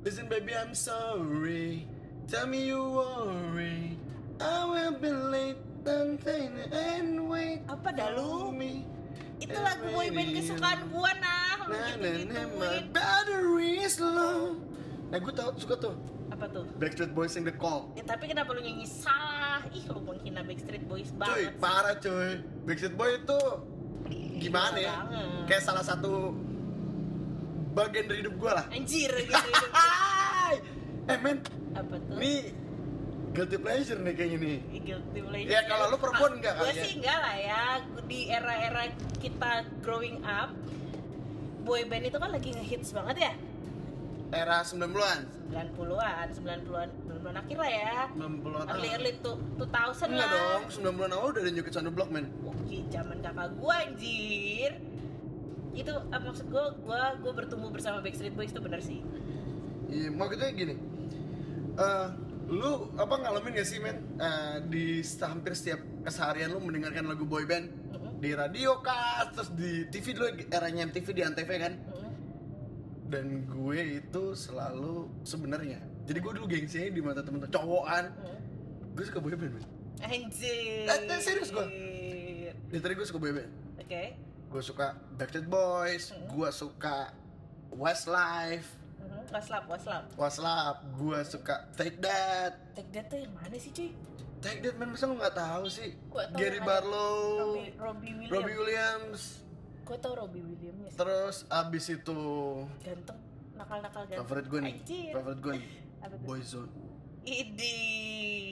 Listen 0.00 0.26
baby 0.28 0.56
I'm 0.56 0.72
sorry 0.72 1.84
Tell 2.24 2.46
me 2.46 2.64
you 2.66 2.80
worry 2.80 3.96
I 4.40 4.64
will 4.64 4.96
be 4.96 5.10
late 5.12 5.60
and 5.84 6.16
and 6.72 7.28
wait 7.28 7.60
Apa 7.68 7.92
dah 7.92 8.16
lu? 8.16 8.48
me. 8.50 8.84
Itu 9.36 9.56
lagu 9.56 9.88
boyband 9.90 10.32
kesukaan 10.32 10.88
gua 10.88 11.12
nah. 11.16 11.56
Lu 11.64 11.72
Nah, 11.72 11.92
nah, 11.96 12.12
nah, 12.24 12.44
gitu-gituin. 12.48 12.84
battery 12.92 13.72
is 13.80 13.96
low 13.96 14.56
Nah 15.08 15.18
gue 15.18 15.32
tau 15.32 15.52
suka 15.56 15.76
tuh 15.76 15.94
Apa 16.30 16.46
tuh? 16.48 16.64
Backstreet 16.78 17.12
Boys 17.12 17.34
yang 17.34 17.44
The 17.44 17.52
Call 17.52 17.92
Ya, 17.92 18.04
tapi 18.06 18.24
kenapa 18.26 18.52
lu 18.52 18.60
nyanyi 18.60 18.86
salah? 18.86 19.60
Ih, 19.68 19.84
lu 19.86 20.00
menghina 20.00 20.40
Backstreet 20.40 20.84
Boys 20.86 21.10
Cuy, 21.10 21.18
banget. 21.18 21.52
parah 21.58 21.96
cuy 21.96 22.30
Backstreet 22.64 22.94
Boy 22.94 23.10
itu 23.18 23.40
gimana 24.38 24.78
ya? 24.78 24.94
Banget. 25.04 25.44
Kayak 25.44 25.62
salah 25.62 25.84
satu 25.84 26.32
bagian 27.70 28.04
dari 28.04 28.18
hidup 28.20 28.34
gue 28.34 28.50
lah 28.50 28.64
Anjir 28.68 29.10
gitu. 29.14 29.34
Eh 31.06 31.18
men, 31.18 31.38
Apa 31.72 31.94
tuh? 32.00 32.16
ini 32.18 32.50
guilty 33.30 33.56
pleasure 33.56 33.94
nih 33.96 34.12
kayaknya 34.12 34.38
nih 34.38 34.58
guilty 34.80 35.20
pleasure. 35.20 35.50
Ya, 35.50 35.60
kalau 35.64 35.84
lu 35.86 35.96
perempuan 35.96 36.32
enggak 36.36 36.54
Gue 36.54 36.66
kali 36.66 36.72
ya? 36.72 36.82
sih 36.82 36.92
enggak 36.96 37.18
lah 37.18 37.36
ya. 37.36 37.62
Di 38.04 38.20
era-era 38.26 38.82
kita 39.16 39.50
growing 39.80 40.18
up, 40.22 40.50
boy 41.60 41.82
band 41.84 42.04
itu 42.04 42.16
kan 42.16 42.30
lagi 42.30 42.50
ngehits 42.50 42.90
banget 42.90 43.16
ya. 43.20 43.32
Era 44.30 44.62
90-an 44.62 45.26
90-an, 45.50 46.26
90-an, 46.32 46.88
90-an 47.02 47.34
akhir 47.36 47.56
lah 47.56 47.70
ya. 47.72 47.94
90-an 48.14 48.66
Early 48.68 48.88
early 48.92 49.12
tuh 49.18 49.34
2000 49.56 50.06
Enggak 50.06 50.14
lah. 50.20 50.30
dong, 50.30 50.62
90-an 50.70 51.10
awal 51.12 51.28
udah 51.28 51.42
ada 51.42 51.50
New 51.50 51.64
Kids 51.64 51.74
on 51.74 51.84
the 51.84 51.90
Block 51.90 52.10
men 52.10 52.30
Oke, 52.44 52.78
zaman 52.88 53.18
kakak 53.18 53.50
gua 53.56 53.74
anjir. 53.80 54.78
Itu 55.74 55.94
ah, 56.10 56.20
maksud 56.20 56.50
gua 56.50 56.74
gua 56.82 57.14
gua 57.18 57.32
bertumbuh 57.32 57.70
bersama 57.70 58.02
Backstreet 58.02 58.34
Boys 58.34 58.50
itu 58.50 58.60
benar 58.60 58.80
sih. 58.82 59.00
Iya, 59.90 60.08
maksudnya 60.14 60.50
gini 60.54 60.74
eh 61.74 62.08
Lu 62.50 62.90
apa 62.98 63.14
ngalamin 63.14 63.54
gak 63.54 63.68
sih 63.68 63.78
men 63.78 64.02
Eh, 64.18 64.56
Di 64.66 64.84
hampir 65.22 65.54
setiap 65.54 65.78
keseharian 66.02 66.50
lu 66.50 66.58
mendengarkan 66.58 67.06
lagu 67.06 67.22
boy 67.22 67.46
band 67.46 67.70
Mm-mm. 67.94 68.18
Di 68.18 68.34
radio 68.34 68.82
kah, 68.82 69.30
terus 69.30 69.54
di 69.54 69.86
TV 69.86 70.18
dulu 70.18 70.26
eranya 70.50 70.90
MTV 70.90 71.06
di 71.14 71.22
Antv 71.22 71.46
kan 71.46 71.78
Mm-mm. 71.78 72.10
Dan 73.06 73.46
gue 73.46 74.02
itu 74.02 74.22
selalu 74.34 75.10
sebenarnya 75.22 75.78
Jadi 76.10 76.18
gue 76.18 76.32
dulu 76.42 76.46
gengsinya 76.50 76.90
di 76.90 77.02
mata 77.02 77.22
temen-temen 77.22 77.54
cowokan 77.54 78.04
Mm. 78.18 78.38
Gue 78.98 79.04
suka 79.06 79.18
boy 79.22 79.34
band 79.38 79.54
men 79.54 79.64
Anjir. 80.00 80.86
Eh, 80.90 80.98
eh, 81.06 81.20
serius 81.22 81.52
gua. 81.52 81.68
Dari 82.66 82.80
tadi 82.82 82.94
gue 82.98 83.06
suka 83.06 83.18
boy 83.22 83.30
band 83.30 83.50
Oke. 83.78 84.02
Gue 84.50 84.60
suka 84.60 84.86
Backstreet 85.14 85.46
Boys 85.46 86.10
Mm. 86.10 86.26
Gue 86.28 86.48
suka 86.50 87.14
Westlife 87.70 88.66
Mhm. 88.98 89.30
Waslap, 89.30 89.64
waslap. 89.64 90.04
Whatslap 90.14 90.76
Gue 90.92 91.18
suka 91.22 91.70
Take 91.72 91.96
That 91.98 92.74
Take 92.74 92.90
that 92.90 93.06
tuh 93.06 93.18
yang 93.18 93.32
mana 93.32 93.56
sih 93.56 93.70
cuy? 93.70 93.90
Take 94.38 94.60
That 94.60 94.74
man 94.74 94.90
masa 94.90 95.04
lu 95.04 95.14
gak 95.16 95.32
tahu 95.32 95.64
sih 95.66 95.94
Gua 96.06 96.26
tahu 96.26 96.36
Gary 96.36 96.58
Barlow 96.60 97.54
Robbie, 97.54 97.70
Robbie 97.76 98.12
Williams. 98.12 98.30
Robbie 98.32 98.56
Williams 98.56 99.22
Gue 99.80 99.96
tau 99.96 100.12
Robbie 100.14 100.42
Williamsnya 100.44 100.88
sih. 100.88 100.98
Terus 100.98 101.36
abis 101.48 101.84
itu 101.88 102.20
Ganteng, 102.80 103.18
nakal-nakal 103.54 104.02
ganteng. 104.04 104.20
Favorit 104.20 104.46
gue 104.46 104.60
nih 104.60 104.74
Anjir. 104.76 105.12
Favorit 105.12 105.38
gue 105.40 105.52
nih? 105.56 105.66
Boyzone 106.26 106.72
Idi, 107.20 107.76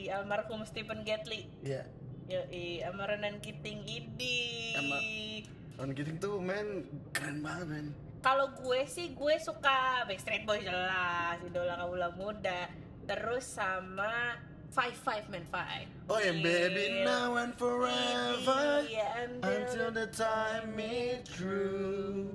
almarhum 0.08 0.60
Stephen 0.62 1.00
Gately. 1.00 1.48
Iya 1.60 1.88
Yoi, 2.28 2.84
sama 2.84 3.08
Renan 3.08 3.40
Kiting 3.40 3.80
Idi. 3.82 4.76
Sama- 4.76 5.00
Ron 5.78 5.94
Keating 5.94 6.18
tuh 6.18 6.42
men 6.42 6.90
keren 7.14 7.38
banget 7.38 7.66
men 7.70 7.86
Kalau 8.18 8.50
gue 8.50 8.82
sih 8.90 9.14
gue 9.14 9.34
suka 9.38 10.02
Backstreet 10.10 10.42
Boys 10.42 10.66
jelas, 10.66 11.38
idola 11.38 11.78
kaula 11.78 12.10
muda. 12.18 12.66
Terus 13.06 13.46
sama 13.46 14.34
Five 14.74 14.98
Five 14.98 15.30
Man 15.30 15.46
Five. 15.46 15.86
Oh 16.10 16.18
yang 16.18 16.42
baby 16.42 17.06
now 17.06 17.38
and 17.38 17.54
forever 17.54 18.82
Iya, 18.84 19.38
Until 19.38 19.94
the 19.94 20.10
time 20.10 20.74
is 20.82 21.22
true 21.30 22.26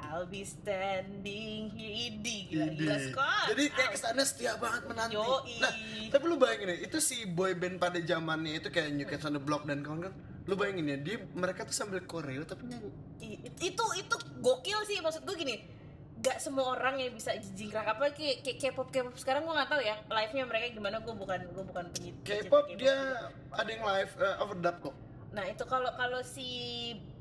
I'll 0.00 0.24
be 0.26 0.42
standing 0.42 1.68
here 1.76 1.92
Idi 2.08 2.48
gila 2.48 2.72
gila 2.72 2.96
sekali 2.96 3.46
Jadi 3.52 3.64
kayak 3.76 3.90
kesannya 3.94 4.24
setia 4.24 4.56
banget 4.56 4.82
menanti. 4.88 5.14
Yoi. 5.20 5.54
Nah, 5.60 5.72
tapi 6.08 6.24
lu 6.24 6.40
bayangin 6.40 6.72
ya, 6.72 6.76
itu 6.88 6.98
si 7.04 7.28
boy 7.28 7.52
band 7.52 7.76
pada 7.76 8.00
zamannya 8.00 8.58
itu 8.64 8.72
kayak 8.72 8.96
New 8.96 9.04
Kids 9.04 9.28
on 9.28 9.36
the 9.36 9.42
Block 9.42 9.68
dan 9.68 9.84
kawan-kawan. 9.84 10.16
Lu 10.48 10.56
bayangin 10.56 10.88
ya, 10.88 10.96
dia 10.96 11.16
mereka 11.36 11.68
tuh 11.68 11.76
sambil 11.76 12.00
koreo 12.02 12.42
tapi 12.42 12.64
nyanyi. 12.64 12.88
Itu 13.60 13.84
itu 13.94 14.16
gokil 14.40 14.80
sih 14.88 14.98
maksud 15.04 15.28
gue 15.28 15.36
gini 15.36 15.56
gak 16.18 16.42
semua 16.42 16.74
orang 16.74 16.98
yang 16.98 17.14
bisa 17.14 17.30
jingkrak 17.54 17.86
apa 17.86 18.10
kayak 18.10 18.42
K-pop 18.42 18.90
K-pop 18.90 19.14
sekarang 19.14 19.46
gue 19.46 19.54
nggak 19.54 19.70
tahu 19.70 19.78
ya 19.78 20.02
live 20.02 20.32
nya 20.34 20.44
mereka 20.50 20.66
gimana 20.74 20.98
gue 20.98 21.14
bukan 21.14 21.46
gue 21.46 21.62
bukan 21.62 21.84
penyit- 21.94 22.18
K-pop 22.26 22.66
pecinta 22.66 22.80
dia 22.82 22.96
ada 23.54 23.70
yang 23.70 23.84
live 23.86 24.12
uh, 24.18 24.42
overdub 24.42 24.76
kok. 24.82 24.94
nah 25.30 25.46
itu 25.46 25.62
kalau 25.62 25.90
kalau 25.94 26.18
si 26.26 26.48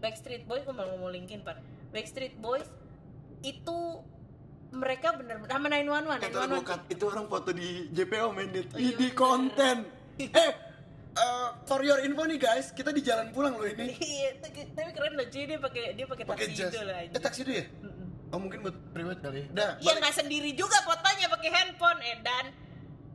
Backstreet 0.02 0.50
Boys 0.50 0.66
gue 0.66 0.74
mau 0.74 0.90
ngomong 0.90 1.14
Linkin 1.14 1.46
Park 1.46 1.62
Backstreet 1.94 2.42
Boys 2.42 2.66
itu 3.46 4.02
mereka 4.74 5.14
bener-bener 5.16 5.54
sama 5.54 5.68
911 5.70 6.28
Itu 6.28 6.38
orang 6.42 6.64
911 6.66 6.68
cut, 6.68 6.82
itu 6.90 7.04
orang 7.08 7.26
foto 7.30 7.50
di 7.54 7.70
JPO 7.94 8.28
main 8.36 8.50
di, 8.52 8.62
iya 8.76 8.96
di 8.98 9.08
konten. 9.14 9.78
Eh, 10.18 10.52
uh, 11.18 11.50
for 11.66 11.82
your 11.82 12.00
info 12.00 12.24
nih 12.24 12.38
guys, 12.38 12.70
kita 12.72 12.90
di 12.90 13.02
jalan 13.02 13.34
pulang 13.34 13.58
loh 13.58 13.66
ini. 13.66 13.98
Iya, 14.18 14.30
tapi 14.72 14.90
keren 14.94 15.14
loh 15.14 15.26
cuy. 15.26 15.44
Dia 15.44 15.60
pakai 15.60 15.84
dia 15.94 16.06
pakai 16.06 16.24
taksi 16.26 16.52
itu 16.64 16.80
lah 16.82 16.98
Eh, 17.04 17.20
taksi 17.20 17.42
itu 17.44 17.54
ya? 17.58 17.66
Oh, 18.28 18.40
mungkin 18.40 18.60
buat 18.60 18.76
private 18.92 19.20
kali. 19.20 19.40
ya. 19.40 19.46
Dah, 19.52 19.72
Iya 19.80 19.94
nggak 19.98 20.16
sendiri 20.16 20.52
juga 20.52 20.78
fotonya 20.84 21.28
pakai 21.28 21.50
handphone. 21.50 22.00
Edan 22.04 22.46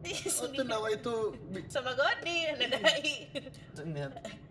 Oh, 0.43 0.51
itu 0.51 0.63
nama 0.67 0.89
itu 0.91 1.15
sama 1.71 1.95
Godi 1.95 2.51
Nadai 2.59 3.31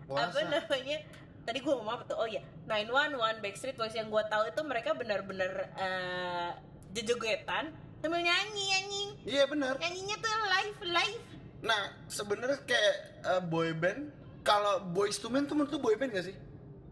apa 0.08 0.40
namanya? 0.48 0.98
Tadi 1.42 1.58
gue 1.60 1.74
ngomong 1.74 1.92
apa 1.92 2.04
tuh? 2.08 2.16
Oh 2.16 2.28
ya 2.30 2.40
911 2.72 3.44
Backstreet 3.44 3.76
Boys 3.76 3.92
yang 3.92 4.08
gue 4.08 4.24
tahu 4.30 4.48
itu 4.48 4.62
mereka 4.64 4.96
benar-benar 4.96 5.52
eh, 5.76 6.52
jejogetan 6.94 7.74
sambil 8.00 8.24
nyanyi 8.24 8.66
anjing. 8.74 9.10
Iya 9.28 9.44
benar. 9.46 9.76
nyanyinya 9.76 10.18
tuh 10.18 10.32
live 10.40 10.80
live 10.88 11.24
Nah, 11.62 11.82
sebenarnya 12.10 12.60
kayak 12.66 12.96
uh, 13.26 13.42
boy 13.46 13.74
band, 13.78 14.10
kalau 14.42 14.82
boys 14.90 15.22
to 15.22 15.30
men 15.30 15.46
tuh 15.46 15.54
menurut 15.54 15.78
boy 15.78 15.96
band 15.98 16.14
gak 16.14 16.26
sih? 16.30 16.36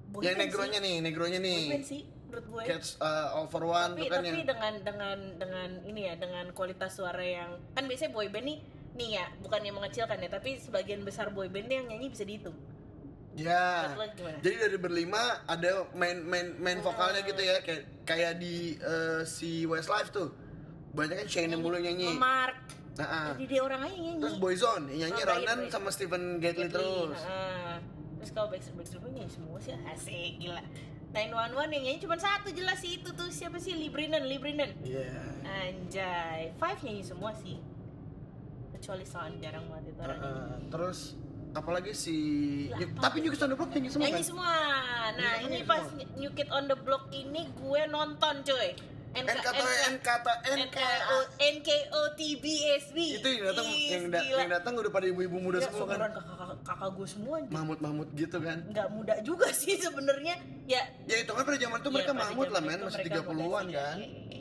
Boy 0.10 0.26
yang 0.26 0.38
negronya 0.38 0.80
sih. 0.82 0.86
nih, 0.86 0.96
negronya 1.02 1.40
nih. 1.42 1.60
Boy 1.66 1.74
band 1.74 1.86
sih 1.86 2.02
menurut 2.30 2.46
gue 2.46 2.64
Cats 2.70 3.02
uh, 3.02 3.34
All 3.34 3.50
for 3.50 3.66
One 3.66 3.98
tapi 3.98 4.06
kan 4.06 4.22
tapi 4.22 4.30
yang 4.30 4.46
dengan 4.46 4.74
dengan 4.86 5.18
dengan 5.42 5.70
ini 5.82 6.02
ya 6.06 6.14
dengan 6.16 6.46
kualitas 6.54 6.94
suara 6.94 7.26
yang 7.26 7.58
kan 7.74 7.90
biasanya 7.90 8.14
boy 8.14 8.30
band 8.30 8.46
nih 8.46 8.58
nih 8.94 9.10
ya 9.18 9.26
bukan 9.42 9.60
yang 9.66 9.76
mengecilkan 9.82 10.18
ya 10.22 10.30
tapi 10.30 10.62
sebagian 10.62 11.02
besar 11.02 11.34
boy 11.34 11.50
band 11.50 11.68
yang 11.68 11.90
nyanyi 11.90 12.14
bisa 12.14 12.24
dihitung 12.24 12.54
Ya. 13.38 13.96
Jadi 14.44 14.56
dari 14.58 14.76
berlima 14.76 15.40
ada 15.48 15.88
main 15.96 16.20
main 16.28 16.60
main 16.60 16.84
vokalnya 16.84 17.24
gitu 17.24 17.40
ya 17.40 17.64
kayak 17.64 18.04
kayak 18.04 18.34
di 18.36 18.76
uh, 18.84 19.24
si 19.24 19.64
Westlife 19.64 20.12
tuh. 20.12 20.36
Banyak 20.92 21.24
kan 21.24 21.28
Shane 21.30 21.56
yang 21.56 21.64
mulu 21.64 21.80
nyanyi. 21.80 22.20
Mark 22.20 22.58
Nah, 22.92 23.06
ah. 23.06 23.28
jadi 23.32 23.46
dia 23.48 23.62
orang 23.62 23.82
aja 23.82 23.92
yang 23.92 24.04
nyanyi 24.10 24.20
terus 24.20 24.38
Boyzone 24.38 24.86
yang 24.90 25.00
nyanyi 25.08 25.22
Oh, 25.22 25.30
Ronan 25.30 25.60
sama 25.70 25.90
Stephen 25.90 26.24
Gately 26.38 26.68
terus. 26.68 27.16
heeh. 27.16 27.76
terus 28.18 28.32
kalau 28.34 28.48
Backstreet 28.48 28.76
Boys 28.76 29.14
nyanyi 29.14 29.32
semua 29.32 29.58
sih 29.58 29.72
asik 29.72 30.32
gila 30.38 30.64
911 31.10 31.16
yang 31.72 31.84
nyanyi 31.86 32.00
cuma 32.00 32.16
satu 32.16 32.50
jelas 32.50 32.78
sih 32.78 32.92
itu 32.96 33.10
tuh 33.10 33.30
siapa 33.30 33.58
sih 33.58 33.74
Lee 33.74 33.88
Brennan 33.88 34.24
Iya. 34.80 35.10
anjay 35.42 36.52
Five 36.56 36.80
nyanyi 36.82 37.02
semua 37.02 37.32
sih 37.34 37.56
kecuali 38.72 39.04
Son 39.04 39.32
jarang 39.38 39.66
banget 39.68 39.90
itu 39.90 39.98
Uh, 39.98 40.04
orang 40.04 40.18
nyanyi. 40.20 40.36
uh, 40.36 40.58
terus 40.70 41.00
apalagi 41.50 41.92
si 41.92 42.16
Lah, 42.70 42.78
tapi 43.02 43.18
New 43.20 43.32
Kids 43.32 43.42
on 43.42 43.50
the 43.50 43.58
Block 43.58 43.72
nyanyi 43.72 43.90
semua 43.90 44.06
nyanyi 44.06 44.16
kan? 44.16 44.28
semua 44.28 44.54
nah 45.12 45.34
ini 45.40 45.58
semua. 45.58 45.72
pas 45.72 45.84
New 46.14 46.32
Kid 46.32 46.50
on 46.50 46.64
the 46.66 46.78
Block 46.78 47.04
ini 47.10 47.42
gue 47.50 47.82
nonton 47.88 48.36
coy 48.44 48.70
NK, 49.10 49.26
NKT 49.26 49.62
NKT 49.98 50.28
NKO 50.70 51.18
NKOTBSB 51.42 52.98
itu 53.18 53.28
yang 53.28 53.46
datang 53.50 53.68
yang, 53.74 54.06
da- 54.14 54.26
yang 54.26 54.50
datang 54.54 54.74
udah 54.78 54.92
pada 54.94 55.06
ibu-ibu 55.10 55.38
muda 55.42 55.58
semua 55.66 55.86
kan? 55.90 56.14
kakak, 56.14 56.58
kakak 56.62 56.90
gue 56.94 57.08
semua. 57.10 57.36
Mahmud 57.50 57.80
Mahmud 57.82 58.08
gitu 58.14 58.38
kan? 58.38 58.62
Nggak 58.70 58.88
muda 58.94 59.14
juga 59.26 59.50
sih 59.62 59.82
sebenarnya. 59.82 60.38
Ya. 60.70 60.86
Ya 61.10 61.18
itu 61.26 61.32
kan 61.34 61.42
pada 61.42 61.58
zaman 61.58 61.78
itu 61.82 61.90
mereka 61.90 62.06
ya, 62.06 62.14
pada 62.14 62.22
Mahmud 62.30 62.48
lah 62.54 62.62
men. 62.62 62.80
Masih 62.86 62.98
mereka 63.02 63.18
30-an 63.18 63.34
muda 63.34 63.66
sih, 63.66 63.74
kan? 63.74 63.96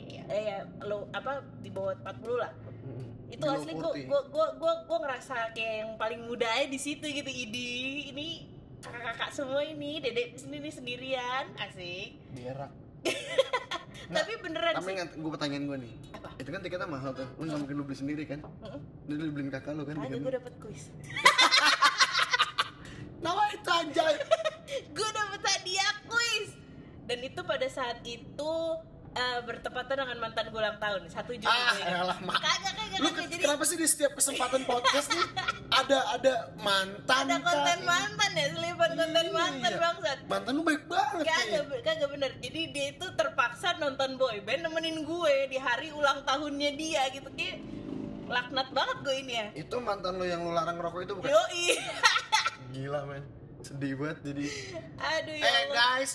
Ya, 0.09 0.23
ya, 0.29 0.39
ya, 0.45 0.57
lo 0.85 0.97
apa 1.09 1.31
di 1.65 1.69
bawah 1.73 1.93
40 2.05 2.37
lah. 2.37 2.51
Mm, 2.85 3.05
itu 3.33 3.45
di 3.45 3.49
asli 3.49 3.73
gue 3.73 3.91
40. 4.05 4.05
gue 4.05 4.21
gue 4.29 4.47
gue 4.61 4.73
gue 4.85 4.97
ngerasa 5.01 5.35
kayak 5.57 5.75
yang 5.81 5.91
paling 5.97 6.21
muda 6.29 6.45
aja 6.45 6.67
di 6.69 6.79
situ 6.79 7.05
gitu. 7.09 7.29
Idi 7.29 7.69
ini 8.13 8.45
kakak-kakak 8.85 9.33
semua 9.33 9.65
ini 9.65 9.97
dedek 9.97 10.37
nih 10.45 10.73
sendirian. 10.73 11.49
Asik. 11.57 12.13
Berak 12.37 12.88
tapi 14.15 14.31
beneran 14.41 14.73
tapi 14.73 14.89
sih. 14.89 14.95
ingat 14.97 15.09
gue 15.13 15.31
pertanyaan 15.31 15.63
gue 15.69 15.77
nih. 15.85 15.93
Apa? 16.17 16.27
Itu 16.41 16.49
kan 16.49 16.61
tiketnya 16.65 16.89
mahal 16.89 17.11
tuh. 17.13 17.29
Lu 17.37 17.43
nggak 17.45 17.59
mungkin 17.61 17.75
lu 17.77 17.83
beli 17.85 17.97
sendiri 17.97 18.23
kan? 18.25 18.39
Mm-mm. 18.41 18.81
lu 19.07 19.31
beliin 19.31 19.49
kakak 19.53 19.73
lu 19.77 19.85
kan 19.85 19.95
ada 20.01 20.17
gue 20.17 20.33
dapet 20.33 20.53
kuis. 20.57 20.89
Nama 23.25 23.43
itu 23.51 23.69
anjay. 23.69 24.15
Gue 24.95 25.09
dapet 25.11 25.41
hadiah 25.43 25.93
kuis. 26.07 26.55
Dan 27.03 27.19
itu 27.25 27.41
pada 27.43 27.67
saat 27.67 27.99
itu 28.07 28.55
eh, 29.11 29.39
bertepatan 29.41 29.95
dengan 29.97 30.17
mantan 30.19 30.45
gue 30.45 30.55
ulang 30.55 30.77
tahun 30.77 31.01
satu 31.05 31.31
Juni 31.31 31.45
Ah, 31.45 31.75
elah, 31.81 32.19
mak. 32.19 32.37
kagak 32.37 32.73
kagak 32.73 32.99
Lu 32.99 33.09
jadi 33.11 33.35
kenapa 33.39 33.63
sih 33.63 33.75
di 33.75 33.85
setiap 33.85 34.13
kesempatan 34.13 34.61
podcast 34.63 35.07
nih 35.09 35.27
ada 35.79 35.97
ada 36.11 36.33
mantan 36.55 37.23
ada 37.25 37.37
konten 37.39 37.79
mantan 37.83 38.31
ya 38.33 38.45
selipan 38.51 38.89
konten 38.91 39.07
Iya. 39.21 39.33
mantan 39.33 39.73
bangsat 39.75 40.17
Mantan 40.25 40.51
lu 40.51 40.63
baik 40.63 40.83
banget 40.85 41.23
kagak 41.23 41.45
kayaknya. 41.63 41.79
kagak 41.81 42.09
bener 42.09 42.31
jadi 42.37 42.61
dia 42.69 42.85
itu 42.91 43.05
terpaksa 43.13 43.67
nonton 43.75 44.09
boyband 44.15 44.61
nemenin 44.61 44.97
gue 45.01 45.35
di 45.47 45.57
hari 45.57 45.89
ulang 45.91 46.21
tahunnya 46.21 46.71
dia 46.73 47.03
gitu 47.09 47.29
kayak 47.31 47.57
laknat 48.27 48.69
banget 48.69 48.97
gue 48.99 49.15
ini 49.17 49.33
ya 49.35 49.47
Itu 49.57 49.75
mantan 49.79 50.15
lu 50.15 50.23
yang 50.23 50.39
lu 50.39 50.51
larang 50.51 50.77
rokok 50.77 51.01
itu 51.01 51.13
bukan? 51.13 51.27
yoi 51.27 51.65
Gila 52.69 53.01
men, 53.03 53.25
sedih 53.59 53.93
banget 53.95 54.21
jadi. 54.23 54.45
aduh 54.95 55.33
ya 55.33 55.41
Eh 55.41 55.53
Allah. 55.65 55.73
guys, 55.73 56.11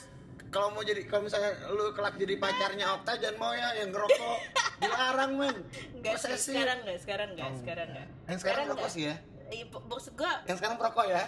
kalau 0.54 0.70
mau 0.70 0.80
jadi 0.80 1.02
kalau 1.02 1.26
misalnya 1.26 1.50
lu 1.68 1.90
kelak 1.90 2.14
jadi 2.14 2.34
pacarnya 2.36 2.86
Okta 2.94 3.12
jangan 3.16 3.36
mau 3.36 3.50
ya 3.52 3.74
yang 3.74 3.90
ngerokok 3.90 4.38
dilarang 4.80 5.32
men. 5.34 5.56
Enggak 5.92 6.14
sih, 6.16 6.38
sekarang 6.46 6.78
enggak, 6.80 6.98
sekarang 7.00 7.28
enggak, 7.28 7.48
Oh, 7.48 7.58
sekarang 7.58 7.86
enggak. 7.90 8.08
Yang 8.24 8.38
sekarang 8.38 8.64
enggak. 8.68 8.88
sih 8.88 9.02
ya. 9.04 9.14
Iya, 9.46 9.64
mak- 9.66 9.86
maksud 9.86 10.12
gua, 10.14 10.32
Yang 10.44 10.56
sekarang 10.56 10.76
perokok 10.78 11.06
ya. 11.06 11.22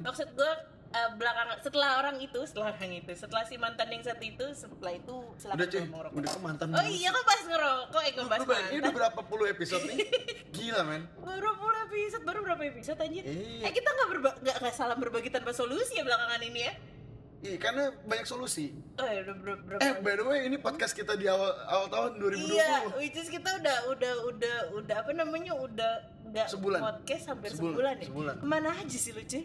maksud 0.00 0.28
gua 0.32 0.52
eh, 0.90 1.08
belakangan 1.12 1.56
setelah 1.60 1.90
orang 1.98 2.16
itu, 2.18 2.40
setelah 2.42 2.66
orang 2.72 2.90
itu, 2.90 3.12
setelah 3.14 3.44
si 3.44 3.54
mantan 3.54 3.88
yang 3.88 4.02
satu 4.02 4.24
itu, 4.24 4.46
setelah 4.50 4.92
itu 4.92 5.14
silakan 5.36 5.54
Udah 5.54 5.66
cuy, 5.68 5.78
lu 5.78 5.86
mau 5.86 6.02
rokok. 6.02 6.16
udah 6.16 6.30
ke 6.30 6.40
mantan 6.40 6.66
Oh 6.72 6.82
iya, 6.82 7.08
kok 7.10 7.24
pas 7.24 7.42
ngerokok, 7.44 8.00
eh 8.00 8.10
Lu 8.10 8.16
ngebahas 8.18 8.40
bayangin 8.42 8.64
ini 8.64 8.74
udah 8.74 8.80
mantan. 8.82 8.96
berapa 8.96 9.20
puluh 9.22 9.46
episode 9.46 9.82
nih? 9.84 9.98
Gila 10.56 10.82
men. 10.82 11.02
Baru 11.20 11.50
puluh 11.54 11.78
episode, 11.84 12.24
baru 12.24 12.38
berapa 12.42 12.62
episode 12.66 12.98
anjir? 12.98 13.22
Iya. 13.22 13.62
Eh 13.62 13.72
kita 13.72 13.88
nggak 13.88 14.08
berba 14.10 14.30
nggak 14.40 14.72
salah 14.72 14.96
berbagi 14.96 15.28
tanpa 15.28 15.52
solusi 15.52 15.94
ya 15.94 16.02
belakangan 16.02 16.42
ini 16.42 16.60
ya? 16.60 16.72
Iya, 17.40 17.56
karena 17.56 17.88
banyak 18.04 18.26
solusi. 18.26 18.76
Oh 18.94 19.04
ya 19.04 19.24
udah 19.24 19.34
ber- 19.34 19.62
berapa? 19.64 19.80
Eh, 19.80 19.92
by 19.98 20.12
the 20.12 20.24
way, 20.24 20.44
ini 20.44 20.56
podcast 20.56 20.92
kita 20.92 21.16
di 21.16 21.24
awal 21.24 21.48
awal 21.64 21.88
tahun 21.88 22.10
2020. 22.20 22.52
Iya, 22.52 22.68
which 22.94 23.16
is 23.16 23.28
kita 23.28 23.48
udah 23.56 23.76
udah 23.88 24.12
udah 24.28 24.56
udah 24.76 24.96
apa 24.98 25.12
namanya 25.12 25.52
udah 25.54 25.92
nggak 26.26 26.46
Sebulan. 26.46 26.78
podcast 26.78 27.24
hampir 27.26 27.48
Sebulan, 27.50 27.72
sebulan, 27.72 27.94
ya. 27.96 28.06
sebulan. 28.06 28.34
Ke 28.36 28.46
mana 28.46 28.68
aja 28.70 28.92
sih 28.94 29.10
lu 29.10 29.22
cuy? 29.22 29.44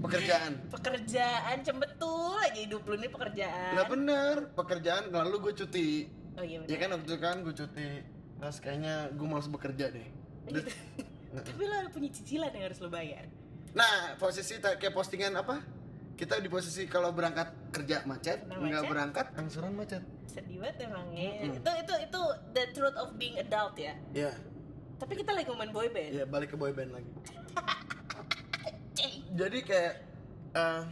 Pekerjaan. 0.00 0.52
Pekerjaan 0.74 1.56
cembetul 1.60 2.38
aja 2.38 2.54
hidup 2.56 2.82
lu 2.86 2.96
nih 2.96 3.10
pekerjaan. 3.10 3.72
Lah 3.74 3.86
bener, 3.86 4.34
pekerjaan 4.54 5.02
lalu 5.10 5.50
gue 5.50 5.54
cuti. 5.58 5.88
Oh 6.38 6.44
iya 6.46 6.62
Ya 6.64 6.70
benar. 6.70 6.78
kan 6.78 6.88
waktu 6.94 7.04
itu 7.04 7.16
kan 7.18 7.36
gue 7.42 7.54
cuti. 7.56 7.88
Terus 8.40 8.56
kayaknya 8.58 8.94
gue 9.10 9.26
males 9.26 9.50
bekerja 9.50 9.90
deh. 9.90 10.08
Gitu. 10.46 10.70
Tapi 11.50 11.62
ada 11.62 11.90
punya 11.90 12.10
cicilan 12.10 12.50
yang 12.50 12.64
harus 12.64 12.78
lu 12.78 12.88
bayar. 12.88 13.26
Nah, 13.70 14.14
posisi 14.16 14.58
kayak 14.58 14.90
postingan 14.90 15.34
apa? 15.34 15.62
Kita 16.20 16.36
di 16.36 16.52
posisi 16.52 16.84
kalau 16.84 17.16
berangkat 17.16 17.72
kerja 17.72 18.04
macet, 18.04 18.44
nggak 18.44 18.60
macet. 18.60 18.90
berangkat 18.92 19.26
angsuran 19.40 19.72
macet. 19.72 20.04
Sedih 20.28 20.60
banget 20.60 20.84
emang 20.84 21.08
ya. 21.16 21.32
Mm-mm. 21.48 21.56
Itu 21.64 21.70
itu 21.80 21.94
itu 21.96 22.22
the 22.52 22.64
truth 22.76 22.96
of 23.00 23.16
being 23.16 23.40
adult 23.40 23.72
ya. 23.80 23.96
Iya, 24.12 24.36
Tapi 25.00 25.16
kita 25.16 25.32
lagi 25.32 25.48
ngomongin 25.48 25.72
boyband. 25.72 26.12
iya 26.12 26.24
balik 26.28 26.52
ke 26.52 26.56
boyband 26.60 26.92
lagi. 26.92 27.08
Ceng. 29.00 29.14
Jadi 29.32 29.58
kayak 29.64 29.94
eh, 30.52 30.82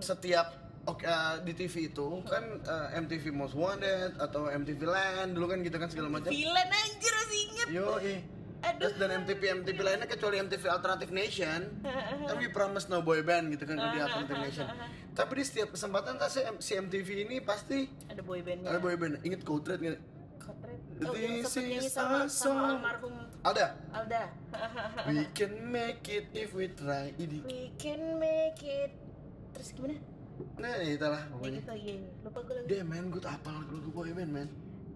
setiap 0.00 0.56
oke 0.88 1.04
eh, 1.04 1.34
di 1.44 1.52
TV 1.52 1.92
itu 1.92 2.08
kan 2.24 2.44
eh, 2.64 2.96
MTV 2.96 3.28
Most 3.28 3.52
Wanted 3.52 4.16
atau 4.16 4.48
MTV 4.48 4.80
Land 4.88 5.36
dulu 5.36 5.52
kan 5.52 5.60
gitu 5.60 5.76
kan 5.76 5.92
segala 5.92 6.08
macam. 6.08 6.32
Villain 6.32 6.70
anjir 6.72 7.12
masih 7.12 7.38
inget. 7.44 7.66
Yo, 7.68 7.86
Aduh. 8.62 8.94
Dan 8.94 9.10
MTV 9.20 9.42
MTV 9.60 9.78
lainnya 9.78 10.06
kecuali 10.06 10.38
MTV 10.38 10.62
Alternative 10.68 11.10
Nation, 11.10 11.60
kan 12.28 12.34
we 12.36 12.46
promise 12.46 12.86
no 12.86 13.02
boy 13.02 13.20
band 13.20 13.50
gitu 13.50 13.66
kan 13.66 13.74
di 13.74 13.98
Alternative 14.06 14.38
Nation. 14.38 14.66
Tapi 15.18 15.32
di 15.34 15.44
setiap 15.44 15.74
kesempatan 15.74 16.16
pasti 16.16 16.40
si 16.58 16.72
MTV 16.74 17.08
ini 17.22 17.36
pasti 17.38 17.90
Ada 18.06 18.22
boybandnya. 18.22 18.70
ada 18.70 18.78
boy 18.78 18.94
band. 18.94 19.20
Ingat 19.20 19.42
Code 19.42 19.66
Red 19.66 19.80
nggak? 19.80 20.02
Oh, 21.02 21.12
yang 21.12 21.42
This 21.42 21.58
nyanyi 21.58 21.82
is 21.82 21.90
sama, 21.90 22.30
sama 22.30 22.78
almarhum 22.78 23.14
Ada. 23.42 23.74
Alda. 23.90 24.30
We 25.04 25.26
can 25.32 25.58
make 25.66 26.06
it 26.06 26.30
if 26.30 26.54
we 26.54 26.70
try. 26.70 27.10
Ini. 27.16 27.42
We 27.42 27.74
can 27.74 28.22
make 28.22 28.62
it. 28.62 28.94
Terus 29.50 29.74
gimana? 29.74 29.98
Nah, 30.56 30.78
itulah 30.78 31.18
Ya 31.18 31.26
pokoknya. 31.28 31.58
gitu, 31.58 31.74
iya. 31.74 31.94
iya. 31.98 32.10
Lupa 32.22 32.38
gue 32.40 32.54
lagi. 32.54 32.66
Damn 32.70 32.86
man, 32.86 33.04
gue 33.10 33.20
apal 33.20 33.52
lagu 33.52 33.74
boy 33.90 34.10
band 34.10 34.30
man. 34.30 34.48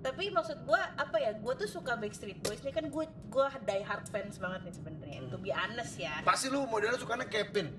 Tapi 0.06 0.30
maksud 0.30 0.62
gue 0.62 0.82
apa 0.94 1.16
ya? 1.18 1.34
Gue 1.34 1.54
tuh 1.58 1.66
suka 1.66 1.98
Backstreet 1.98 2.38
Boys. 2.46 2.62
Ini 2.62 2.70
kan 2.70 2.86
gue 2.86 3.04
gue 3.10 3.46
die 3.66 3.82
hard 3.82 4.06
fans 4.06 4.38
banget 4.38 4.70
nih 4.70 4.74
sebenarnya. 4.78 5.18
To 5.34 5.38
be 5.42 5.50
honest 5.50 5.98
ya. 5.98 6.22
Pasti 6.22 6.46
lu 6.46 6.62
modelnya 6.70 6.94
sukanya 7.02 7.26
Kevin. 7.26 7.74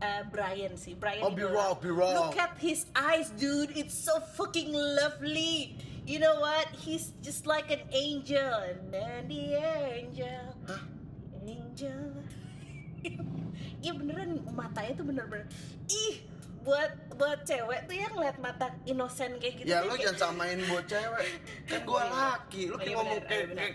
Eh, 0.00 0.22
Brian 0.32 0.74
sih, 0.80 0.96
Brian. 0.96 1.22
Oh, 1.22 1.30
be 1.30 1.44
raw, 1.46 1.76
be 1.76 1.92
raw. 1.92 2.26
Look 2.26 2.40
at 2.40 2.56
his 2.56 2.88
eyes, 2.96 3.30
dude. 3.36 3.70
It's 3.76 3.92
so 3.92 4.18
fucking 4.34 4.72
lovely. 4.72 5.76
You 6.08 6.18
know 6.18 6.40
what? 6.40 6.72
He's 6.72 7.12
just 7.20 7.44
like 7.44 7.68
an 7.68 7.84
angel, 7.92 8.50
and 8.64 8.88
then 8.88 9.28
the 9.28 9.60
angel, 9.60 10.56
Hah? 10.66 10.82
angel. 11.46 12.00
Iya 13.80 13.96
beneran 13.96 14.44
matanya 14.52 14.92
tuh 14.92 15.08
bener-bener 15.08 15.48
ih 15.88 16.20
buat 16.60 16.92
buat 17.20 17.40
cewek 17.44 17.80
tuh 17.84 17.94
yang 17.94 18.12
ngeliat 18.12 18.36
mata 18.36 18.66
inosen 18.82 19.36
kayak 19.36 19.54
gitu 19.60 19.68
Ya 19.68 19.84
kayak- 19.84 20.00
jangan 20.00 20.16
samain 20.32 20.58
buat 20.64 20.84
cewek. 20.84 21.26
Kan 21.68 21.80
gua 21.88 22.04
laki, 22.06 22.62
lu 22.66 22.74
Oh, 22.74 22.78
kayak 22.78 22.88
iya 22.88 22.96
ngomong 22.96 23.20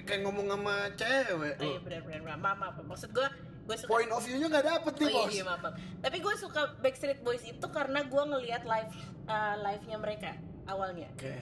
kayak, 0.02 0.20
ngomong 0.20 0.48
sama 0.50 0.76
cewek. 0.92 1.54
Oh, 1.56 1.64
iya 1.64 1.80
bener-bener 1.80 2.22
maaf 2.26 2.58
maaf 2.58 2.76
maksud 2.82 3.14
gue 3.14 3.28
gue 3.66 3.76
suka 3.76 3.90
Point 3.90 4.10
of 4.10 4.22
view-nya 4.22 4.46
nggak 4.48 4.66
dapet 4.68 4.94
Oh 4.94 5.00
nih, 5.00 5.08
iya, 5.08 5.18
bos. 5.20 5.32
iya 5.32 5.44
maaf, 5.44 5.60
maaf. 5.60 5.74
Tapi 6.00 6.18
gue 6.20 6.34
suka 6.36 6.62
Backstreet 6.80 7.22
Boys 7.22 7.42
itu 7.42 7.66
karena 7.68 8.02
gue 8.02 8.24
ngelihat 8.26 8.62
live 8.62 8.94
uh, 9.26 9.56
live-nya 9.60 9.98
mereka 9.98 10.32
awalnya. 10.66 11.10
Oke. 11.12 11.34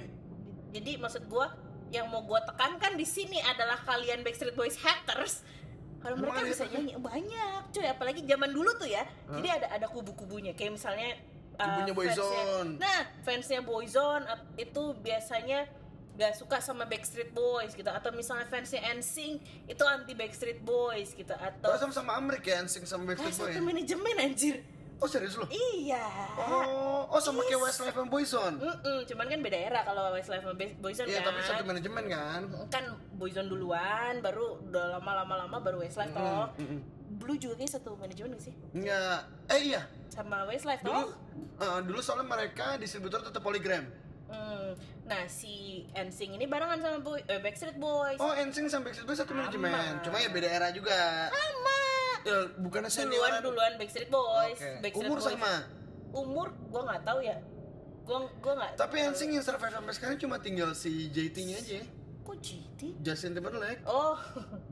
Jadi 0.72 0.92
maksud 0.98 1.24
gue 1.26 1.46
yang 1.90 2.08
mau 2.08 2.24
gue 2.24 2.40
tekankan 2.44 2.96
di 2.96 3.04
sini 3.04 3.40
adalah 3.40 3.80
kalian 3.80 4.24
Backstreet 4.24 4.56
Boys 4.56 4.76
haters. 4.78 5.44
Kalau 6.00 6.16
mereka 6.16 6.44
bisa 6.44 6.64
nyanyi 6.66 6.96
banyak, 6.96 7.72
cuy. 7.72 7.88
Apalagi 7.88 8.24
zaman 8.24 8.52
dulu 8.52 8.72
tuh 8.74 8.88
ya. 8.88 9.04
Jadi 9.30 9.48
ada 9.50 9.68
ada 9.70 9.88
kubu-kubunya. 9.88 10.52
Kayak 10.52 10.76
misalnya 10.76 11.16
uh, 11.54 11.62
Kubunya 11.62 11.86
fansnya- 11.86 11.96
Boyzone. 11.96 12.72
Nah, 12.78 13.02
fansnya 13.22 13.62
Boyzone 13.62 14.26
itu 14.56 14.84
biasanya 14.98 15.60
gak 16.14 16.34
suka 16.36 16.58
sama 16.60 16.86
Backstreet 16.86 17.32
Boys 17.32 17.74
gitu 17.74 17.90
atau 17.90 18.10
misalnya 18.10 18.46
fansnya 18.46 18.86
NSYNC 18.92 19.42
itu 19.66 19.84
anti 19.84 20.14
Backstreet 20.14 20.62
Boys 20.62 21.12
gitu 21.12 21.34
atau 21.34 21.68
Oh, 21.68 21.78
sama 21.80 21.90
sama 21.92 22.12
Amrik 22.16 22.46
ya, 22.46 22.62
Sing 22.64 22.86
sama 22.86 23.08
Backstreet 23.08 23.34
Boy. 23.34 23.50
satu 23.50 23.58
ya? 23.58 23.64
manajemen 23.64 24.16
anjir. 24.20 24.62
Oh 24.98 25.10
serius 25.10 25.36
lu? 25.36 25.44
Iya. 25.50 26.00
Oh, 26.38 27.10
oh 27.10 27.20
sama 27.20 27.44
kayak 27.44 27.60
Westlife 27.60 27.98
and 27.98 28.08
Boyzone. 28.08 28.56
Mm-mm, 28.56 29.04
cuman 29.04 29.26
kan 29.28 29.40
beda 29.42 29.58
era 29.60 29.82
kalau 29.82 30.14
Westlife 30.14 30.46
sama 30.46 30.54
Boyzone 30.56 31.10
Iya, 31.10 31.20
kan. 31.20 31.28
tapi 31.28 31.40
satu 31.44 31.64
manajemen 31.66 32.04
kan. 32.08 32.42
kan 32.70 32.86
Boyzone 33.12 33.50
duluan, 33.50 34.22
baru 34.22 34.62
udah 34.64 34.96
lama-lama-lama 34.96 35.60
baru 35.60 35.82
Westlife 35.82 36.14
toh. 36.14 36.46
Mm, 36.56 36.68
mm. 36.70 36.82
Blue 37.14 37.36
juga 37.36 37.54
kayak 37.56 37.72
satu 37.72 37.94
manajemen 37.94 38.34
gak 38.34 38.44
sih? 38.44 38.54
Enggak. 38.72 39.20
Eh 39.48 39.60
iya. 39.68 39.82
Sama 40.08 40.46
Westlife 40.46 40.82
Dulu 40.82 40.94
toh. 40.94 41.10
eh, 41.60 41.80
dulu 41.82 42.00
soalnya 42.00 42.26
mereka 42.26 42.76
distributor 42.76 43.22
tetap 43.22 43.40
Polygram. 43.40 43.86
Hmm. 44.26 44.74
Nah, 45.04 45.28
si 45.28 45.84
NSYNC 45.92 46.36
ini 46.36 46.46
barengan 46.46 46.80
sama 46.80 46.98
Boy, 47.00 47.22
eh, 47.24 47.38
Backstreet 47.38 47.78
Boys. 47.78 48.18
Oh, 48.18 48.34
NSYNC 48.34 48.66
sama 48.68 48.88
Backstreet 48.88 49.06
Boys 49.06 49.20
satu 49.20 49.30
Sama. 49.30 49.46
manajemen. 49.46 49.94
Cuma 50.02 50.18
ya 50.18 50.30
beda 50.30 50.48
era 50.48 50.68
juga. 50.70 51.30
Sama. 51.30 51.80
Ya, 52.24 52.38
bukannya 52.58 52.88
Duluan 52.88 53.10
senioran. 53.12 53.42
duluan 53.44 53.72
Backstreet 53.76 54.10
Boys. 54.10 54.58
Oke. 54.58 54.70
Backstreet 54.82 55.06
Umur 55.06 55.18
Boys. 55.18 55.28
sama. 55.30 55.54
Umur 56.10 56.48
gua 56.68 56.82
nggak 56.88 57.02
tahu 57.04 57.20
ya. 57.22 57.38
Gua 58.04 58.18
gua 58.40 58.54
nggak. 58.56 58.72
Tapi 58.76 58.96
NSYNC 59.06 59.32
yang 59.34 59.46
survive 59.46 59.70
sampai 59.72 59.94
sekarang 59.94 60.18
cuma 60.18 60.36
tinggal 60.38 60.70
si 60.74 61.10
JT-nya 61.10 61.58
aja. 61.60 61.82
Kok 62.24 62.38
GT? 62.40 62.82
Justin 63.04 63.36
Timberlake. 63.36 63.84
Oh, 63.84 64.16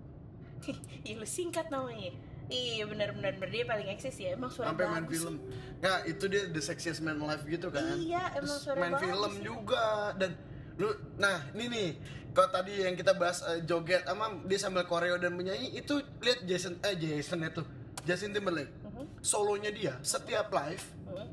iya 1.03 1.15
lu 1.15 1.27
singkat 1.27 1.67
namanya. 1.67 2.15
Iya 2.51 2.83
benar-benar 2.83 3.33
benar 3.39 3.49
dia 3.49 3.63
paling 3.63 3.87
eksis 3.95 4.15
ya. 4.19 4.35
Emang 4.35 4.51
suara 4.51 4.75
sampai 4.75 4.85
main 4.91 5.07
film. 5.07 5.39
sih. 5.39 5.79
Ya, 5.79 5.93
itu 6.03 6.23
dia 6.27 6.43
the 6.51 6.59
sexiest 6.59 6.99
man 6.99 7.15
alive 7.17 7.47
gitu 7.47 7.71
kan. 7.71 7.95
Iya, 7.95 8.35
emang 8.35 8.43
Terus 8.43 8.59
suara 8.59 8.79
main 8.83 8.95
film 8.99 9.31
sih. 9.39 9.43
juga 9.47 10.11
dan 10.19 10.35
lu 10.75 10.91
nah, 11.15 11.47
ini 11.55 11.65
nih 11.71 11.89
kalau 12.31 12.49
tadi 12.51 12.73
yang 12.83 12.95
kita 12.95 13.15
bahas 13.15 13.43
eh, 13.47 13.63
joget 13.63 14.03
sama 14.03 14.35
dia 14.47 14.59
sambil 14.59 14.83
koreo 14.87 15.15
dan 15.15 15.35
menyanyi 15.35 15.75
itu 15.75 15.99
lihat 16.19 16.43
Jason 16.43 16.75
eh 16.83 16.95
Jason 16.95 17.39
itu 17.43 17.63
Justin 18.03 18.31
Timberlake. 18.35 18.71
Mhm, 18.83 19.03
Solonya 19.23 19.71
dia 19.71 19.93
setiap 20.01 20.51
live 20.51 20.83
mhm. 21.07 21.27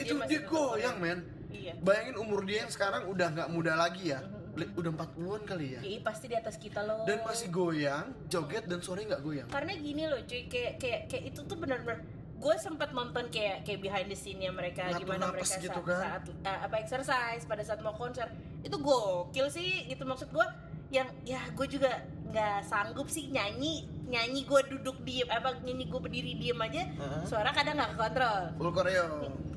itu 0.00 0.12
masih 0.16 0.28
dia 0.28 0.40
tetap 0.44 0.52
goyang 0.52 0.96
men. 0.96 1.20
Iya. 1.48 1.72
Bayangin 1.80 2.16
umur 2.20 2.44
dia 2.44 2.64
yang 2.64 2.72
sekarang 2.72 3.08
udah 3.08 3.28
nggak 3.34 3.48
muda 3.52 3.72
lagi 3.76 4.12
ya. 4.12 4.20
Mhm. 4.24 4.30
Li- 4.30 4.37
Udah 4.74 4.90
40-an 4.92 5.42
kali 5.44 5.66
ya. 5.74 5.80
Iya 5.80 5.98
pasti 6.00 6.26
di 6.26 6.34
atas 6.34 6.56
kita 6.56 6.80
loh. 6.80 7.04
Dan 7.04 7.22
masih 7.22 7.48
goyang, 7.48 8.10
joget 8.26 8.64
dan 8.64 8.78
suaranya 8.78 9.14
nggak 9.14 9.22
goyang. 9.22 9.48
Karena 9.48 9.72
gini 9.74 10.02
loh 10.04 10.20
cuy, 10.20 10.42
kayak 10.46 10.72
kayak 10.76 11.00
kayak 11.06 11.24
itu 11.28 11.40
tuh 11.42 11.56
benar-benar 11.56 11.98
gue 12.38 12.54
sempat 12.54 12.94
nonton 12.94 13.26
kayak 13.28 13.66
kayak 13.66 13.82
behind 13.82 14.06
the 14.06 14.14
scene 14.14 14.38
nya 14.38 14.54
mereka 14.54 14.86
gimana 14.94 15.26
mereka 15.28 15.58
gitu 15.58 15.74
saat, 15.74 15.82
kan. 15.82 15.98
saat 15.98 16.22
uh, 16.46 16.58
apa 16.70 16.76
exercise 16.78 17.42
pada 17.42 17.66
saat 17.66 17.82
mau 17.82 17.90
konser 17.92 18.30
itu 18.62 18.78
gokil 18.78 19.50
sih 19.50 19.90
itu 19.90 19.98
maksud 20.06 20.30
gue 20.30 20.46
yang 20.88 21.10
ya 21.26 21.42
gue 21.50 21.66
juga 21.66 21.98
nggak 22.30 22.62
sanggup 22.62 23.10
sih 23.10 23.26
nyanyi 23.26 23.90
nyanyi 24.06 24.46
gue 24.46 24.60
duduk 24.70 25.02
diem 25.02 25.26
apa 25.26 25.58
nyanyi 25.60 25.90
gue 25.90 25.98
berdiri 25.98 26.38
diem 26.38 26.54
aja 26.56 26.86
Heeh. 26.86 27.22
suara 27.26 27.50
kadang 27.50 27.74
nggak 27.74 27.98
kontrol 27.98 28.38
Full 28.54 28.70
koreo. 28.70 29.06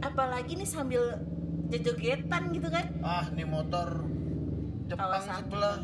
apalagi 0.01 0.57
nih 0.57 0.65
sambil 0.65 1.21
joget-jogetan 1.69 2.49
gitu 2.49 2.67
kan 2.67 2.85
Ah, 2.99 3.29
nih 3.29 3.45
motor 3.45 4.03
Jepang 4.91 5.07
Kawasaki. 5.09 5.39
sebelah. 5.39 5.77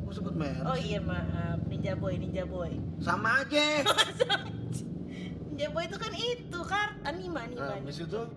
Gue 0.00 0.12
sebut 0.14 0.34
merek. 0.34 0.62
Oh 0.62 0.78
iya 0.78 0.98
maaf, 0.98 1.58
Ninja 1.66 1.92
Boy, 1.94 2.14
Ninja 2.16 2.44
Boy. 2.44 2.72
Sama 2.98 3.42
aja. 3.42 3.64
Ninja 5.48 5.68
Boy 5.68 5.84
itu 5.84 5.96
kan 5.96 6.12
itu 6.12 6.60
kan 6.62 6.88
anime 7.02 7.38
anime. 7.38 7.60
Nah, 7.60 7.76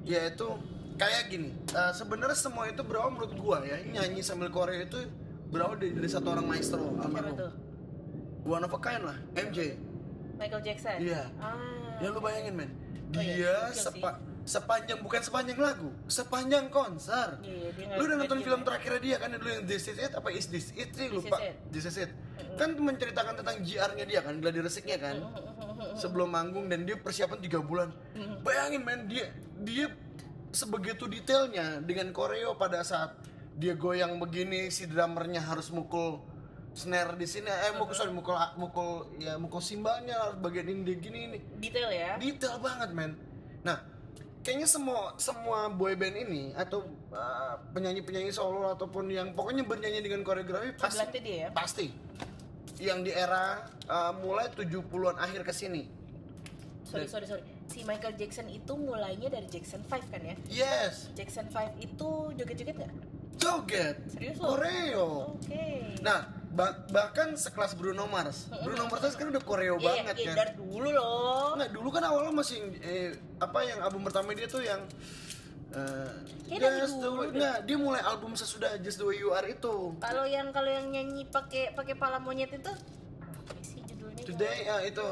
ya 0.03 0.21
itu 0.25 0.47
kayak 0.95 1.23
gini. 1.27 1.49
eh, 1.55 1.91
sebenarnya 1.93 2.35
semua 2.35 2.67
itu 2.67 2.81
berawal 2.81 3.09
menurut 3.09 3.33
gua 3.35 3.57
ya, 3.61 3.79
nyanyi 3.81 4.19
sambil 4.19 4.47
Korea 4.49 4.83
itu 4.83 4.99
berawal 5.47 5.75
dari, 5.75 5.95
dari 5.95 6.09
satu 6.09 6.31
orang 6.31 6.45
maestro 6.45 6.79
Siapa 6.81 7.05
almarhum. 7.05 7.37
One 8.41 8.63
of 8.63 8.71
a 8.71 8.79
kind 8.79 9.03
lah, 9.03 9.17
MJ. 9.33 9.75
Michael 10.35 10.63
Jackson. 10.63 10.97
Iya. 10.97 11.27
Ah. 11.37 11.99
Ya 11.99 12.07
lu 12.07 12.19
bayangin 12.19 12.55
men, 12.55 12.71
Oh, 13.09 13.19
iya, 13.19 13.35
dia 13.35 13.51
gokil 13.65 13.75
sih. 13.75 13.83
sepa- 13.83 14.19
sepanjang 14.49 14.99
bukan 14.99 15.21
sepanjang 15.21 15.61
lagu, 15.61 15.93
sepanjang 16.09 16.73
konser. 16.73 17.37
Iya, 17.39 17.69
nggak- 17.69 17.95
Lu 17.95 18.03
udah 18.03 18.17
nonton 18.17 18.39
film 18.41 18.61
terakhirnya 18.65 18.97
dia 18.99 19.15
kan 19.15 19.29
dulu 19.31 19.49
yang 19.51 19.63
This 19.63 19.85
Is 19.85 19.97
It 19.99 20.11
apa 20.11 20.33
Is 20.33 20.49
This 20.49 20.73
It 20.73 20.89
sih 20.89 21.05
lupa. 21.07 21.37
This 21.69 21.85
Is 21.85 22.01
It. 22.01 22.11
Kan 22.57 22.73
menceritakan 22.73 23.37
tentang 23.37 23.61
GR-nya 23.61 24.03
dia 24.03 24.19
kan, 24.19 24.41
gladi 24.41 24.59
resiknya 24.59 24.97
kan. 24.97 25.21
Sebelum 25.93 26.27
manggung 26.27 26.65
dan 26.65 26.83
dia 26.83 26.97
persiapan 26.97 27.37
tiga 27.37 27.61
bulan. 27.61 27.93
Bayangin 28.41 28.81
men 28.81 29.05
dia 29.05 29.29
dia 29.55 29.93
sebegitu 30.49 31.05
detailnya 31.05 31.77
dengan 31.79 32.09
koreo 32.09 32.57
pada 32.57 32.81
saat 32.81 33.13
dia 33.53 33.77
goyang 33.77 34.17
begini 34.17 34.73
si 34.73 34.89
drummernya 34.89 35.45
harus 35.45 35.69
mukul 35.69 36.25
snare 36.71 37.13
di 37.13 37.27
sini 37.27 37.45
eh 37.45 37.75
mukul 37.75 37.93
sorry 37.93 38.09
mukul 38.09 38.33
mukul 38.55 38.89
ya 39.17 39.35
mukul 39.35 39.59
simbalnya 39.59 40.15
harus 40.15 40.37
bagian 40.39 40.65
ini 40.65 40.95
gini 40.95 41.19
ini 41.27 41.39
Detail 41.59 41.89
ya. 41.91 42.11
detail 42.15 42.55
banget 42.57 42.89
men 42.93 43.13
nah 43.61 43.77
kayaknya 44.39 44.67
semua 44.67 45.13
semua 45.19 45.67
boy 45.67 45.93
band 45.99 46.15
ini 46.15 46.55
atau 46.55 46.87
penyanyi 47.75 48.01
penyanyi 48.01 48.31
solo 48.31 48.71
ataupun 48.71 49.11
yang 49.11 49.35
pokoknya 49.35 49.67
bernyanyi 49.67 49.99
dengan 49.99 50.23
koreografi 50.23 50.73
pasti 50.79 51.19
dia 51.19 51.35
ya. 51.35 51.49
pasti 51.51 51.91
yang 52.79 53.03
di 53.03 53.11
era 53.11 53.67
uh, 53.91 54.15
mulai 54.23 54.47
70-an 54.55 55.19
akhir 55.19 55.43
ke 55.43 55.53
sini 55.53 55.83
Sorry 56.89 57.05
sorry 57.05 57.29
sorry. 57.29 57.45
Si 57.69 57.85
Michael 57.85 58.17
Jackson 58.17 58.49
itu 58.49 58.73
mulainya 58.73 59.29
dari 59.29 59.45
Jackson 59.45 59.85
5 59.85 60.09
kan 60.09 60.21
ya? 60.25 60.35
yes 60.49 61.11
Jackson 61.13 61.45
5 61.53 61.77
itu 61.85 62.09
joget-joget 62.33 62.75
nggak? 62.81 62.93
joget 63.37 63.95
Serius 64.09 64.41
lo? 64.41 64.57
koreo 64.57 65.09
Oke. 65.37 65.99
nah 66.01 66.38
ba- 66.49 66.77
bahkan 66.89 67.33
sekelas 67.33 67.73
Bruno 67.73 68.05
Mars 68.05 68.49
Bruno 68.59 68.85
Mars 68.85 68.99
kan 68.99 69.11
sekarang 69.11 69.31
udah 69.31 69.43
koreo 69.43 69.75
Iya, 69.75 69.85
banget 69.85 70.15
iya, 70.17 70.27
kan 70.27 70.35
dari 70.39 70.53
dulu 70.55 70.89
loh. 70.89 71.53
Nggak, 71.55 71.69
dulu 71.71 71.89
kan 71.89 72.03
awalnya 72.03 72.33
masih 72.33 72.57
eh, 72.79 73.09
apa 73.37 73.59
yang 73.63 73.79
album 73.79 74.01
pertama 74.01 74.33
dia 74.33 74.45
tuh 74.45 74.61
yang 74.61 74.81
dari 76.49 76.81
Just 76.81 76.97
the 76.97 77.09
way, 77.09 77.29
nggak, 77.29 77.57
dia 77.63 77.77
mulai 77.77 78.01
album 78.01 78.33
sesudah 78.33 78.81
Just 78.81 78.97
the 78.97 79.05
Way 79.05 79.21
You 79.21 79.29
Are 79.29 79.45
itu. 79.45 79.93
Kalau 80.01 80.25
yang 80.25 80.49
kalau 80.49 80.65
yang 80.65 80.89
nyanyi 80.89 81.29
pakai 81.29 81.71
pakai 81.71 81.93
pala 81.93 82.17
monyet 82.17 82.49
itu 82.49 82.73
Today 84.29 84.57
ya 84.61 84.75
itu. 84.83 85.05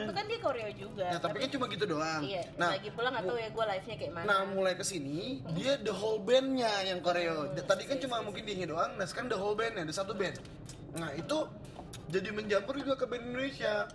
Itu 0.00 0.12
kan 0.12 0.24
dia 0.24 0.38
koreo 0.38 0.70
juga. 0.70 1.06
Nah, 1.08 1.18
tapi 1.18 1.36
kan 1.38 1.48
cuma 1.50 1.64
gitu 1.66 1.84
doang. 1.84 2.22
Iya, 2.22 2.42
Nah, 2.54 2.70
lagi 2.72 2.90
pula 2.90 3.08
nggak 3.10 3.24
tahu 3.24 3.36
ya 3.36 3.48
gue 3.50 3.64
live-nya 3.66 3.94
kayak 3.98 4.12
mana. 4.12 4.24
Nah, 4.24 4.40
mulai 4.46 4.74
ke 4.74 4.84
sini 4.84 5.42
dia 5.52 5.74
the 5.76 5.90
whole 5.90 6.18
bandnya 6.18 6.70
yang 6.82 6.98
koreo. 7.00 7.50
Tadi 7.52 7.82
kan 7.84 7.98
cuma 7.98 8.22
mungkin 8.22 8.42
dia 8.42 8.64
doang, 8.64 8.94
nah 8.94 9.04
sekarang 9.04 9.28
the 9.28 9.36
whole 9.36 9.52
bandnya, 9.52 9.82
ada 9.82 9.92
satu 9.92 10.14
band. 10.14 10.38
Nah, 10.94 11.10
itu 11.12 11.36
jadi 12.06 12.30
mencampur 12.30 12.78
juga 12.78 12.94
ke 12.94 13.04
band 13.04 13.24
Indonesia. 13.24 13.90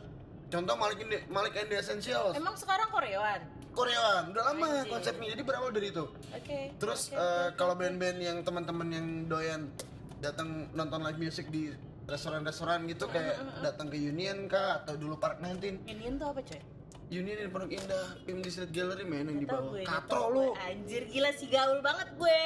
Contoh 0.50 0.74
Malik 0.76 0.98
Indi- 1.00 1.30
Malik 1.30 1.54
and 1.56 1.70
the 1.70 1.78
Essentials. 1.78 2.34
Emang 2.34 2.58
sekarang 2.58 2.90
koreoan? 2.90 3.38
Koreaan, 3.70 4.34
udah 4.34 4.44
lama 4.50 4.66
Anjir. 4.82 4.90
konsepnya. 4.90 5.30
Jadi 5.30 5.44
berawal 5.46 5.70
dari 5.70 5.94
itu. 5.94 6.10
Oke. 6.34 6.74
Terus 6.76 7.14
oke, 7.14 7.16
eh, 7.16 7.22
oke, 7.22 7.54
kalau 7.54 7.78
band-band 7.78 8.18
yang 8.18 8.38
teman-teman 8.42 8.90
yang 8.90 9.08
doyan 9.30 9.70
datang 10.20 10.68
nonton 10.74 11.00
live 11.00 11.22
music 11.22 11.48
di 11.48 11.70
restoran-restoran 12.10 12.90
gitu 12.90 13.06
kayak 13.08 13.38
datang 13.62 13.88
ke 13.88 13.98
Union 13.98 14.50
kah 14.50 14.82
atau 14.84 14.98
dulu 14.98 15.16
Park 15.22 15.40
19 15.42 15.86
Union 15.86 16.14
tuh 16.18 16.28
apa 16.34 16.42
coy? 16.44 16.62
Union 17.10 17.42
di 17.42 17.50
Pondok 17.50 17.74
Indah 17.74 18.08
di 18.22 18.50
Street 18.54 18.70
Gallery 18.70 19.02
men 19.02 19.26
yang 19.34 19.42
di 19.42 19.48
bawah. 19.50 19.82
katro 19.82 20.30
lu. 20.30 20.46
Anjir 20.62 21.10
gila 21.10 21.34
sih 21.34 21.50
gaul 21.50 21.82
banget 21.82 22.14
gue. 22.14 22.42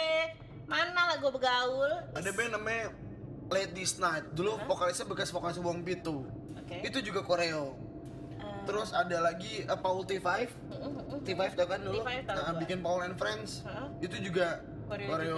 Mana 0.64 1.12
lah 1.12 1.16
gue 1.20 1.32
begaul? 1.36 1.92
ada 2.16 2.30
band 2.32 2.52
namanya 2.56 2.96
Late 3.52 3.76
This 3.76 4.00
Night. 4.00 4.32
Dulu 4.32 4.64
vokalisnya 4.64 5.04
bekas 5.04 5.36
vokalis 5.36 5.60
Wong 5.60 5.84
Pitu 5.84 6.24
Oke. 6.56 6.80
itu 6.80 7.04
juga 7.04 7.28
koreo. 7.28 7.76
Eh, 8.40 8.60
terus 8.64 8.96
ada 8.96 9.20
lagi 9.20 9.68
uh, 9.68 9.76
Paul 9.76 10.08
T5 10.08 10.24
mm, 10.24 10.48
mm, 10.80 10.94
mm. 11.12 11.20
T5 11.28 11.42
tau 11.60 11.68
kan 11.68 11.80
dulu? 11.84 12.00
T5 12.00 12.12
tahu 12.24 12.36
Nah, 12.40 12.56
bikin 12.64 12.80
Paul 12.80 13.00
and 13.04 13.16
Friends. 13.20 13.68
Itu 14.00 14.16
juga 14.24 14.64
Koreo 14.94 15.10
koreo, 15.10 15.38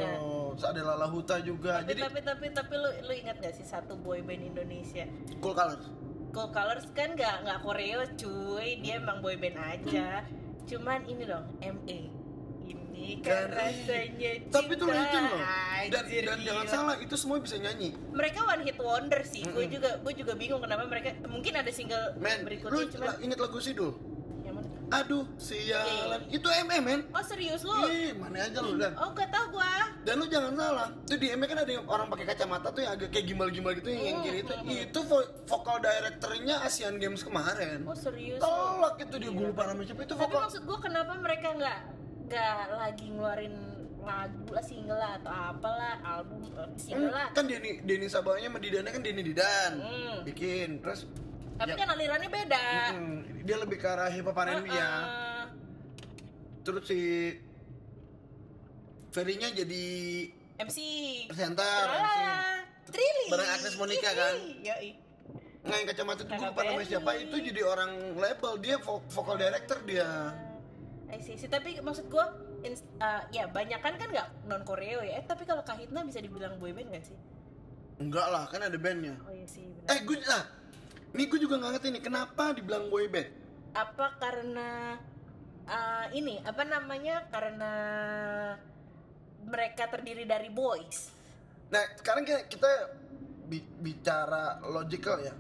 juga. 0.52 0.66
Ada 0.68 0.82
Lala 0.84 1.08
Huta 1.08 1.36
juga 1.40 1.72
tapi 1.78 1.88
jadi 1.90 2.02
tapi 2.04 2.20
tapi 2.22 2.46
tapi 2.52 2.74
lu 2.76 2.90
lu 3.02 3.14
ingat 3.16 3.36
gak 3.40 3.54
sih 3.54 3.64
satu 3.64 3.96
boy 3.96 4.20
band 4.20 4.44
Indonesia? 4.46 5.06
cool 5.40 5.52
colors 5.52 5.86
Cool 6.30 6.52
Colors 6.52 6.84
kan 6.92 7.16
nggak 7.16 7.36
nggak 7.42 7.60
koreo 7.62 8.04
cuy, 8.14 8.76
dia 8.78 9.00
emang 9.00 9.24
boy 9.24 9.36
band 9.36 9.56
aja. 9.56 10.20
Cuman 10.66 11.06
ini 11.06 11.24
dong, 11.24 11.48
MA. 11.62 12.12
Ini 12.66 13.22
kan 13.22 13.48
rasanya 13.48 14.32
cinta. 14.42 14.52
tapi 14.52 14.74
itu 14.74 14.84
legend 14.84 15.26
loh 15.30 15.42
dan, 15.86 16.04
Anjir, 16.04 16.24
dan 16.26 16.40
jangan 16.42 16.66
salah 16.66 16.96
itu 16.98 17.14
semua 17.14 17.38
bisa 17.38 17.56
nyanyi 17.56 17.94
Mereka 18.10 18.40
one 18.42 18.64
hit 18.64 18.76
wonder 18.76 19.22
sih. 19.22 19.44
Gue 19.44 19.64
Mm-mm. 19.64 19.72
juga 19.72 19.90
gue 19.96 20.14
juga 20.14 20.34
bingung 20.34 20.60
kenapa 20.60 20.84
mereka 20.84 21.14
mungkin 21.26 21.54
ada 21.54 21.70
single 21.70 22.16
lu 22.16 22.28
berikutnya 22.44 22.84
cuman 22.90 23.08
la- 23.08 23.20
inget 23.22 23.38
lagu 23.38 23.60
Sidul? 23.62 23.92
Aduh 24.88 25.26
sialan 25.36 26.22
itu 26.28 26.46
MM 26.46 26.82
men 26.82 27.02
Oh 27.10 27.20
serius 27.20 27.62
lu? 27.62 27.74
Ih, 27.86 28.14
mana 28.14 28.38
aja 28.40 28.60
lu 28.60 28.76
dan 28.76 28.94
Oh 28.96 29.10
gak 29.12 29.28
tau 29.28 29.50
gua. 29.50 29.90
dan 30.02 30.16
lu 30.16 30.26
jangan 30.26 30.54
salah 30.54 30.90
itu 31.02 31.16
di 31.16 31.28
MM 31.30 31.44
kan 31.44 31.58
ada 31.58 31.72
yang 31.72 31.86
orang 31.86 32.06
pakai 32.08 32.26
kacamata 32.28 32.70
tuh 32.70 32.82
yang 32.82 32.94
agak 32.94 33.10
kayak 33.10 33.26
gimbal-gimbal 33.26 33.74
gitu 33.74 33.90
yang, 33.90 34.04
yang 34.06 34.18
kiri 34.22 34.40
itu 34.42 34.54
itu 34.86 35.00
vo- 35.02 35.30
vokal 35.44 35.78
directornya 35.80 36.56
Asian 36.62 36.96
Games 36.96 37.22
kemarin 37.22 37.82
Oh 37.84 37.94
serius? 37.94 38.38
lu? 38.38 38.46
telak 38.46 38.96
itu 39.00 39.16
lupa 39.32 39.64
namanya 39.66 39.88
siapa 39.88 40.02
itu 40.04 40.14
Tapi 40.14 40.24
vokal 40.24 40.40
maksud 40.44 40.62
gua 40.64 40.78
kenapa 40.80 41.12
mereka 41.16 41.48
nggak 41.52 41.78
nggak 42.26 42.56
lagi 42.72 43.06
ngeluarin 43.08 43.56
lagu 44.00 44.46
lah 44.48 44.62
single 44.62 44.94
lah 44.96 45.18
atau 45.18 45.32
apalah 45.32 45.98
album 46.00 46.46
eh, 46.48 46.70
single 46.76 47.10
lah. 47.10 47.34
kan 47.34 47.44
Denny 47.44 47.82
Denny 47.82 48.06
Sabanya 48.06 48.48
sama 48.48 48.60
Didana 48.60 48.90
kan 48.90 49.02
Denny 49.02 49.24
Didan 49.24 49.72
Hmm. 49.76 50.18
bikin 50.24 50.78
terus 50.78 51.10
Tapi 51.56 51.72
ya, 51.72 51.78
kan 51.78 51.88
alirannya 51.90 52.28
beda. 52.28 52.66
mm, 52.92 53.18
dia 53.44 53.58
lebih 53.58 53.78
ke 53.78 53.88
arah 53.88 54.10
hip 54.10 54.24
hop 54.24 54.36
R&B 54.36 54.68
ya 54.68 54.76
Heeh. 54.76 55.44
terus 56.62 56.84
si 56.84 57.00
Ferry-nya 59.10 59.48
jadi 59.50 59.86
MC. 60.58 60.78
presenter 61.28 61.64
MC. 61.88 61.96
Ah, 61.96 62.60
Trilly. 62.86 63.28
Bareng 63.28 63.50
Agnes 63.50 63.76
Monica, 63.76 64.10
kan? 64.12 64.36
Yoi. 64.62 64.90
Nah 65.64 65.76
yang 65.76 65.88
kacamata 65.88 66.22
itu 66.22 66.30
gue 66.30 66.46
lupa 66.46 66.62
namanya 66.62 66.88
siapa 66.88 67.12
itu 67.18 67.36
jadi 67.42 67.62
orang 67.64 67.92
label 68.14 68.54
dia 68.60 68.78
vo- 68.78 69.02
vocal 69.10 69.34
director 69.36 69.82
dia 69.82 70.06
I 71.08 71.18
see, 71.18 71.34
see. 71.36 71.48
Tapi 71.48 71.80
maksud 71.80 72.06
ins- 72.62 72.86
uh, 72.98 73.24
ya 73.30 73.48
banyak 73.48 73.80
kan 73.80 73.96
kan 73.96 74.06
nggak 74.06 74.28
non 74.46 74.62
koreo 74.62 75.02
ya. 75.02 75.18
Eh, 75.18 75.24
tapi 75.24 75.42
kalau 75.44 75.62
Kahitna 75.62 76.04
bisa 76.04 76.20
dibilang 76.20 76.58
boyband 76.58 76.92
gak 76.92 77.06
sih? 77.06 77.18
enggak 77.96 78.28
lah 78.28 78.44
kan 78.46 78.60
ada 78.60 78.76
bandnya 78.76 79.16
Oh 79.24 79.32
iya 79.32 79.48
sih. 79.48 79.64
Benar. 79.64 79.88
eh 79.88 80.00
gue 80.04 80.18
ah 80.28 80.44
ini 81.16 81.32
gue 81.32 81.40
juga 81.40 81.56
nggak 81.56 81.72
ngerti 81.80 81.88
nih 81.96 82.04
kenapa 82.04 82.52
dibilang 82.52 82.92
boy 82.92 83.08
band? 83.08 83.32
Apa 83.72 84.20
karena 84.20 85.00
uh, 85.64 86.06
ini 86.12 86.44
apa 86.44 86.68
namanya 86.68 87.24
karena 87.32 87.74
mereka 89.48 89.88
terdiri 89.88 90.28
dari 90.28 90.52
boys? 90.52 91.16
Nah 91.72 91.88
sekarang 91.96 92.28
kita, 92.28 92.52
kita 92.52 92.72
bi- 93.48 93.74
bicara 93.80 94.60
logical 94.68 95.24
ya. 95.24 95.32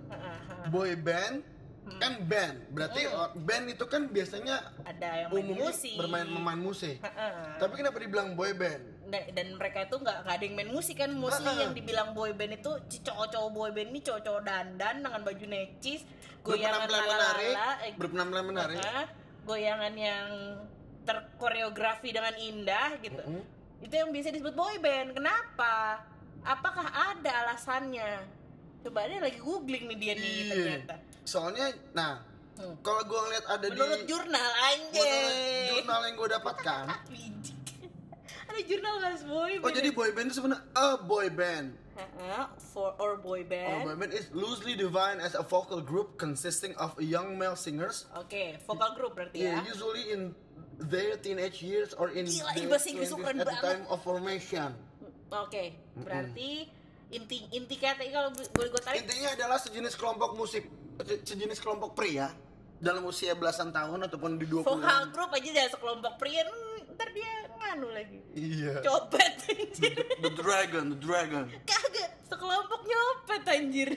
Boy 0.72 0.96
band 0.96 1.44
kan 1.86 2.14
band. 2.26 2.58
Berarti 2.74 3.02
oh, 3.08 3.30
band 3.38 3.66
itu 3.70 3.86
kan 3.86 4.10
biasanya 4.10 4.56
ada 4.82 5.10
yang 5.26 5.30
main 5.30 5.46
umumnya 5.46 5.70
musik. 5.70 5.94
bermain 5.96 6.28
memain 6.28 6.60
musik. 6.60 6.98
Heeh. 6.98 7.34
tapi 7.56 7.74
kenapa 7.78 7.98
dibilang 8.02 8.34
boy 8.34 8.52
band? 8.52 8.84
Dan, 9.06 9.24
dan 9.38 9.48
mereka 9.54 9.86
itu 9.86 9.96
nggak 10.02 10.18
nggak 10.26 10.36
ada 10.36 10.44
yang 10.44 10.56
main 10.58 10.72
musik 10.74 10.96
kan. 10.98 11.12
Mostly 11.14 11.46
Heeh. 11.46 11.62
yang 11.62 11.74
dibilang 11.78 12.10
boy 12.12 12.34
band 12.34 12.58
itu 12.58 12.72
cowok-cowok 13.06 13.50
boy 13.54 13.70
band 13.70 13.90
ini 13.94 14.02
cowok-cowok 14.02 14.42
dandan 14.44 14.96
dengan 15.02 15.22
baju 15.22 15.46
necis 15.46 16.02
goyangan 16.42 16.86
menarik. 16.86 17.54
eh, 17.86 17.92
berpenampilan 17.98 18.46
menarik. 18.46 18.78
Goyangan 19.46 19.94
yang 19.94 20.28
terkoreografi 21.06 22.10
dengan 22.10 22.34
indah 22.34 22.98
gitu. 23.00 23.22
Mm. 23.22 23.44
itu 23.78 23.94
yang 23.94 24.10
bisa 24.10 24.34
disebut 24.34 24.58
boy 24.58 24.82
band. 24.82 25.14
Kenapa? 25.14 26.02
Apakah 26.42 26.86
ada 27.14 27.46
alasannya? 27.46 28.26
Coba 28.82 29.06
deh 29.06 29.18
lagi 29.18 29.38
googling 29.38 29.86
nih 29.94 29.98
dia 29.98 30.14
nih 30.14 30.34
Iya. 30.36 30.50
ternyata 30.50 30.96
soalnya 31.26 31.68
nah 31.92 32.22
Hmm. 32.56 32.72
kalau 32.80 33.04
gue 33.04 33.20
ngeliat 33.20 33.46
ada 33.52 33.68
menurut 33.68 34.00
di 34.00 34.08
jurnal 34.08 34.32
menurut 34.32 34.72
anjay 34.72 35.76
jurnal 35.76 36.00
yang 36.02 36.16
gue 36.16 36.30
dapatkan. 36.32 36.84
Ada 38.46 38.62
jurnal 38.64 38.96
bahas 39.02 39.22
boy 39.26 39.52
band? 39.58 39.66
oh 39.66 39.72
jadi 39.74 39.90
boy 39.92 40.10
band 40.14 40.26
itu 40.30 40.36
sebenarnya 40.38 40.64
a 40.72 40.90
boy 40.96 41.28
band. 41.28 41.76
For 42.66 42.96
or 42.96 43.16
boy 43.16 43.42
A 43.42 43.48
band 43.48 43.84
boy 43.84 43.96
band 43.98 44.12
is 44.12 44.32
loosely 44.32 44.76
defined 44.76 45.20
as 45.20 45.36
a 45.36 45.44
vocal 45.44 45.80
group 45.80 46.16
consisting 46.16 46.72
of 46.76 46.96
young 46.96 47.36
male 47.36 47.56
singers. 47.56 48.08
Oke, 48.14 48.56
vokal 48.64 48.96
group 48.96 49.16
berarti 49.16 49.36
Yeah, 49.36 49.60
ya. 49.60 49.68
usually 49.68 50.12
in 50.12 50.32
their 50.78 51.16
teenage 51.18 51.60
years 51.60 51.92
or 51.92 52.08
in 52.10 52.24
Gila, 52.24 52.52
their 52.52 52.64
bahasa 52.68 52.88
Inggris 52.88 53.12
lu 53.12 53.20
20s 53.20 53.24
keren 53.24 53.38
at 53.38 53.48
the 53.50 53.58
time 53.60 53.84
of 53.88 54.00
formation. 54.00 54.70
Oke, 55.28 55.76
berarti 55.98 56.72
inti 57.10 57.38
inti 57.50 57.76
kata 57.76 58.08
kalau 58.08 58.32
boleh 58.32 58.70
gue 58.70 58.80
tarik. 58.80 59.04
Intinya 59.04 59.30
adalah 59.34 59.58
sejenis 59.58 59.96
kelompok 59.96 60.36
musik, 60.36 60.68
sejenis 61.22 61.58
kelompok 61.58 61.94
pria 61.94 62.32
dalam 62.76 63.04
usia 63.04 63.34
belasan 63.34 63.70
tahun 63.70 64.06
ataupun 64.06 64.36
di 64.36 64.46
20 64.46 64.64
vokal 64.64 65.02
grup 65.10 65.32
aja 65.32 65.50
dari 65.50 65.70
sekelompok 65.70 66.14
pria 66.16 66.44
hmm, 66.44 66.94
ntar 66.94 67.10
dia 67.10 67.32
nganu 67.54 67.88
lagi 67.90 68.20
Iya. 68.32 68.80
copet 68.82 69.34
anjir 69.46 69.96
The 70.18 70.32
Dragon, 70.32 70.86
The 70.90 71.00
Dragon. 71.00 71.46
kagak 71.64 72.10
sekelompok 72.26 72.82
nyopet 72.84 73.44
anjir 73.46 73.90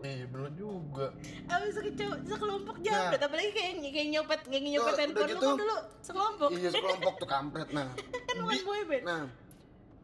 Eh, 0.00 0.24
bener 0.24 0.48
juga. 0.54 1.12
abis 1.46 1.76
sekeco- 1.76 2.24
sekelompok 2.24 2.80
nyopet 2.80 3.20
apalagi 3.20 3.50
kayak 3.50 3.72
kayak 3.86 4.08
nyopet 4.10 4.40
kayak 4.42 4.64
nyopet 4.66 4.80
Nah. 4.88 4.96
Handphone 4.98 5.20
udah 5.20 5.26
lu 5.26 5.36
gitu. 5.36 5.44
kan 5.46 5.60
dulu 5.60 5.76
sekelompok 6.00 6.48
Iya, 6.50 6.68
sekelompok 6.70 7.14
tuh 7.14 7.28
kampret. 7.28 7.68
Nah, 7.70 7.88
Kan 8.26 8.36
one 8.40 8.52
di- 8.54 8.64
boy 8.64 8.80
band. 8.82 9.04
Nah, 9.04 9.24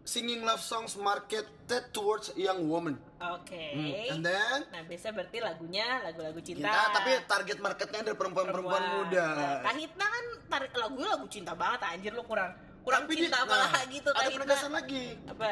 singing 0.06 0.40
love 0.40 0.62
songs 0.62 0.94
marketed 0.94 1.50
towards 1.90 2.30
young 2.34 2.64
woman. 2.64 2.94
oke 3.18 3.50
Hmm, 3.74 3.90
And 4.08 4.22
then 4.22 4.58
nah 4.70 4.86
biasa 4.86 5.10
berarti 5.10 5.42
lagunya 5.42 5.98
lagu-lagu 6.00 6.38
cinta, 6.38 6.62
kita 6.62 6.94
tapi 6.94 7.10
target 7.26 7.58
marketnya 7.58 8.00
ada 8.00 8.12
perempuan-perempuan 8.14 8.82
muda. 8.96 9.26
Nah, 9.60 9.74
kan 9.98 10.24
tarik 10.46 10.72
lagunya 10.72 11.08
lagu 11.10 11.26
cinta 11.26 11.52
banget 11.52 11.80
anjir 11.84 12.14
lu 12.14 12.22
kurang 12.22 12.54
kurang 12.80 13.02
Tapi 13.02 13.12
di- 13.12 13.26
cinta 13.26 13.42
apa 13.42 13.50
nah, 13.52 13.70
lagi 13.74 13.96
tuh 13.98 14.12
Ada 14.12 14.20
Kahitna 14.22 14.36
penegasan 14.38 14.72
lagi. 14.72 15.04
apa 15.26 15.50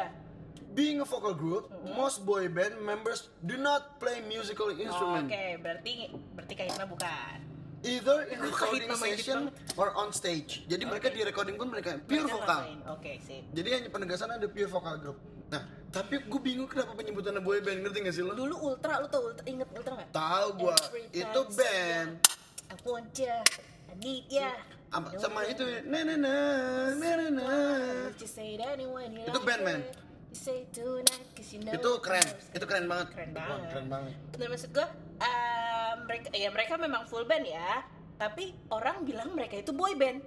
Being 0.70 0.98
a 0.98 1.06
vocal 1.06 1.34
group, 1.34 1.70
most 1.94 2.22
boy 2.22 2.46
band 2.46 2.78
members 2.80 3.30
do 3.40 3.54
not 3.54 3.98
play 3.98 4.18
musical 4.20 4.70
instrument, 4.70 5.26
Oke, 5.26 5.58
berarti 5.58 6.10
berarti 6.32 6.54
Kahitna 6.56 6.82
bukan. 6.84 7.38
Either 7.84 8.18
in 8.32 8.38
recording 8.40 8.88
session 8.96 9.52
or 9.76 9.92
on 9.94 10.10
stage. 10.10 10.64
Jadi 10.64 10.82
mereka 10.88 11.12
di 11.12 11.20
recording 11.20 11.60
pun 11.60 11.68
mereka 11.68 12.00
pure 12.00 12.24
Mereka 12.24 12.34
vokal. 12.40 12.60
Oke, 12.96 13.20
sip. 13.20 13.44
Jadi 13.52 13.68
hanya 13.70 13.88
penegasan 13.92 14.28
ada 14.32 14.46
pure 14.48 14.66
vokal 14.66 14.96
group. 14.98 15.18
Nah, 15.52 15.62
tapi 15.92 16.24
gue 16.24 16.40
bingung 16.40 16.66
kenapa 16.66 16.96
penyebutannya 16.96 17.44
boy 17.44 17.60
band 17.60 17.84
ngerti 17.84 17.98
gak 18.08 18.14
sih 18.16 18.24
lo? 18.24 18.32
Dulu 18.32 18.56
Ultra 18.56 19.04
lu 19.04 19.06
tau 19.12 19.28
Ultra 19.28 19.44
inget 19.44 19.68
Ultra 19.70 19.92
nggak? 20.00 20.08
Tahu 20.10 20.48
Every 20.72 21.04
itu 21.12 21.40
band. 21.54 22.10
I 22.64 22.74
want 22.88 23.12
ya, 23.14 23.38
I 23.86 23.94
need 24.00 24.26
ya. 24.26 24.50
Apa- 24.90 25.14
sama 25.20 25.42
itu 25.46 25.62
na 25.86 26.00
na 26.06 26.14
na 26.16 26.34
na 26.96 27.10
na 27.18 27.26
na. 27.30 27.50
Itu 28.14 29.40
band, 29.44 29.62
man. 29.62 29.80
Itu 30.34 31.90
it 31.94 32.02
keren, 32.02 32.26
itu 32.52 32.64
keren 32.66 32.86
banget. 32.86 33.06
Keren 33.14 33.32
banget. 33.32 33.68
Keren 33.70 33.88
banget. 33.88 34.14
Dan 34.34 34.46
maksud 34.50 34.70
gua 34.70 34.86
eh, 35.18 35.92
mereka 36.04 36.28
ya 36.34 36.48
mereka 36.50 36.74
memang 36.76 37.06
full 37.06 37.24
band 37.24 37.46
ya, 37.46 37.86
tapi 38.16 38.52
orang 38.68 39.02
bilang 39.02 39.30
mereka 39.32 39.56
itu 39.56 39.70
boy 39.70 39.94
band. 39.94 40.20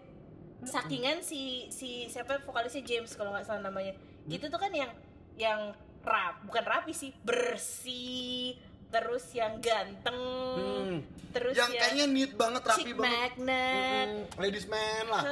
Sakingan 0.64 1.22
si 1.22 1.70
si 1.70 2.10
siapa 2.10 2.42
vokalisnya 2.42 2.82
James 2.82 3.14
kalau 3.14 3.30
nggak 3.30 3.46
salah 3.46 3.62
namanya. 3.62 3.94
Itu 4.26 4.48
tuh 4.48 4.58
kan 4.58 4.74
yang 4.74 4.90
yang 5.38 5.76
rap, 6.02 6.42
bukan 6.48 6.64
rapi 6.64 6.96
sih, 6.96 7.12
bersih, 7.22 8.56
terus 8.88 9.28
yang 9.36 9.60
ganteng, 9.60 10.18
Hmm. 10.56 10.98
terus 11.30 11.54
Yang 11.54 11.72
kayaknya 11.76 12.06
neat 12.08 12.32
banget, 12.34 12.62
rapi 12.64 12.80
chick 12.80 12.96
banget. 12.96 13.36
magnet. 13.36 14.08
Hmm, 14.08 14.42
ladies 14.42 14.66
man 14.66 15.06
lah. 15.12 15.24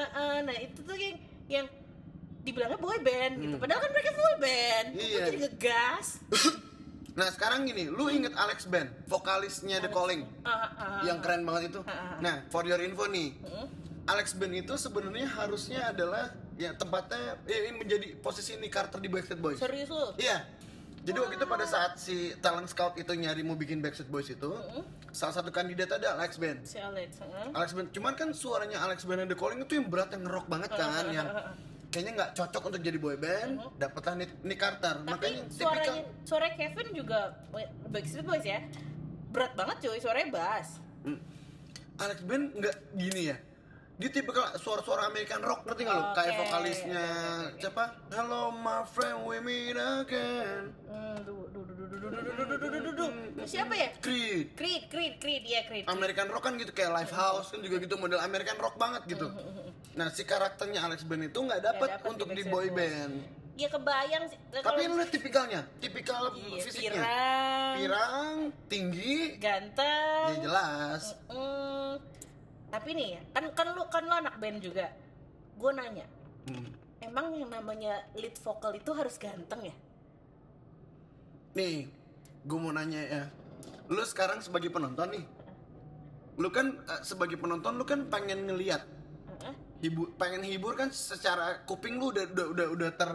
Nah 0.44 0.56
itu 0.60 0.80
tuh 0.84 0.96
yang 1.00 1.16
yang 1.48 1.66
dibilangnya 2.46 2.78
boy 2.78 2.98
band 3.02 3.34
gitu. 3.42 3.56
Padahal 3.58 3.82
kan 3.82 3.92
mereka 3.92 4.12
full 4.14 4.36
band. 4.38 4.88
Hmm. 4.94 5.02
Iya. 5.02 5.24
jadi 5.26 5.38
ngegas. 5.44 6.08
Nah 7.16 7.32
sekarang 7.32 7.64
gini, 7.64 7.88
lu 7.88 8.12
inget 8.12 8.36
Alex 8.36 8.68
Band, 8.68 8.92
vokalisnya 9.08 9.80
The 9.80 9.88
Calling, 9.88 10.28
Ah, 10.44 10.52
ah, 10.52 11.00
yang 11.08 11.24
keren 11.24 11.48
banget 11.48 11.72
itu. 11.72 11.80
Ah, 11.88 11.96
ah. 11.96 12.16
Nah, 12.20 12.44
for 12.52 12.68
your 12.68 12.76
info 12.84 13.08
nih, 13.08 13.32
Hmm. 13.40 13.72
Alex 14.04 14.36
Band 14.36 14.52
itu 14.52 14.76
sebenarnya 14.76 15.24
harusnya 15.24 15.96
adalah 15.96 16.36
ya 16.60 16.76
tempatnya 16.76 17.40
eh, 17.48 17.72
ini 17.72 17.80
menjadi 17.80 18.20
posisi 18.20 18.60
Nick 18.60 18.76
Carter 18.76 19.00
di 19.00 19.08
Backstreet 19.08 19.40
Boys. 19.40 19.64
Serius 19.64 19.88
lu? 19.88 20.12
Iya. 20.20 20.44
Jadi 21.08 21.16
waktu 21.16 21.40
itu 21.40 21.48
pada 21.48 21.64
saat 21.64 21.96
si 21.96 22.36
talent 22.44 22.68
scout 22.68 23.00
itu 23.00 23.14
nyari 23.16 23.48
mau 23.48 23.56
bikin 23.56 23.80
Backstreet 23.80 24.12
Boys 24.12 24.28
itu, 24.28 24.52
salah 25.16 25.40
satu 25.40 25.56
kandidat 25.56 25.96
ada 25.96 26.20
Alex 26.20 26.36
Band. 26.36 26.68
Si 26.68 26.76
Alex, 26.76 27.16
heeh. 27.24 27.48
Alex 27.56 27.72
Band, 27.72 27.96
cuman 27.96 28.12
kan 28.20 28.28
suaranya 28.36 28.84
Alex 28.84 29.08
Band 29.08 29.24
and 29.24 29.32
The 29.32 29.40
Calling 29.40 29.64
itu 29.64 29.80
yang 29.80 29.88
berat 29.88 30.12
yang 30.12 30.28
ngerock 30.28 30.52
banget 30.52 30.76
kan, 30.76 31.16
yang 31.16 31.32
kayaknya 31.96 32.12
nggak 32.14 32.32
cocok 32.36 32.64
untuk 32.68 32.82
jadi 32.84 33.00
boy 33.00 33.16
band, 33.16 33.52
dapatlah 33.80 34.14
Nick, 34.20 34.32
Nick 34.44 34.60
Carter. 34.60 35.00
Tapi 35.00 35.08
Makanya 35.08 35.42
suaranya 35.48 36.04
suara 36.28 36.48
Kevin 36.52 36.88
juga 36.92 37.20
Backstreet 37.88 38.28
Boys 38.28 38.44
ya. 38.44 38.60
Berat 39.32 39.56
banget 39.56 39.80
cuy, 39.80 39.98
suaranya 39.98 40.28
bass. 40.30 40.84
Hmm. 41.08 41.20
Alex 41.96 42.20
Band 42.28 42.52
nggak 42.52 42.76
gini 42.94 43.32
ya. 43.32 43.38
Dia 43.96 44.12
tipikal 44.12 44.52
suara-suara 44.60 45.08
American 45.08 45.40
rock 45.40 45.64
ngerti 45.64 45.88
nggak 45.88 45.96
lo? 45.96 46.04
Oke, 46.04 46.16
Kayak 46.20 46.34
vokalisnya 46.36 47.00
oke, 47.00 47.16
oke, 47.16 47.48
oke. 47.48 47.60
siapa? 47.64 47.84
Hello 48.12 48.42
my 48.52 48.84
friend 48.86 49.24
we 49.24 49.40
meet 49.40 49.80
again. 49.80 50.76
Hmm, 50.92 51.16
du- 51.24 51.48
du- 51.50 51.64
du- 51.64 51.75
Siapa 53.46 53.74
ya? 53.78 53.90
Creed. 54.02 54.58
Creed, 54.58 54.84
Creed, 54.90 55.14
Creed, 55.22 55.44
ya 55.46 55.62
Creed. 55.70 55.86
American 55.86 56.28
Rock 56.34 56.44
kan 56.50 56.54
gitu 56.58 56.72
kayak 56.74 56.92
Live 57.04 57.14
House 57.14 57.54
kan 57.54 57.60
juga 57.62 57.78
gitu 57.78 57.96
model 58.02 58.20
American 58.22 58.58
Rock 58.58 58.76
banget 58.82 59.06
gitu. 59.06 59.30
Nah, 59.96 60.10
si 60.12 60.26
karakternya 60.26 60.84
Alex 60.86 61.06
Band 61.06 61.30
itu 61.30 61.40
nggak 61.40 61.62
dapat 61.62 61.90
untuk 62.10 62.34
di 62.34 62.44
boy 62.44 62.68
band 62.74 63.46
ya 63.56 63.68
kebayang 63.72 64.24
sih. 64.28 64.40
Tapi 64.52 64.82
lu 64.88 65.00
lihat 65.00 65.12
tipikalnya, 65.12 65.62
tipikal 65.80 66.36
iya, 66.36 66.60
fisiknya. 66.60 66.92
Pirang, 66.92 67.76
pirang, 67.80 68.36
tinggi, 68.68 69.16
ganteng. 69.40 70.28
Ya 70.36 70.38
jelas. 70.44 71.16
Mm, 71.32 71.92
tapi 72.68 72.90
nih 72.92 73.10
kan 73.32 73.44
kan 73.56 73.68
lu 73.72 73.84
kan 73.88 74.04
lu 74.04 74.14
anak 74.14 74.36
band 74.38 74.60
juga. 74.60 74.92
Gue 75.56 75.72
nanya. 75.72 76.04
Hmm. 76.52 76.68
Emang 77.00 77.32
yang 77.32 77.48
namanya 77.48 78.04
lead 78.20 78.36
vokal 78.44 78.76
itu 78.76 78.92
harus 78.92 79.16
ganteng 79.16 79.72
ya? 79.72 79.76
Nih, 81.56 81.88
gue 82.44 82.60
mau 82.60 82.76
nanya 82.76 83.02
ya. 83.02 83.24
Lu 83.88 84.04
sekarang 84.04 84.44
sebagai 84.44 84.68
penonton 84.68 85.08
nih. 85.16 85.26
Lu 86.36 86.52
kan 86.52 86.76
eh, 86.84 87.02
sebagai 87.08 87.40
penonton 87.40 87.80
lu 87.80 87.88
kan 87.88 88.12
pengen 88.12 88.44
ngeliat 88.44 88.84
hibur 89.84 90.16
pengen 90.16 90.42
hibur 90.42 90.74
kan 90.74 90.90
secara 90.90 91.62
kuping 91.68 92.00
lu 92.00 92.10
udah 92.10 92.26
udah 92.32 92.48
udah, 92.52 92.68
udah 92.74 92.90
ter 92.96 93.12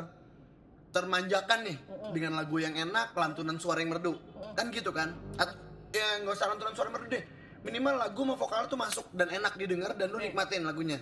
termanjakan 0.90 1.58
nih 1.66 1.76
dengan 2.10 2.40
lagu 2.40 2.58
yang 2.58 2.74
enak, 2.74 3.14
lantunan 3.14 3.60
suara 3.60 3.78
yang 3.84 3.94
merdu. 3.94 4.18
Kan 4.58 4.74
gitu 4.74 4.90
kan? 4.90 5.14
At, 5.38 5.54
ya 5.94 6.18
nggak 6.24 6.34
usah 6.34 6.50
lantunan 6.50 6.74
suara 6.74 6.90
merdu 6.90 7.06
deh. 7.12 7.22
Minimal 7.60 7.94
lagu 8.00 8.24
sama 8.24 8.34
vokal 8.40 8.66
tuh 8.66 8.80
masuk 8.80 9.06
dan 9.12 9.28
enak 9.30 9.54
didengar 9.54 9.92
dan 9.94 10.10
lu 10.10 10.18
nikmatin 10.18 10.64
lagunya. 10.64 10.98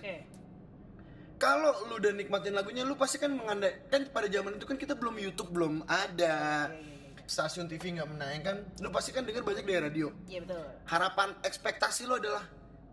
Kalau 1.39 1.87
lu 1.87 2.03
udah 2.03 2.11
nikmatin 2.11 2.51
lagunya, 2.51 2.83
lu 2.83 2.99
pasti 2.99 3.15
kan 3.15 3.31
mengandai 3.31 3.87
kan 3.87 4.03
pada 4.11 4.27
zaman 4.27 4.59
itu 4.59 4.67
kan 4.67 4.75
kita 4.75 4.93
belum 4.99 5.15
YouTube 5.23 5.55
belum 5.55 5.87
ada, 5.87 6.67
stasiun 7.29 7.69
TV 7.69 7.93
nggak 7.93 8.09
menayangkan, 8.09 8.57
lu 8.81 8.89
pasti 8.89 9.13
kan 9.13 9.21
denger 9.21 9.45
banyak 9.45 9.61
dari 9.61 9.85
radio. 9.85 10.09
Iya 10.25 10.41
betul. 10.41 10.65
Harapan 10.89 11.37
ekspektasi 11.45 12.09
lu 12.09 12.17
adalah, 12.17 12.41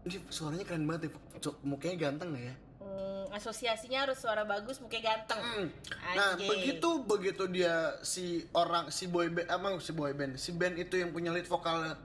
ini 0.05 0.20
suaranya 0.29 0.68
keren 0.68 0.85
banget 0.85 1.09
ya, 1.09 1.51
mukanya 1.64 1.96
ganteng 1.96 2.37
gak 2.37 2.44
ya? 2.53 2.55
Hmm, 2.85 3.25
asosiasinya 3.33 3.99
harus 4.05 4.20
suara 4.20 4.44
bagus, 4.44 4.77
mukanya 4.85 5.16
ganteng. 5.16 5.40
Hmm. 5.40 5.68
Nah 6.12 6.37
Anjay. 6.37 6.46
begitu 6.53 6.88
begitu 7.09 7.44
dia 7.49 7.96
si 8.05 8.44
orang 8.53 8.92
si 8.92 9.09
boy 9.09 9.33
band, 9.33 9.49
emang 9.49 9.81
si 9.81 9.96
boy 9.96 10.12
band, 10.12 10.37
si 10.37 10.53
band 10.53 10.77
itu 10.77 11.01
yang 11.01 11.16
punya 11.16 11.33
lead 11.33 11.49
vokal 11.49 11.96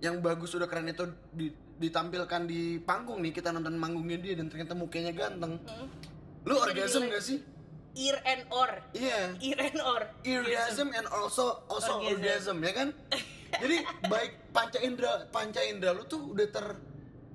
yang 0.00 0.20
bagus 0.20 0.52
udah 0.56 0.68
keren 0.68 0.88
itu 0.88 1.04
di- 1.32 1.54
ditampilkan 1.76 2.48
di 2.48 2.80
panggung 2.80 3.20
nih 3.20 3.32
kita 3.36 3.52
nonton 3.52 3.76
manggungnya 3.76 4.16
dia 4.16 4.32
dan 4.32 4.48
ternyata 4.48 4.72
mukanya 4.72 5.12
ganteng. 5.12 5.60
Hmm. 5.60 5.88
Lu 6.48 6.56
orgasm 6.56 7.04
gak 7.12 7.20
sih? 7.20 7.38
Ear 7.96 8.16
and 8.22 8.42
or. 8.52 8.70
Iya. 8.92 9.20
Ear 9.40 9.58
and 9.72 9.80
or. 9.80 10.02
Orgasm 10.20 10.88
and 10.92 11.06
also 11.08 11.64
also 11.66 12.04
Orgasm. 12.04 12.12
orgasm 12.12 12.56
ya 12.60 12.72
kan? 12.76 12.88
Jadi 13.62 13.76
baik 14.04 14.52
panca 14.52 14.78
indera 14.84 15.24
panca 15.32 15.60
indera 15.64 15.96
lu 15.96 16.04
tuh 16.04 16.36
udah 16.36 16.46
ter 16.52 16.66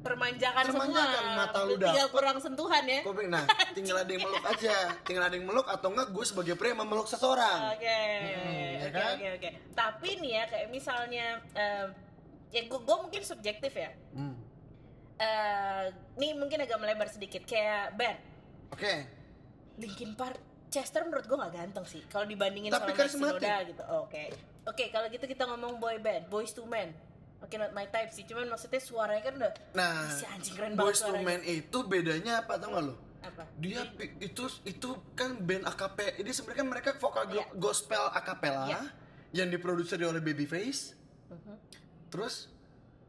Termanjakan, 0.02 0.65
Termanjakan, 0.65 1.21
semua. 1.21 1.38
mata 1.45 1.60
lu 1.62 1.78
Tinggal 1.78 2.10
dapet. 2.10 2.13
kurang 2.17 2.38
sentuhan 2.41 2.84
ya. 2.89 3.06
Kok 3.06 3.21
nah, 3.30 3.45
tinggal 3.78 4.02
ada 4.02 4.10
yang 4.10 4.26
meluk 4.26 4.45
aja, 4.50 4.74
tinggal 5.06 5.24
ada 5.30 5.36
yang 5.38 5.45
meluk 5.45 5.67
atau 5.69 5.88
enggak 5.93 6.10
gue 6.10 6.26
sebagai 6.26 6.58
pria 6.58 6.74
memeluk 6.74 7.06
seseorang. 7.06 7.78
Oke, 7.78 7.86
ya 7.86 8.82
oke, 8.82 8.97
kan? 8.97 9.13
oke, 9.13 9.28
oke. 9.38 9.50
Tapi 9.78 10.10
nih 10.26 10.32
ya, 10.34 10.43
kayak 10.50 10.67
misalnya, 10.74 11.26
em, 11.54 11.88
ya 12.50 12.62
gue 12.65 12.97
mungkin 12.97 13.21
subjektif 13.21 13.78
ya. 13.78 13.93
Hmm. 14.17 14.41
Eh, 15.21 15.86
nih 16.17 16.34
mungkin 16.34 16.65
agak 16.65 16.82
melebar 16.82 17.06
sedikit, 17.06 17.45
kayak 17.45 17.93
band 17.93 18.17
Oke. 18.74 19.06
Linkin 19.78 20.17
Park. 20.17 20.41
Chester 20.71 21.03
menurut 21.03 21.27
gue 21.27 21.36
gak 21.36 21.51
ganteng 21.51 21.84
sih, 21.84 21.99
kalau 22.07 22.23
dibandingin 22.23 22.71
Tapi 22.71 22.95
sama 23.12 23.36
gitu. 23.67 23.84
Oke, 23.99 24.31
oke 24.63 24.84
kalau 24.88 25.12
gitu 25.12 25.27
kita 25.27 25.43
ngomong 25.43 25.77
boy 25.77 25.99
band, 25.99 26.31
Boys 26.31 26.55
to 26.55 26.63
Men. 26.63 26.95
Oke, 27.43 27.57
not 27.57 27.75
my 27.75 27.89
type 27.91 28.13
sih, 28.15 28.23
cuman 28.23 28.47
maksudnya 28.47 28.79
suaranya 28.79 29.23
kan 29.25 29.34
udah 29.36 29.51
Nah, 29.73 30.07
si 30.07 30.23
anjing 30.23 30.55
keren 30.55 30.79
banget 30.79 30.88
Boys 30.95 31.01
to. 31.03 31.12
Men 31.19 31.41
itu 31.43 31.77
bedanya 31.84 32.39
apa 32.39 32.55
tau 32.55 32.71
gak 32.71 32.84
lo? 32.88 32.95
Apa? 33.21 33.43
Dia 33.60 33.84
itu 34.17 34.43
itu 34.63 34.89
kan 35.13 35.36
band 35.38 35.67
akapela. 35.67 36.15
Ini 36.15 36.31
sebenarnya 36.31 36.60
kan 36.63 36.69
mereka 36.71 36.89
vokal 36.95 37.23
Iya. 37.29 37.45
gospel 37.53 38.07
akapela 38.15 38.65
Iya. 38.71 38.81
yang 39.36 39.51
diproduksi 39.51 39.99
oleh 39.99 40.23
Babyface. 40.23 40.95
Mhm. 41.29 41.53
Terus 42.10 42.47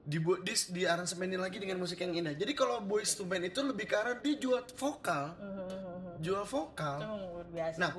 dibuat 0.03 0.42
di, 0.42 0.51
di 0.75 0.83
aransemenin 0.83 1.38
lagi 1.38 1.62
dengan 1.62 1.79
musik 1.79 2.03
yang 2.03 2.11
indah. 2.11 2.35
Jadi 2.35 2.53
kalau 2.53 2.83
Boys 2.83 3.14
to 3.14 3.22
Men 3.22 3.46
itu 3.46 3.62
lebih 3.62 3.87
ke 3.87 3.94
arah 3.94 4.18
dia 4.18 4.35
jual 4.35 4.66
vokal, 4.75 5.38
Mhm. 5.38 5.92
Jual 6.23 6.47
vokal. 6.47 7.03
Biasa 7.53 7.77
Nah, 7.77 7.91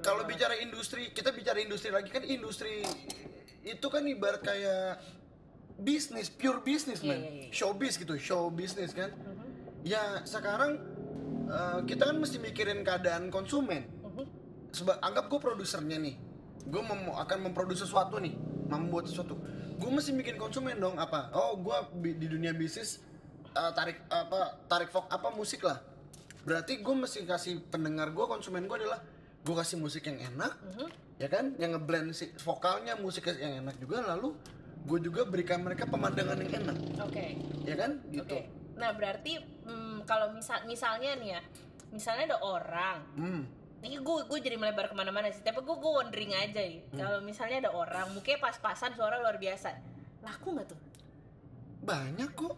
kalau 0.00 0.22
bicara 0.22 0.54
industri, 0.54 1.10
kita 1.10 1.32
bicara 1.32 1.58
industri 1.58 1.90
lagi 1.90 2.06
kan 2.06 2.22
industri 2.22 2.84
itu 3.62 3.86
kan 3.86 4.04
ibarat 4.04 4.38
kayak 4.38 5.00
bisnis, 5.76 6.28
pure 6.28 6.60
bisnis 6.60 7.00
Iya, 7.00 7.08
man, 7.08 7.18
iya, 7.18 7.30
iya. 7.40 7.50
showbiz 7.50 7.96
gitu, 7.96 8.14
show 8.16 8.46
bisnis 8.48 8.92
kan. 8.92 9.10
Mhm, 9.10 9.48
Ya 9.82 10.20
sekarang 10.22 10.76
eh, 11.48 11.78
kita 11.82 12.04
kan 12.04 12.16
mesti 12.16 12.36
mikirin 12.38 12.84
keadaan 12.84 13.26
konsumen. 13.28 13.88
mhm. 13.98 14.24
Seba 14.70 15.00
anggap 15.00 15.26
gue 15.26 15.40
produsernya 15.40 15.98
nih, 15.98 16.14
gue 16.62 16.82
mem- 16.84 17.10
akan 17.10 17.38
memproduksi 17.42 17.82
sesuatu 17.82 18.20
nih, 18.20 18.36
membuat 18.68 19.08
sesuatu. 19.08 19.34
Gue 19.74 19.90
mesti 19.90 20.12
bikin 20.12 20.36
konsumen 20.36 20.76
dong 20.76 20.94
apa? 20.94 21.32
Oh, 21.32 21.56
gue 21.56 21.74
di 22.14 22.28
dunia 22.28 22.52
bisnis 22.52 23.00
eh, 23.50 23.72
tarik 23.72 24.04
apa 24.06 24.62
tarik 24.68 24.88
vok 24.88 25.08
apa 25.08 25.32
musik 25.32 25.64
lah. 25.64 25.80
Berarti 26.42 26.80
gue 26.80 26.94
mesti 26.94 27.22
kasih 27.22 27.60
pendengar 27.66 28.10
gue 28.10 28.24
konsumen 28.24 28.64
gue 28.64 28.76
adalah 28.76 29.00
gue 29.40 29.54
kasih 29.54 29.76
musik 29.76 30.04
yang 30.04 30.20
enak, 30.30 30.52
Mhm. 30.72 30.88
ya 31.16 31.28
kan? 31.28 31.44
Yang 31.56 31.70
ngeblend 31.76 32.08
si 32.12 32.28
vokalnya 32.38 32.96
musik 32.96 33.24
yang 33.30 33.60
enak 33.60 33.76
juga, 33.76 34.04
lalu 34.06 34.36
gue 34.80 34.98
juga 35.02 35.24
berikan 35.24 35.60
mereka 35.60 35.84
pemandangan 35.84 36.36
yang 36.38 36.52
enak, 36.60 36.76
Oke. 37.00 37.36
ya 37.62 37.76
kan? 37.76 38.00
Gitu. 38.08 38.24
Oke. 38.24 38.48
Nah, 38.76 38.92
berarti 38.92 39.36
mm, 39.64 40.04
kalau 40.04 40.32
misal 40.32 40.64
misalnya 40.64 41.12
nih 41.14 41.36
ya, 41.36 41.40
misalnya 41.90 42.32
ada 42.32 42.38
orang 42.40 42.98
Hmm. 43.12 43.42
ini 43.80 43.96
gue 43.96 44.16
gue 44.24 44.38
jadi 44.38 44.54
melebar 44.54 44.86
ke 44.86 44.94
mana-mana 44.94 45.26
sih 45.28 45.40
tapi 45.40 45.58
gue 45.58 45.72
gue 45.74 45.90
wondering 45.90 46.32
aja 46.32 46.60
ya 46.60 46.78
Hmm. 46.86 46.96
kalau 46.96 47.18
misalnya 47.20 47.66
ada 47.66 47.70
orang 47.72 48.06
mukanya 48.12 48.38
pas-pasan 48.38 48.94
suara 48.94 49.18
luar 49.18 49.36
biasa 49.36 49.72
laku 50.20 50.54
nggak 50.54 50.68
tuh 50.68 50.80
Banyak 51.80 52.30
kok. 52.36 52.54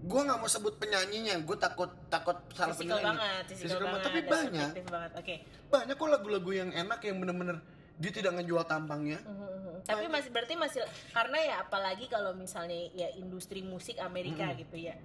Gue 0.00 0.20
nggak 0.22 0.38
mau 0.38 0.48
sebut 0.48 0.74
penyanyinya 0.76 1.40
gue 1.40 1.56
takut 1.56 1.90
takut 2.08 2.40
salah 2.50 2.72
fisikal 2.72 2.96
penyanyi. 2.96 3.08
banget 3.12 3.44
Physical 3.46 3.78
banget. 3.80 4.02
tapi 4.02 4.20
banyak. 4.22 4.70
banget. 4.86 5.12
Oke. 5.14 5.34
Banyak 5.68 5.94
kok 5.94 6.08
lagu-lagu 6.08 6.50
yang 6.50 6.70
enak 6.70 7.00
yang 7.02 7.16
bener-bener 7.18 7.56
dia 7.96 8.08
tidak 8.10 8.32
ngejual 8.34 8.64
tampangnya. 8.64 9.20
Mhm, 9.20 9.36
mhm. 9.36 9.76
tapi 9.82 10.08
masih 10.08 10.30
berarti 10.30 10.54
masih 10.56 10.80
karena 11.10 11.38
ya 11.38 11.54
apalagi 11.60 12.04
kalau 12.06 12.32
misalnya 12.32 12.88
ya 12.90 13.12
industri 13.14 13.60
musik 13.60 13.96
Amerika 13.98 14.44
Hmm. 14.46 14.58
gitu 14.58 14.76
ya 14.80 14.96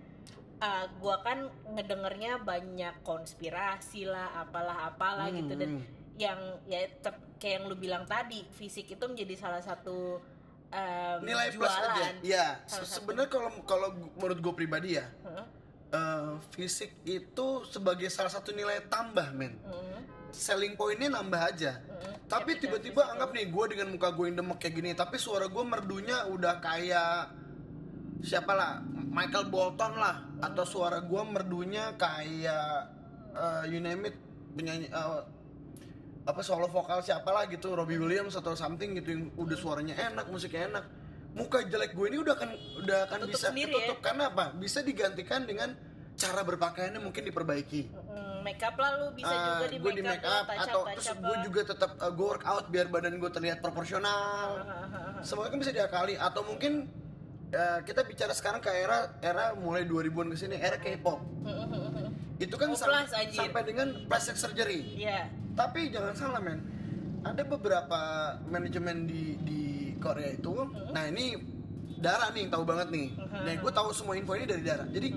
Uh, 0.55 0.87
gua 1.03 1.19
kan 1.19 1.51
ngedengernya 1.67 2.39
banyak 2.39 3.03
konspirasi 3.03 4.07
lah 4.07 4.39
apalah 4.39 4.87
apalah 4.87 5.27
gitu. 5.27 5.51
Dan 5.51 5.83
Hmm. 5.83 5.83
yang 6.15 6.39
ya 6.63 6.87
kayak 7.35 7.59
yang 7.59 7.63
lu 7.67 7.75
bilang 7.75 8.07
tadi 8.07 8.39
fisik 8.55 8.87
itu 8.87 9.03
menjadi 9.03 9.35
salah 9.35 9.59
satu 9.59 10.23
um, 10.75 11.17
nilai 11.23 11.47
plus 11.49 11.71
aja 11.71 11.87
jualan. 11.87 12.15
ya 12.21 12.45
Salah 12.65 12.83
se- 12.83 12.91
sebenarnya 12.93 13.29
kalau 13.29 13.49
kalau 13.63 13.87
menurut 14.13 14.39
gue 14.39 14.53
pribadi 14.53 14.89
ya 14.95 15.07
Heeh, 15.23 15.45
eh, 15.91 16.31
fisik 16.51 16.91
itu 17.03 17.47
sebagai 17.65 18.07
salah 18.07 18.27
satu 18.27 18.51
nilai 18.51 18.83
tambah 18.85 19.31
men. 19.31 19.55
Heeh, 19.61 20.01
selling 20.29 20.75
pointnya 20.75 21.07
nambah 21.09 21.41
aja. 21.41 21.79
Heeh. 21.79 22.13
tapi 22.25 22.57
tiba-tiba 22.57 23.05
anggap 23.07 23.31
nih 23.31 23.47
gue 23.47 23.65
dengan 23.71 23.87
muka 23.89 24.09
gue 24.09 24.25
yang 24.27 24.37
demek 24.37 24.57
kayak 24.57 24.73
gini 24.75 24.89
tapi 24.91 25.15
suara 25.15 25.45
gue 25.45 25.63
merdunya 25.63 26.25
udah 26.25 26.57
kayak 26.57 27.29
siapa 28.19 28.49
lah 28.49 28.81
Michael 28.89 29.47
Bolton 29.47 29.93
lah 29.95 30.25
atau 30.41 30.65
suara 30.65 30.99
gue 30.99 31.21
merdunya 31.23 31.93
kayak 31.95 32.89
eh, 33.31 33.63
you 33.69 33.77
name 33.77 34.09
it 34.09 34.17
penyanyi 34.53 34.89
eh, 34.89 35.21
apa 36.25 36.41
solo 36.41 36.65
vokal 36.65 37.05
siapa 37.05 37.29
lah 37.29 37.45
gitu 37.45 37.77
Robbie 37.77 38.01
Williams 38.01 38.33
atau 38.33 38.57
something 38.57 38.97
gitu 38.97 39.13
yang 39.13 39.23
udah 39.37 39.57
suaranya 39.57 39.93
enak 39.93 40.25
musiknya 40.33 40.73
enak. 40.73 40.85
Muka 41.37 41.61
jelek 41.67 41.93
gue 41.93 42.05
ini 42.09 42.17
udah 42.17 42.33
akan 42.33 42.49
udah 42.81 42.97
akan 43.05 43.19
Tutup 43.27 43.31
bisa 43.35 43.47
sendiri 43.51 43.75
ketutup. 43.75 43.97
karena 44.01 44.23
apa? 44.33 44.45
Bisa 44.57 44.79
digantikan 44.81 45.45
dengan 45.45 45.75
cara 46.15 46.41
berpakaiannya 46.47 47.01
mungkin 47.03 47.27
diperbaiki. 47.27 47.81
Mm, 47.91 48.35
make 48.41 48.63
up 48.63 48.73
lah 48.79 48.91
lu 49.03 49.11
bisa 49.13 49.29
Ah, 49.35 49.43
juga 49.59 49.65
di 49.67 49.77
gue 49.77 49.91
make, 49.91 49.99
di 49.99 50.03
make 50.07 50.25
up, 50.25 50.45
atau 50.47 50.81
terus 50.95 51.11
gue 51.11 51.37
juga 51.45 51.61
tetap 51.75 51.91
uh, 51.99 52.09
gue 52.09 52.25
workout 52.25 52.65
biar 52.71 52.87
badan 52.87 53.19
gue 53.19 53.31
terlihat 53.31 53.59
proporsional. 53.59 54.63
Hahaha. 54.65 55.21
semuanya 55.21 55.51
kan 55.53 55.59
bisa 55.59 55.73
diakali. 55.75 56.15
Atau 56.15 56.41
mungkin 56.47 56.87
uh, 57.51 57.79
kita 57.83 58.01
bicara 58.07 58.33
sekarang 58.33 58.63
ke 58.63 58.71
era 58.71 59.13
era 59.21 59.53
mulai 59.53 59.83
2000-an 59.85 60.31
ke 60.33 60.37
sini 60.39 60.55
era 60.57 60.79
K-pop 60.79 61.19
itu 62.37 62.51
kan 62.53 62.67
Oh, 62.67 62.75
sam- 62.75 62.89
plus, 62.89 63.11
anjir. 63.11 63.37
sampai 63.37 63.61
dengan 63.63 63.87
plastic 64.05 64.35
surgery. 64.35 64.79
Iya. 64.97 65.31
tapi 65.53 65.87
jangan 65.87 66.11
salah 66.11 66.39
men. 66.39 66.59
Ada 67.21 67.41
beberapa 67.43 67.99
manajemen 68.45 69.03
di 69.03 69.39
di 69.39 69.61
Korea 69.97 70.33
itu 70.33 70.51
nah 70.91 71.05
ini 71.05 71.39
Dara 71.95 72.27
nih 72.29 72.47
tahu 72.47 72.63
banget 72.63 72.91
nih. 72.91 73.07
Nah 73.15 73.55
gue 73.55 73.71
tahu 73.71 73.89
semua 73.89 74.13
info 74.13 74.33
ini 74.33 74.45
dari 74.45 74.61
Dara 74.61 74.83
jadi 74.85 75.15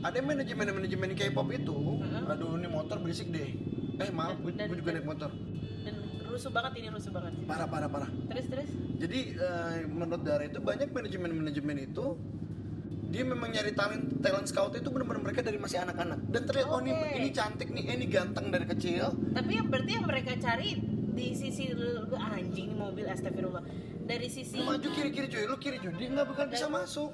ada 0.00 0.16
manajemen 0.18 0.64
manajemen 0.74 1.12
K-pop 1.12 1.48
itu 1.50 1.76
aduh 2.24 2.56
ini 2.56 2.66
motor 2.66 2.98
berisik 2.98 3.28
deh. 3.28 3.52
Eh 3.98 4.08
maaf 4.10 4.40
gue 4.40 4.50
Dan- 4.50 4.72
juga 4.72 4.90
naik 4.92 5.04
motor. 5.04 5.28
Dan 5.78 5.94
rusuh 6.24 6.48
banget 6.48 6.72
ini 6.78 6.88
rusuh 6.88 7.12
banget. 7.12 7.32
parah 7.44 7.68
parah 7.68 7.86
parah. 7.86 8.10
Terus 8.26 8.46
terus. 8.48 8.68
jadi 8.96 9.20
eh, 9.30 9.76
menurut 9.84 10.24
Dara 10.24 10.42
itu 10.42 10.56
banyak 10.58 10.88
manajemen 10.88 11.30
manajemen 11.36 11.76
itu 11.84 12.16
dia 13.10 13.22
memang 13.26 13.50
nyari 13.50 13.74
talent 13.74 14.22
talent 14.22 14.46
scout 14.46 14.72
itu 14.78 14.86
benar-benar 14.86 15.22
mereka 15.26 15.42
dari 15.42 15.58
masih 15.58 15.82
anak-anak 15.82 16.18
dan 16.30 16.42
terlihat 16.46 16.68
oh 16.70 16.78
ini 16.78 16.94
ini 17.18 17.28
cantik 17.34 17.68
nih 17.74 17.84
eh, 17.90 17.94
ini 17.98 18.06
ganteng 18.06 18.54
dari 18.54 18.66
kecil 18.70 19.10
Tapi 19.34 19.50
yang 19.58 19.66
berarti 19.66 19.90
yang 19.98 20.06
mereka 20.06 20.32
cari 20.38 20.78
di 21.10 21.34
sisi 21.34 21.74
lu 21.74 22.06
anjing 22.14 22.78
mobil 22.78 23.04
astagfirullah. 23.10 23.66
Dari 24.06 24.30
sisi 24.30 24.62
lu 24.62 24.70
maju 24.70 24.88
kiri 24.94 25.10
kiri 25.10 25.26
cuy 25.26 25.44
lu 25.44 25.56
kiri 25.58 25.76
cuy 25.82 25.92
dia 25.98 26.08
nggak 26.14 26.26
bakal 26.30 26.46
bisa 26.46 26.66
masuk 26.70 27.10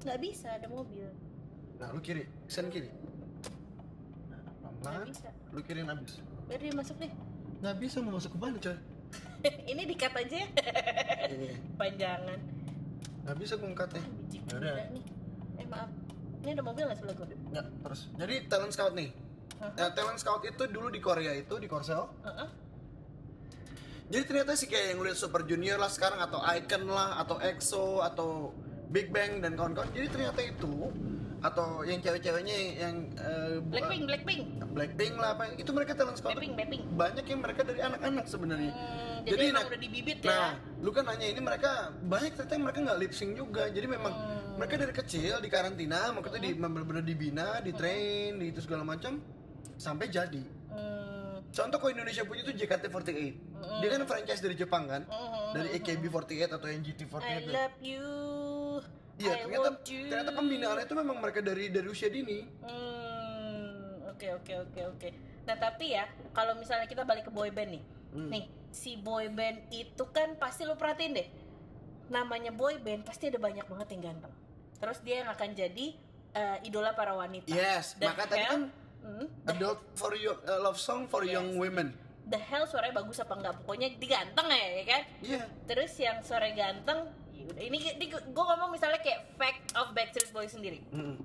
nggak 0.00 0.18
bisa 0.24 0.48
ada 0.56 0.66
mobil. 0.72 1.04
Nah, 1.80 1.88
lu 1.96 2.00
kiri, 2.04 2.28
sen 2.44 2.68
kiri. 2.68 2.92
Nah, 4.28 4.40
Nggak 5.00 5.08
bisa. 5.08 5.28
Lu 5.52 5.60
kiriin 5.64 5.88
abis. 5.88 6.20
Biar 6.44 6.60
dia 6.60 6.72
masuk 6.76 6.96
deh. 7.00 7.12
Nggak 7.64 7.76
bisa 7.80 7.96
mau 8.04 8.12
masuk 8.16 8.30
ke 8.36 8.38
mana, 8.40 8.56
coy? 8.60 8.76
ini 9.72 9.82
dikat 9.88 10.12
aja 10.12 10.36
ya. 10.44 10.48
Iya. 11.32 11.56
Panjangan. 11.80 12.40
Nggak 13.24 13.36
bisa 13.36 13.52
gue 13.56 13.66
ngangkatnya. 13.68 14.02
Nih. 14.94 15.04
Eh 15.60 15.66
maaf. 15.68 15.90
Ini 16.40 16.50
ada 16.56 16.62
mobil 16.64 16.82
nggak 16.88 16.98
sebelah 16.98 17.14
gua? 17.20 17.26
Nggak, 17.28 17.66
terus. 17.84 18.00
Jadi 18.16 18.34
talent 18.48 18.72
scout 18.72 18.94
nih. 18.96 19.10
Nah, 19.60 19.92
talent 19.92 20.16
scout 20.16 20.40
itu 20.48 20.62
dulu 20.72 20.88
di 20.88 21.00
Korea 21.04 21.36
itu 21.36 21.60
di 21.60 21.68
Korsel. 21.68 22.08
Heeh. 22.24 22.48
Jadi 24.10 24.24
ternyata 24.26 24.56
sih 24.56 24.66
kayak 24.66 24.96
yang 24.96 25.00
lihat 25.04 25.20
Super 25.20 25.44
Junior 25.46 25.78
lah 25.78 25.92
sekarang 25.92 26.18
atau 26.18 26.40
Icon 26.42 26.88
lah 26.88 27.20
atau 27.22 27.36
EXO 27.38 28.02
atau 28.02 28.50
Big 28.90 29.12
Bang 29.14 29.38
dan 29.38 29.54
kawan-kawan. 29.54 29.92
Jadi 29.94 30.08
ternyata 30.10 30.40
itu 30.42 30.90
atau 31.40 31.80
yang 31.82 31.98
cewek-ceweknya 31.98 32.56
yang 32.78 32.96
eh, 33.16 33.56
Blackpink, 33.62 34.04
Blackpink. 34.04 34.42
Blackpink 34.70 35.14
lah 35.16 35.32
apa 35.32 35.56
itu 35.56 35.70
mereka 35.72 35.92
talent 35.94 36.14
scout 36.14 36.30
Blackpink, 36.30 36.52
Blackpink. 36.54 36.82
banyak 36.92 37.24
yang 37.24 37.40
mereka 37.40 37.60
dari 37.62 37.80
anak-anak 37.80 38.24
sebenarnya 38.24 38.72
Hmm, 38.72 39.24
jadi, 39.26 39.44
emang 39.46 39.56
nah- 39.58 39.68
udah 39.68 39.80
dibibit 39.80 40.18
Nah, 40.20 40.32
ya. 40.32 40.48
lu 40.78 40.90
kan 40.90 41.04
nanya 41.04 41.26
ini 41.26 41.40
mereka 41.40 41.70
banyak 42.02 42.32
ternyata 42.34 42.52
yang 42.52 42.64
mereka 42.64 42.78
nggak 42.82 42.98
lip 42.98 43.12
sync 43.12 43.32
juga. 43.34 43.68
Jadi 43.68 43.86
memang 43.86 44.12
Hmm. 44.12 44.56
mereka 44.56 44.74
dari 44.76 44.92
kecil 44.92 45.34
di 45.38 45.48
karantina, 45.48 46.08
maksudnya 46.10 46.40
di 46.42 46.52
benar-benar 46.54 47.00
dibina, 47.02 47.60
di 47.60 47.72
train, 47.72 48.36
di 48.36 48.48
itu 48.48 48.60
segala 48.60 48.80
macam 48.82 49.20
sampai 49.76 50.08
jadi. 50.08 50.40
Hmm. 50.70 51.44
Contoh 51.50 51.76
kalau 51.76 51.90
Indonesia 51.90 52.22
punya 52.22 52.40
itu 52.42 52.52
JKT48. 52.54 53.20
Dia 53.80 53.88
kan 53.90 54.00
franchise 54.06 54.40
dari 54.40 54.54
Jepang 54.54 54.86
kan? 54.86 55.02
Hmm. 55.04 55.52
Dari 55.52 55.68
AKB48 55.74 56.48
atau 56.50 56.66
NGT48. 56.66 57.28
I 57.28 57.44
love 57.46 57.76
you. 57.82 58.04
Iya, 59.20 59.44
ternyata 59.44 59.70
ternyata 59.84 60.32
pembinaannya 60.32 60.84
itu 60.84 60.94
memang 60.96 61.16
mereka 61.18 61.40
dari 61.40 61.68
dari 61.68 61.86
usia 61.86 62.08
dini. 62.08 62.40
Hmm, 62.62 64.08
oke 64.08 64.26
oke 64.40 64.52
oke 64.64 64.80
oke. 64.96 65.08
Nah 65.44 65.56
tapi 65.56 65.92
ya 65.92 66.04
kalau 66.32 66.56
misalnya 66.56 66.84
kita 66.84 67.04
balik 67.04 67.28
ke 67.28 67.32
boy 67.32 67.52
band 67.52 67.76
nih, 67.76 67.84
Hmm. 68.10 68.28
nih 68.28 68.44
si 68.70 68.96
boy 68.96 69.28
band 69.28 69.68
itu 69.68 70.04
kan 70.10 70.34
pasti 70.34 70.64
lu 70.64 70.74
perhatiin 70.74 71.12
deh, 71.12 71.28
namanya 72.08 72.50
boy 72.50 72.78
band 72.78 73.04
pasti 73.04 73.28
ada 73.28 73.36
banyak 73.36 73.64
banget 73.64 73.88
yang 73.92 74.02
ganteng. 74.10 74.32
Terus 74.76 74.98
dia 75.00 75.22
yang 75.22 75.30
akan 75.30 75.48
jadi 75.52 75.86
eh, 76.30 76.58
idola 76.62 76.94
para 76.94 77.12
wanita. 77.12 77.50
Yes, 77.50 77.98
The 77.98 78.06
maka 78.06 78.24
tadi 78.26 78.46
kan 78.46 78.62
Hmm, 79.00 79.24
adult 79.48 79.80
for 79.96 80.12
your 80.12 80.36
uh, 80.44 80.60
love 80.60 80.76
song 80.76 81.08
for 81.08 81.24
Yes. 81.24 81.32
young 81.32 81.56
women. 81.56 81.96
the 82.22 82.36
hell 82.36 82.62
suaranya 82.62 83.00
bagus 83.00 83.18
apa 83.18 83.32
enggak? 83.32 83.58
Pokoknya 83.58 83.88
dia 83.96 84.08
ganteng 84.12 84.46
ya, 84.46 84.66
ya 84.70 84.84
kan? 84.86 85.02
Iya. 85.18 85.42
Terus 85.66 85.92
yang 85.98 86.20
suara 86.20 86.46
ganteng, 86.52 87.08
ini, 87.58 87.76
ini 87.90 88.06
gue 88.06 88.44
ngomong 88.44 88.70
misalnya 88.70 88.98
kayak 88.98 89.34
fact 89.34 89.74
of 89.74 89.90
Backstreet 89.90 90.30
Boys 90.30 90.50
sendiri. 90.50 90.80
Mm. 90.90 91.16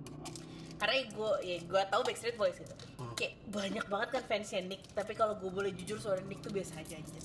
karena 0.75 1.07
gue 1.07 1.31
ya 1.41 1.57
gue 1.61 1.81
tahu 1.87 2.01
Backstreet 2.03 2.35
Boys 2.35 2.55
gitu 2.55 2.75
Hmm. 2.95 3.15
kayak 3.15 3.39
banyak 3.45 3.85
banget 3.85 4.09
kan 4.11 4.23
fansnya 4.25 4.59
Nick 4.61 4.83
tapi 4.91 5.13
kalau 5.13 5.35
gue 5.35 5.47
boleh 5.47 5.71
jujur 5.73 5.95
suara 5.95 6.19
Nick 6.21 6.39
tuh 6.39 6.51
biasa 6.51 6.75
aja 6.77 6.95
aja 6.95 7.15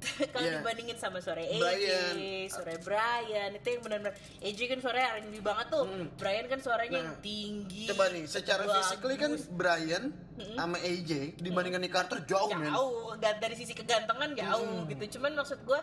kalau 0.32 0.42
Iya. 0.42 0.58
dibandingin 0.58 0.96
sama 0.96 1.18
suara 1.18 1.38
AJ, 1.38 1.60
Brian. 1.60 2.14
suara 2.48 2.72
Brian 2.80 3.50
itu 3.52 3.68
yang 3.68 3.80
benar-benar 3.80 4.10
AJ 4.40 4.58
kan 4.66 4.78
suaranya 4.80 5.08
R&B 5.14 5.34
banget 5.38 5.66
tuh, 5.68 5.84
Hmm. 5.84 6.06
Brian 6.16 6.46
kan 6.46 6.58
suaranya 6.58 6.90
Nah, 6.90 6.98
yang 7.04 7.10
tinggi. 7.20 7.84
Coba 7.86 8.08
nih, 8.08 8.24
secara 8.24 8.62
physically 8.66 9.16
kan 9.16 9.30
Brian 9.50 10.04
sama 10.50 10.76
AJ 10.80 11.36
dibandingkan 11.36 11.78
Nick 11.78 11.92
Carter 11.92 12.24
jauh, 12.24 12.48
men. 12.50 12.64
jauh 12.66 13.12
ga- 13.14 13.36
dari 13.36 13.54
sisi 13.54 13.70
kegantengan 13.70 14.32
jauh 14.32 14.66
Hmm. 14.82 14.88
gitu 14.88 15.04
cuman 15.14 15.36
maksud 15.36 15.60
gue 15.60 15.80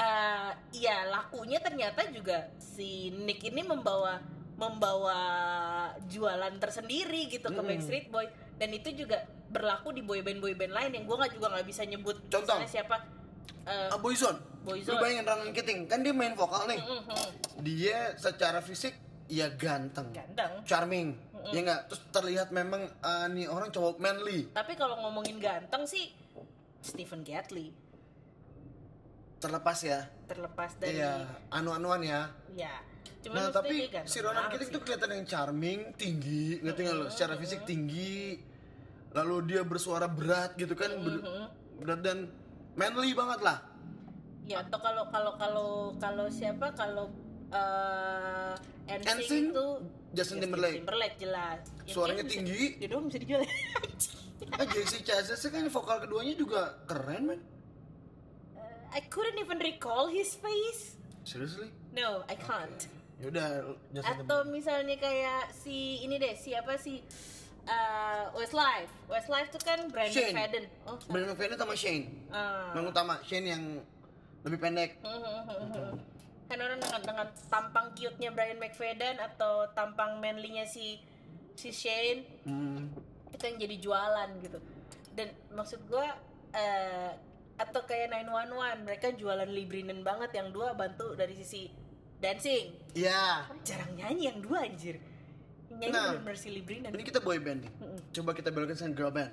eh 0.00 0.50
ya 0.74 1.04
lakunya 1.06 1.60
ternyata 1.60 2.08
juga 2.08 2.48
si 2.56 3.12
Nick 3.12 3.44
ini 3.44 3.60
membawa 3.60 4.16
membawa 4.56 5.20
jualan 6.06 6.56
tersendiri 6.56 7.28
gitu 7.28 7.44
ke 7.44 7.54
Mm-mm. 7.54 7.68
Backstreet 7.68 8.08
Boys 8.08 8.28
dan 8.56 8.72
itu 8.72 8.92
juga 8.94 9.20
berlaku 9.48 9.90
di 9.90 10.00
boyband 10.00 10.38
boyband 10.38 10.72
lain 10.72 10.90
yang 10.92 11.04
gue 11.04 11.16
nggak 11.16 11.32
juga 11.32 11.46
nggak 11.50 11.66
bisa 11.66 11.82
nyebut 11.84 12.16
Contoh? 12.28 12.56
siapa 12.64 13.20
Eh, 13.60 13.92
Ah, 13.92 14.00
Boyzone. 14.00 14.40
Boyzone. 14.64 14.88
Lu 14.88 15.04
bayangin 15.04 15.20
Ronan 15.22 15.52
Keating, 15.52 15.84
kan 15.84 16.00
dia 16.00 16.16
main 16.16 16.32
vokal 16.32 16.64
nih. 16.64 16.80
mm, 16.80 17.02
mm, 17.04 17.28
Dia 17.60 18.16
secara 18.16 18.64
fisik 18.64 18.96
ya 19.28 19.52
ganteng, 19.52 20.08
ganteng 20.10 20.64
charming. 20.64 21.12
Ya 21.52 21.60
enggak? 21.60 21.80
Terus 21.86 22.02
terlihat 22.10 22.48
memang 22.50 22.88
ah, 23.00 23.28
nih 23.28 23.46
orang 23.46 23.68
cowok 23.68 23.96
manly. 23.96 24.48
tapi 24.50 24.76
kalau 24.76 24.96
ngomongin 24.98 25.36
ganteng 25.36 25.84
sih 25.84 26.08
Stephen 26.80 27.20
Gatly 27.20 27.68
Terlepas 29.40 29.78
ya. 29.80 30.00
terlepas 30.24 30.70
dari 30.76 30.94
Iya, 30.94 31.26
anu-anuan 31.50 32.00
ya. 32.00 32.28
ya 32.54 32.70
cuma 33.18 33.34
Nah, 33.34 33.50
tapi 33.50 33.88
ganteng 33.88 34.06
si 34.06 34.20
Ronan 34.20 34.46
Keating 34.46 34.70
tuh 34.70 34.80
kelihatan 34.80 35.10
yang 35.12 35.26
charming, 35.26 35.78
tinggi, 35.94 36.60
ngerti 36.60 36.80
nggak 36.82 36.94
lo? 36.94 37.06
Secara 37.08 37.34
fisik 37.34 37.64
tinggi, 37.64 38.38
lalu 39.10 39.36
dia 39.46 39.60
bersuara 39.62 40.06
berat 40.06 40.54
gitu 40.54 40.72
kan, 40.72 40.92
ber- 40.94 41.20
Mhm. 41.20 41.44
berat 41.78 42.00
dan 42.00 42.18
manly 42.72 43.12
banget 43.12 43.40
lah. 43.40 43.58
ya 44.42 44.60
atau 44.60 44.78
kalau 44.78 45.04
kalau 45.08 45.32
kalau 45.36 45.68
kalau 45.96 46.26
siapa 46.26 46.74
kalau 46.74 47.06
eh 47.50 48.54
NSYNC, 48.88 49.06
NSYNC 49.22 49.46
itu 49.48 49.66
Justin 50.10 50.38
Timberlake. 50.40 50.76
Timberlake 50.76 51.16
jelas 51.18 51.60
Ya, 51.80 51.92
Suaranya 51.92 52.24
bisa- 52.24 52.34
tinggi. 52.34 52.62
dia 52.76 52.88
doang 52.88 53.06
bisa 53.06 53.18
dijual 53.18 53.42
Ah, 54.50 54.64
JC 54.64 55.04
Chasez 55.04 55.38
kan 55.44 55.62
vokal 55.64 56.00
keduanya 56.00 56.34
juga 56.34 56.82
keren 56.84 57.22
man. 57.28 57.40
I 58.90 59.00
couldn't 59.06 59.38
even 59.38 59.58
recall 59.58 60.06
his 60.06 60.34
face 60.34 60.96
Seriously? 61.22 61.70
no 61.92 62.22
I 62.26 62.34
can't 62.34 62.86
Yaudah, 63.20 63.76
Justin 63.92 64.24
atau 64.24 64.48
misalnya 64.48 64.96
kayak 64.96 65.52
si 65.52 66.00
ini 66.00 66.16
deh 66.16 66.32
siapa 66.32 66.80
sih 66.80 67.04
eh 67.60 68.22
Westlife 68.32 68.88
Westlife 69.06 69.52
tuh 69.52 69.60
kan 69.60 69.84
Brandon 69.92 70.16
Shane. 70.16 70.32
Fadden 70.32 70.64
oh 70.88 70.96
Brandon 71.04 71.28
McFadden 71.30 71.58
sama 71.60 71.74
Shane. 71.76 72.04
ah. 72.32 72.72
Yang 72.72 72.84
utama 72.88 73.14
Shane 73.20 73.46
yang 73.46 73.62
lebih 74.40 74.56
pendek. 74.56 74.96
kan 76.48 76.58
orang 76.58 76.80
dengan, 76.80 77.00
dengan 77.04 77.26
tampang 77.46 77.92
cute-nya 77.92 78.32
Brian 78.32 78.56
McFadden 78.56 79.20
atau 79.20 79.68
tampang 79.70 80.18
manly-nya 80.18 80.64
si 80.64 80.98
si 81.54 81.68
Shane 81.70 82.24
Hmm. 82.42 82.88
itu 83.30 83.42
yang 83.44 83.58
jadi 83.60 83.76
jualan 83.78 84.30
gitu 84.40 84.58
dan 85.12 85.28
maksud 85.52 85.78
gua 85.86 86.16
eh 86.50 87.12
atau 87.60 87.84
kayak 87.84 88.08
911 88.10 88.82
mereka 88.82 89.12
jualan 89.12 89.44
librinen 89.46 90.00
banget 90.00 90.32
yang 90.32 90.48
dua 90.48 90.72
bantu 90.72 91.12
dari 91.12 91.34
sisi 91.34 91.68
dancing 92.16 92.72
Iya. 92.92 93.44
jarang 93.60 93.92
nyanyi 93.94 94.22
yang 94.26 94.40
dua 94.40 94.64
anjir 94.64 94.96
nyanyi 95.70 95.88
Nah. 95.90 96.04
bener-bener 96.10 96.36
si 96.36 96.48
librinen 96.50 96.88
Ini 96.88 97.02
kita 97.02 97.20
boy 97.20 97.36
band 97.36 97.62
nih. 97.62 97.72
Mm-mm. 97.78 98.00
Coba 98.10 98.30
kita 98.32 98.48
belokkan 98.48 98.74
sama 98.74 98.92
girl 98.92 99.10
band. 99.10 99.30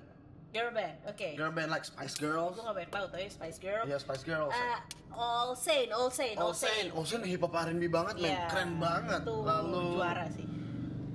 girl 0.48 0.72
band 0.72 0.96
oke 1.06 1.30
Girl 1.34 1.52
band 1.52 1.70
like 1.70 1.84
Spice 1.84 2.16
Girls. 2.18 2.54
gua 2.54 2.64
gak 2.68 2.76
banyak 2.78 2.92
tahu 2.94 3.06
tapi 3.10 3.26
Spice 3.28 3.60
Girl 3.60 3.84
Iya, 3.84 3.98
Spice 3.98 4.24
Girls. 4.24 4.52
Eh, 4.52 4.78
All 5.10 5.52
Sane 5.54 5.90
All 5.90 6.08
Sane 6.10 6.36
All 6.36 6.54
Sane, 6.54 6.88
All 6.90 7.04
Sane 7.04 7.26
hip 7.26 7.42
hop 7.42 7.52
R&B 7.54 7.84
banget 7.88 8.16
men, 8.18 8.28
Iya, 8.30 8.48
keren 8.48 8.72
banget. 8.78 9.22
itu 9.24 9.36
Lalu 9.42 9.84
juara 9.94 10.26
sih 10.28 10.48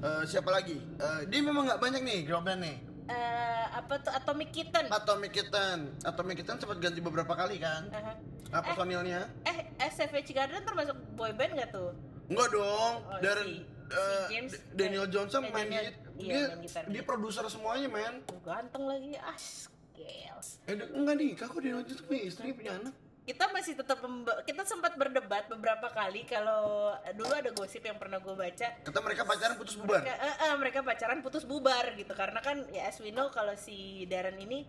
eh, 0.01 0.23
siapa 0.27 0.51
lagi? 0.51 0.77
Eh, 0.99 1.21
dia 1.27 1.41
memang 1.41 1.65
nggak 1.65 1.79
banyak 1.79 2.03
nih 2.03 2.19
girl 2.25 2.41
band 2.41 2.61
nih. 2.61 2.77
Eh 3.13 3.65
apa 3.73 3.95
tuh 3.99 4.13
Atomic 4.13 4.49
Kitten 4.51 4.85
Atomic 4.89 5.31
Kitten, 5.31 5.79
Atomic 6.03 6.35
Kitten 6.39 6.57
sempat 6.57 6.79
ganti 6.79 6.99
beberapa 6.99 7.33
kali 7.33 7.57
kan? 7.59 7.89
Aha. 7.91 8.13
Apa 8.51 8.73
personilnya? 8.73 9.29
eh 9.43 9.59
SFH 9.79 10.31
Garden 10.31 10.63
termasuk 10.63 10.97
boyband 11.13 11.53
gak 11.55 11.71
tuh 11.71 11.93
Enggak 12.25 12.49
dong, 12.51 12.95
Oh, 13.03 13.19
Darren 13.19 13.45
si- 13.47 13.65
eh, 13.91 14.25
si 14.25 14.33
James, 14.33 14.53
Daniel 14.73 15.05
eh, 15.05 15.11
Johnson 15.11 15.43
eh, 15.43 15.51
main 15.51 15.67
Daniel- 15.67 15.85
git- 15.87 16.01
iya, 16.19 16.33
dia 16.33 16.43
main 16.49 16.61
gitar. 16.61 16.83
dia 16.87 17.03
produser 17.03 17.45
semuanya 17.47 17.89
men. 17.89 18.15
Ganteng 18.41 18.85
lagi 18.87 19.13
ah 19.19 19.37
skills 19.37 20.49
Eh 20.65 20.73
enggak 20.73 21.15
nih, 21.15 21.29
kok 21.35 21.53
Daniel 21.55 21.83
Johnson 21.83 22.07
punya 22.07 22.23
istri 22.23 22.49
punya 22.51 22.73
anak? 22.75 22.95
Kita 23.23 23.45
masih 23.49 23.79
tetap 23.79 24.03
kita 24.43 24.63
sempat 24.65 24.99
berdebat 24.99 25.47
beberapa 25.47 25.87
kali 25.89 26.27
kalau 26.27 26.91
dulu 27.13 27.31
ada 27.31 27.51
gosip 27.53 27.79
yang 27.81 27.95
pernah 27.95 28.19
gue 28.19 28.35
baca 28.35 28.69
Kata 28.83 28.99
mereka 28.99 29.23
pacaran 29.23 29.55
putus 29.55 29.79
bubar. 29.79 30.03
mereka, 30.03 30.15
eh, 30.19 30.35
eh, 30.43 30.55
mereka 30.59 30.79
pacaran 30.83 31.19
putus 31.21 31.45
bubar 31.45 31.95
gitu 31.95 32.11
karena 32.13 32.39
kan 32.39 32.67
ya 32.69 32.85
as 32.85 32.99
we 32.99 33.09
know 33.09 33.31
kalau 33.31 33.55
si 33.55 34.03
Darren 34.05 34.35
ini 34.37 34.67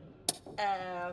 eh, 0.53 1.09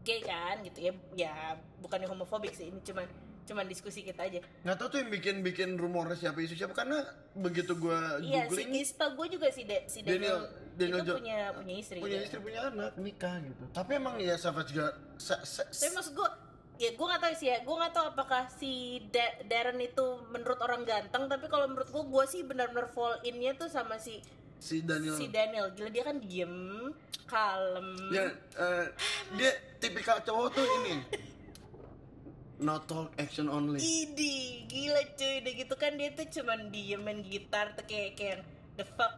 gay 0.00 0.20
kan 0.22 0.64
gitu 0.64 0.80
ya 0.80 0.92
ya 1.14 1.32
bukannya 1.78 2.08
homofobik 2.08 2.50
sih 2.50 2.66
ini 2.66 2.80
cuman 2.80 3.04
cuman 3.44 3.62
diskusi 3.64 4.00
kita 4.00 4.24
aja 4.24 4.40
Nggak 4.64 4.76
tahu 4.76 4.88
tuh 4.88 4.98
yang 4.98 5.10
bikin 5.12 5.34
bikin 5.40 5.68
rumor 5.76 6.08
siapa 6.14 6.40
isu 6.40 6.56
siapa 6.56 6.72
karena 6.72 7.04
begitu 7.32 7.76
gua 7.76 8.16
iya 8.18 8.48
si 8.48 8.58
googling 8.58 8.70
Kista 8.72 9.06
gue 9.08 9.26
juga 9.28 9.46
si, 9.50 9.62
Da- 9.62 9.86
si 9.86 10.00
Daniel- 10.00 10.50
Daniel, 10.72 10.74
Daniel 10.74 10.96
itu 10.96 11.06
Jo- 11.06 11.18
punya 11.20 11.38
punya 11.52 11.74
istri 11.76 11.98
punya 12.00 12.16
gitu. 12.16 12.26
istri 12.26 12.38
punya 12.40 12.60
anak 12.66 12.92
nikah 12.96 13.36
gitu. 13.38 13.64
Tapi 13.70 13.90
emang 13.94 14.14
ya 14.18 14.34
Savage 14.34 14.72
juga 14.72 14.88
sa- 15.16 15.40
sa- 15.40 15.62
tapi 15.64 15.92
maksud 15.94 16.12
gue 16.12 16.28
ya 16.76 16.90
gue 16.90 17.06
nggak 17.06 17.18
tahu 17.18 17.34
sih 17.34 17.48
ya. 17.48 17.58
Gue 17.60 17.74
nggak 17.74 17.92
tahu 17.92 18.06
apakah 18.08 18.42
si 18.50 18.72
Da- 19.08 19.38
Darren 19.42 19.78
itu 19.78 20.04
menurut 20.28 20.58
orang 20.58 20.82
ganteng 20.82 21.26
tapi 21.26 21.46
kalau 21.46 21.66
menurut 21.66 21.86
gue 21.86 22.04
gue 22.04 22.24
sih 22.26 22.42
benar-benar 22.42 22.88
fall 22.88 23.16
innya 23.22 23.54
tuh 23.54 23.66
sama 23.66 23.96
si 23.96 24.20
si 24.56 24.80
Daniel. 24.80 25.14
si 25.14 25.26
Daniel. 25.26 25.70
Gila 25.70 25.88
dia 25.88 26.04
kan 26.04 26.16
diem 26.18 26.54
kalem. 27.24 27.88
Ya 28.08 28.26
eh, 28.54 28.86
dia 29.34 29.50
tipikal 29.76 30.20
cowok 30.20 30.48
tuh 30.52 30.64
ini. 30.80 30.94
No 32.56 32.80
talk 32.80 33.12
action 33.16 33.46
only. 33.46 33.76
Idi, 33.76 34.64
gila 34.64 35.04
cuy, 35.12 35.44
udah 35.44 35.52
gitu 35.54 35.74
kan 35.76 35.92
dia 35.92 36.08
tuh 36.10 36.24
cuman 36.30 36.70
diem 36.70 36.96
main 36.98 37.20
gitar 37.20 37.76
tuh 37.76 37.84
kayak 37.84 38.16
kayak 38.16 38.38
the 38.74 38.84
fuck 38.86 39.12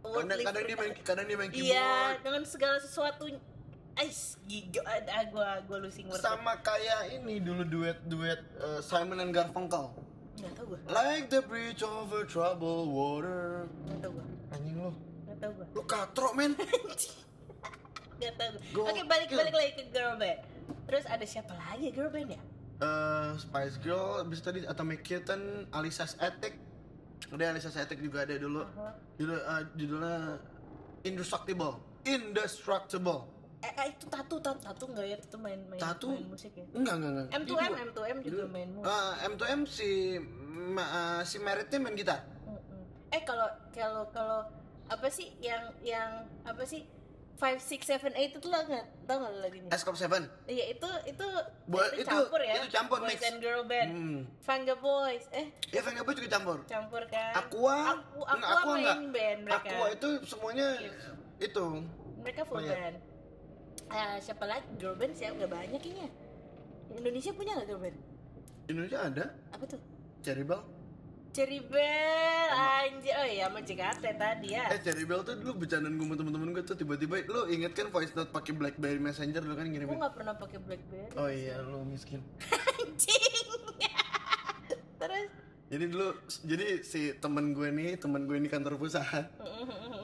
what 0.00 0.22
kadang 0.22 0.64
dia 0.64 0.76
main 0.76 0.94
kadang 1.02 1.26
dia 1.26 1.34
main 1.34 1.50
Iya, 1.50 1.82
keyboard. 1.82 2.16
dengan 2.22 2.42
segala 2.46 2.78
sesuatu 2.78 3.26
Ais, 3.96 4.36
giga, 4.44 4.84
ah, 4.84 5.24
gua, 5.32 5.64
gua 5.64 5.78
losing 5.80 6.04
word 6.12 6.20
sama 6.20 6.60
kayak 6.60 7.16
ini 7.16 7.40
dulu 7.40 7.64
duet 7.64 7.96
duet 8.04 8.44
eh, 8.60 8.80
Simon 8.84 9.24
and 9.24 9.32
Garfunkel 9.32 9.88
Gak 10.36 10.52
tau 10.52 10.68
gua, 10.68 10.78
like 10.92 11.32
the 11.32 11.40
bridge 11.40 11.80
over 11.80 12.28
troubled 12.28 12.92
water 12.92 13.64
gak 13.88 13.98
tau 14.04 14.10
gua, 14.12 14.26
anjing 14.52 14.76
lo 14.76 14.92
gak 15.24 15.36
tau 15.40 15.50
gua 15.56 15.66
lu 15.72 15.82
katro 15.88 16.28
men 16.36 16.52
Gak 18.20 18.32
tau 18.36 18.48
gua 18.52 18.60
Gokil. 18.72 18.92
Oke, 18.92 19.02
balik, 19.08 19.28
balik 19.32 19.54
lagi 19.56 19.72
ke 19.80 19.84
girl 19.92 20.16
band 20.20 20.40
Terus 20.86 21.04
ada 21.08 21.24
siapa 21.24 21.52
lagi 21.56 21.88
girl 21.88 22.12
band 22.12 22.36
ya? 22.36 22.40
Eh, 22.76 23.30
Spice 23.40 23.80
Girl, 23.80 24.20
abis 24.20 24.44
tadi 24.44 24.60
Atomic 24.68 25.00
Kitten, 25.00 25.64
Alisa's 25.72 26.12
Attic. 26.20 26.60
Udah 27.32 27.56
Alisa's 27.56 27.72
Attic 27.80 28.04
juga 28.04 28.28
ada 28.28 28.36
dulu. 28.36 28.68
Uh-huh. 28.68 28.92
Judul, 29.16 29.40
eh, 29.40 29.62
judulnya 29.80 30.16
Indestructible. 31.08 31.80
Indestructible. 32.04 33.24
Eh, 33.58 33.72
eh, 33.74 33.86
itu 33.88 34.04
tatu, 34.06 34.36
tatu, 34.38 34.60
tatu 34.60 34.84
gak 34.90 35.02
ya? 35.02 35.16
Itu 35.16 35.36
main, 35.36 35.58
main, 35.66 35.80
Tatu? 35.80 36.12
main 36.12 36.28
musik 36.28 36.52
ya? 36.52 36.64
Enggak, 36.70 36.94
enggak, 36.94 37.10
enggak. 37.10 37.26
M2M, 37.32 37.46
Dia 37.46 37.56
dua. 37.56 37.84
M2M 38.06 38.18
juga 38.20 38.36
Dia- 38.38 38.52
main 38.52 38.68
musik 38.70 38.92
Eh, 38.92 39.12
M2M 39.26 39.60
si 39.66 39.88
ma- 40.68 40.90
eh, 40.90 41.20
si 41.22 41.36
Meritnya 41.38 41.78
main 41.78 41.94
gitar. 41.94 42.20
Eh 43.08 43.22
kalau 43.22 43.46
kalau 43.70 44.04
kalau 44.10 44.40
apa 44.86 45.08
sih 45.08 45.32
yang 45.40 45.62
yang 45.80 46.10
apa 46.42 46.62
sih 46.62 46.84
five 47.34 47.58
six 47.58 47.84
seven 47.84 48.12
eight 48.14 48.32
itu 48.32 48.46
lah 48.46 48.62
nggak 48.62 48.86
tau 49.04 49.16
nggak 49.18 49.32
lagunya? 49.40 49.70
Escop 49.70 49.94
Seven. 49.94 50.24
Iya 50.46 50.72
itu 50.72 50.88
itu 51.06 51.26
Buat- 51.66 51.92
itu 51.92 52.02
itu- 52.02 52.08
campur 52.08 52.40
ya. 52.40 52.54
itu 52.56 52.66
campur, 52.68 52.98
Boys 52.98 53.10
mix. 53.10 53.20
and 53.22 53.38
girl 53.38 53.62
band. 53.62 53.88
Hmm. 53.90 54.20
Fanga 54.40 54.74
Boys 54.74 55.24
eh 55.30 55.52
Ya 55.70 55.80
Venga 55.80 56.00
Boy 56.00 56.14
juga 56.14 56.28
campur. 56.30 56.58
campur 56.66 57.02
kan. 57.06 57.32
Aqua, 57.36 57.76
Aku, 57.94 58.20
Aqua, 58.22 58.52
Aqua 58.52 58.72
main 58.74 58.80
enggak. 58.80 58.98
band 59.12 59.38
mereka. 59.44 59.68
Aqua 59.70 59.86
itu 59.90 60.08
semuanya 60.24 60.66
itu. 61.38 61.66
Mereka 62.18 62.40
full 62.42 62.56
Oh, 62.56 62.62
iya. 62.62 62.74
band. 62.74 62.96
Ah, 63.86 64.18
siapa 64.18 64.44
lagi 64.44 64.66
girl 64.76 64.94
band 64.94 65.14
siapa 65.14 65.36
nggak 65.36 65.52
banyak 65.52 65.80
kayaknya. 65.80 66.08
Indonesia 66.90 67.30
punya 67.32 67.52
nggak 67.54 67.68
girl 67.68 67.80
band? 67.80 67.96
Indonesia 68.66 68.98
ada 69.00 69.24
Apa 69.50 69.64
tuh? 69.64 69.80
Cherry 70.20 70.42
Bell. 70.42 70.62
Cherry 71.30 71.60
Bell, 71.62 72.48
anjir, 72.50 73.12
oh 73.12 73.28
iya 73.28 73.46
sama 73.46 73.60
JKT 73.60 74.04
tadi 74.16 74.48
ya. 74.50 74.64
Eh 74.72 74.80
Cherry 74.80 75.04
Bell 75.04 75.20
tuh 75.20 75.36
dulu 75.36 75.62
bercandaan 75.62 75.94
gue 75.94 76.02
sama 76.02 76.16
temen-temen 76.16 76.48
gue 76.50 76.64
tuh 76.64 76.74
tiba-tiba 76.74 77.14
lu 77.22 77.46
inget 77.46 77.72
kan 77.72 77.86
voice 77.88 78.10
note 78.12 78.32
pakai 78.32 78.52
BlackBerry 78.52 78.96
Messenger 78.96 79.38
dulu 79.38 79.54
kan 79.54 79.64
Gue 79.64 79.72
ngirimin. 79.76 79.96
nggak 79.96 80.14
pernah 80.16 80.34
pakai 80.34 80.58
BlackBerry. 80.58 81.12
Oh 81.14 81.28
iya 81.28 81.60
lu 81.60 81.84
miskin. 81.84 82.24
anjing 82.80 83.46
terus 84.98 85.28
Jadi 85.66 85.84
dulu 85.86 86.08
jadi 86.42 86.66
si 86.80 87.10
temen 87.14 87.50
gue 87.50 87.68
nih 87.68 87.98
temen 87.98 88.22
gue 88.24 88.34
ini 88.34 88.48
kantor 88.48 88.78
perusahaan. 88.80 89.26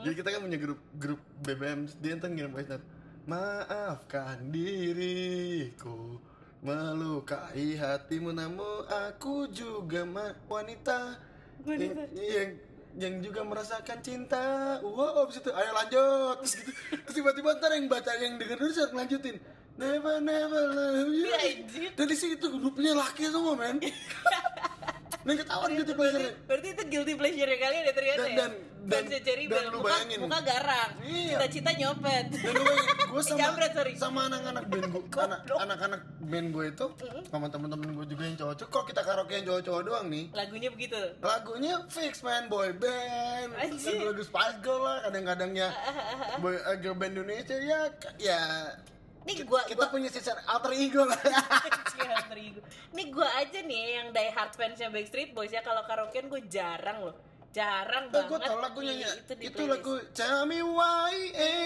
Jadi 0.03 0.15
kita 0.15 0.29
kan 0.29 0.41
punya 0.43 0.59
grup 0.59 0.81
grup 0.95 1.21
BBM 1.41 1.87
dia 1.99 2.13
ntar 2.15 2.29
ngirim 2.29 2.51
voice 2.51 2.69
note. 2.69 2.85
Maafkan 3.23 4.51
diriku 4.51 6.19
melukai 6.63 7.75
hatimu 7.79 8.35
namun 8.35 8.87
aku 8.87 9.47
juga 9.51 10.03
ma- 10.07 10.35
wanita 10.47 11.19
yang, 11.67 12.07
yang 12.15 12.51
yang 12.93 13.15
juga 13.25 13.41
merasakan 13.47 13.99
cinta. 14.05 14.79
Wow, 14.85 15.25
abis 15.25 15.41
itu 15.41 15.51
ayo 15.55 15.71
lanjut. 15.73 16.37
Terus 16.45 16.55
gitu. 16.61 16.71
Terus 16.93 17.15
tiba-tiba 17.15 17.57
ntar 17.57 17.73
yang 17.73 17.89
baca 17.89 18.11
yang 18.21 18.37
denger 18.37 18.59
dulu 18.61 18.73
saya 18.75 18.93
lanjutin. 18.93 19.37
Never 19.81 20.21
never 20.21 20.63
love 20.69 21.09
you. 21.09 21.31
Ya, 21.33 21.39
anjir. 21.41 21.91
Dan 21.97 22.07
di 22.11 22.17
situ 22.19 22.47
grupnya 22.53 22.93
laki 22.93 23.33
semua 23.33 23.57
men. 23.57 23.81
Dan 25.23 25.35
ketahuan 25.37 25.71
guilty 25.73 25.95
pleasure. 25.95 26.33
Berarti 26.45 26.69
itu 26.69 26.83
guilty 26.85 27.15
pleasure 27.15 27.51
kalian 27.53 27.83
ya 27.83 27.93
ternyata 27.93 28.23
Dan- 28.23 28.35
dan- 28.35 28.57
dan- 29.07 29.07
Cherry 29.23 29.47
dan 29.47 29.55
Bell. 29.55 29.67
lu 29.69 29.79
muka, 29.79 29.95
bayangin. 29.95 30.19
muka 30.19 30.39
garang, 30.43 30.91
Iya. 31.01 31.39
cita-cita 31.39 31.71
nyopet. 31.73 32.25
Dan 32.35 32.55
gue 32.57 32.77
gue 33.07 33.23
sama 33.25 33.39
Jambret, 33.39 33.73
sorry. 33.73 33.93
sama 33.95 34.21
anak-anak 34.27 34.65
band 34.67 34.87
gue, 34.89 35.03
anak, 35.23 35.41
anak-anak 35.47 36.01
band 36.21 36.47
gue 36.51 36.65
itu, 36.69 36.87
sama 37.25 37.47
temen-temen 37.47 37.89
gue 37.93 38.07
juga 38.09 38.23
yang 38.25 38.37
cowok. 38.37 38.55
Kalau 38.67 38.85
kita 38.85 39.01
karaoke 39.01 39.33
yang 39.33 39.47
cowok-cowok 39.47 39.83
doang 39.85 40.07
nih, 40.09 40.25
Lagunya 40.33 40.69
begitu. 40.69 40.99
lagunya 41.21 41.75
fix 41.87 42.13
man 42.21 42.49
boy 42.49 42.75
band 42.75 43.55
Anjir. 43.55 43.95
lagu-lagu 43.95 44.23
Spice 44.25 44.59
Girl 44.61 44.81
lah 44.81 44.99
kadang-kadangnya 45.05 45.69
boy 46.37 46.55
uh, 46.57 46.75
girl 46.77 46.95
band 46.95 47.15
Indonesia 47.15 47.55
ya 47.55 47.81
ya 48.19 48.41
Nih 49.23 49.37
gua 49.43 49.63
kita 49.63 49.79
gua 49.79 49.87
punya 49.89 50.09
sisa 50.09 50.35
alter 50.45 50.73
ego 50.75 51.07
Sial, 51.93 52.21
terigu. 52.27 52.61
Nih 52.91 53.07
gue 53.09 53.23
aja 53.25 53.59
nih 53.61 53.81
yang 53.95 54.09
die 54.11 54.31
hard 54.31 54.53
fansnya 54.53 54.89
Backstreet 54.89 55.31
Boys 55.31 55.49
ya 55.49 55.61
kalau 55.61 55.83
karaokean 55.83 56.27
gue 56.27 56.43
jarang 56.47 57.05
loh. 57.05 57.17
Jarang 57.51 58.09
Nah, 58.09 58.25
banget. 58.25 58.29
gue 58.33 58.39
tau 58.43 58.59
lagunya 58.59 58.93
di- 58.95 59.03
ya. 59.03 59.13
itu, 59.15 59.33
di 59.35 59.45
Itu 59.47 59.63
lagu 59.67 59.93
Tell 60.11 60.43
Me 60.43 60.59
Why 60.59 61.15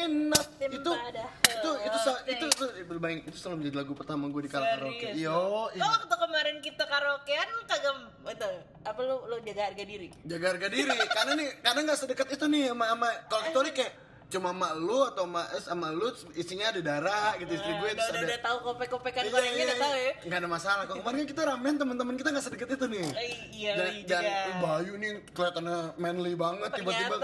Enough. 0.02 0.48
Itu 0.58 0.90
itu 0.90 1.70
itu 1.86 1.98
itu 2.26 2.44
itu 2.48 2.64
berbayang 2.84 3.22
itu 3.22 3.36
selalu 3.36 3.56
menjadi 3.62 3.76
lagu 3.78 3.92
pertama 3.94 4.26
gue 4.26 4.42
di 4.42 4.50
karaoke. 4.50 5.08
Yo, 5.14 5.70
Lo 5.70 5.86
waktu 5.86 6.14
kemarin 6.16 6.56
kita 6.60 6.84
karaokean 6.84 7.48
kagak 7.64 7.96
itu 8.26 8.50
apa 8.82 9.00
lu 9.00 9.16
lu 9.24 9.36
jaga 9.40 9.62
harga 9.64 9.84
diri? 9.84 10.08
jaga 10.20 10.46
harga 10.48 10.66
diri 10.68 10.90
karena 11.16 11.32
nih 11.34 11.48
karena 11.60 11.80
nggak 11.84 11.96
sedekat 11.96 12.28
itu 12.28 12.44
nih 12.44 12.62
sama 12.68 12.84
sama 12.88 13.08
kalau 13.24 13.42
kecuali 13.44 13.70
kayak 13.72 13.92
cuma 14.26 14.50
sama 14.50 14.74
lu 14.74 15.06
atau 15.06 15.22
sama 15.22 15.42
eh, 15.54 15.62
sama 15.62 15.88
lu 15.94 16.10
isinya 16.34 16.74
ada 16.74 16.82
darah 16.82 17.38
gitu 17.38 17.54
istri 17.54 17.70
gue 17.72 17.88
udah, 17.88 17.94
terus 17.94 18.10
udah, 18.10 18.18
ada 18.18 18.26
udah 18.26 18.40
tahu 18.42 18.56
kopek-kopekan 18.66 19.22
Iya, 19.22 19.30
gorengnya 19.30 19.54
iya, 19.56 19.64
udah 19.64 19.78
tahu 19.78 19.94
ya. 19.94 20.02
iya. 20.02 20.12
nggak 20.26 20.38
ada 20.38 20.48
masalah 20.50 20.82
kalau 20.82 20.98
kemarin 20.98 21.16
kan 21.16 21.28
kita 21.30 21.42
ramen 21.46 21.74
teman-teman 21.78 22.14
kita 22.18 22.28
nggak 22.34 22.44
sedekat 22.44 22.68
itu 22.74 22.86
nih 22.90 23.06
Eh, 23.06 23.30
iya 23.54 23.72
dan, 23.72 23.86
iya 23.86 24.02
dan 24.04 24.22
juga. 24.26 24.58
Bayu 24.58 24.92
nih 24.96 25.10
kelihatannya 25.30 25.78
manly 25.96 26.34
banget 26.34 26.70
tiba-tiba 26.74 27.14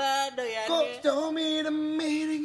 Kok 0.63 0.85
show 1.03 1.23
me 1.29 1.47
the 1.61 1.75
meaning 1.75 2.45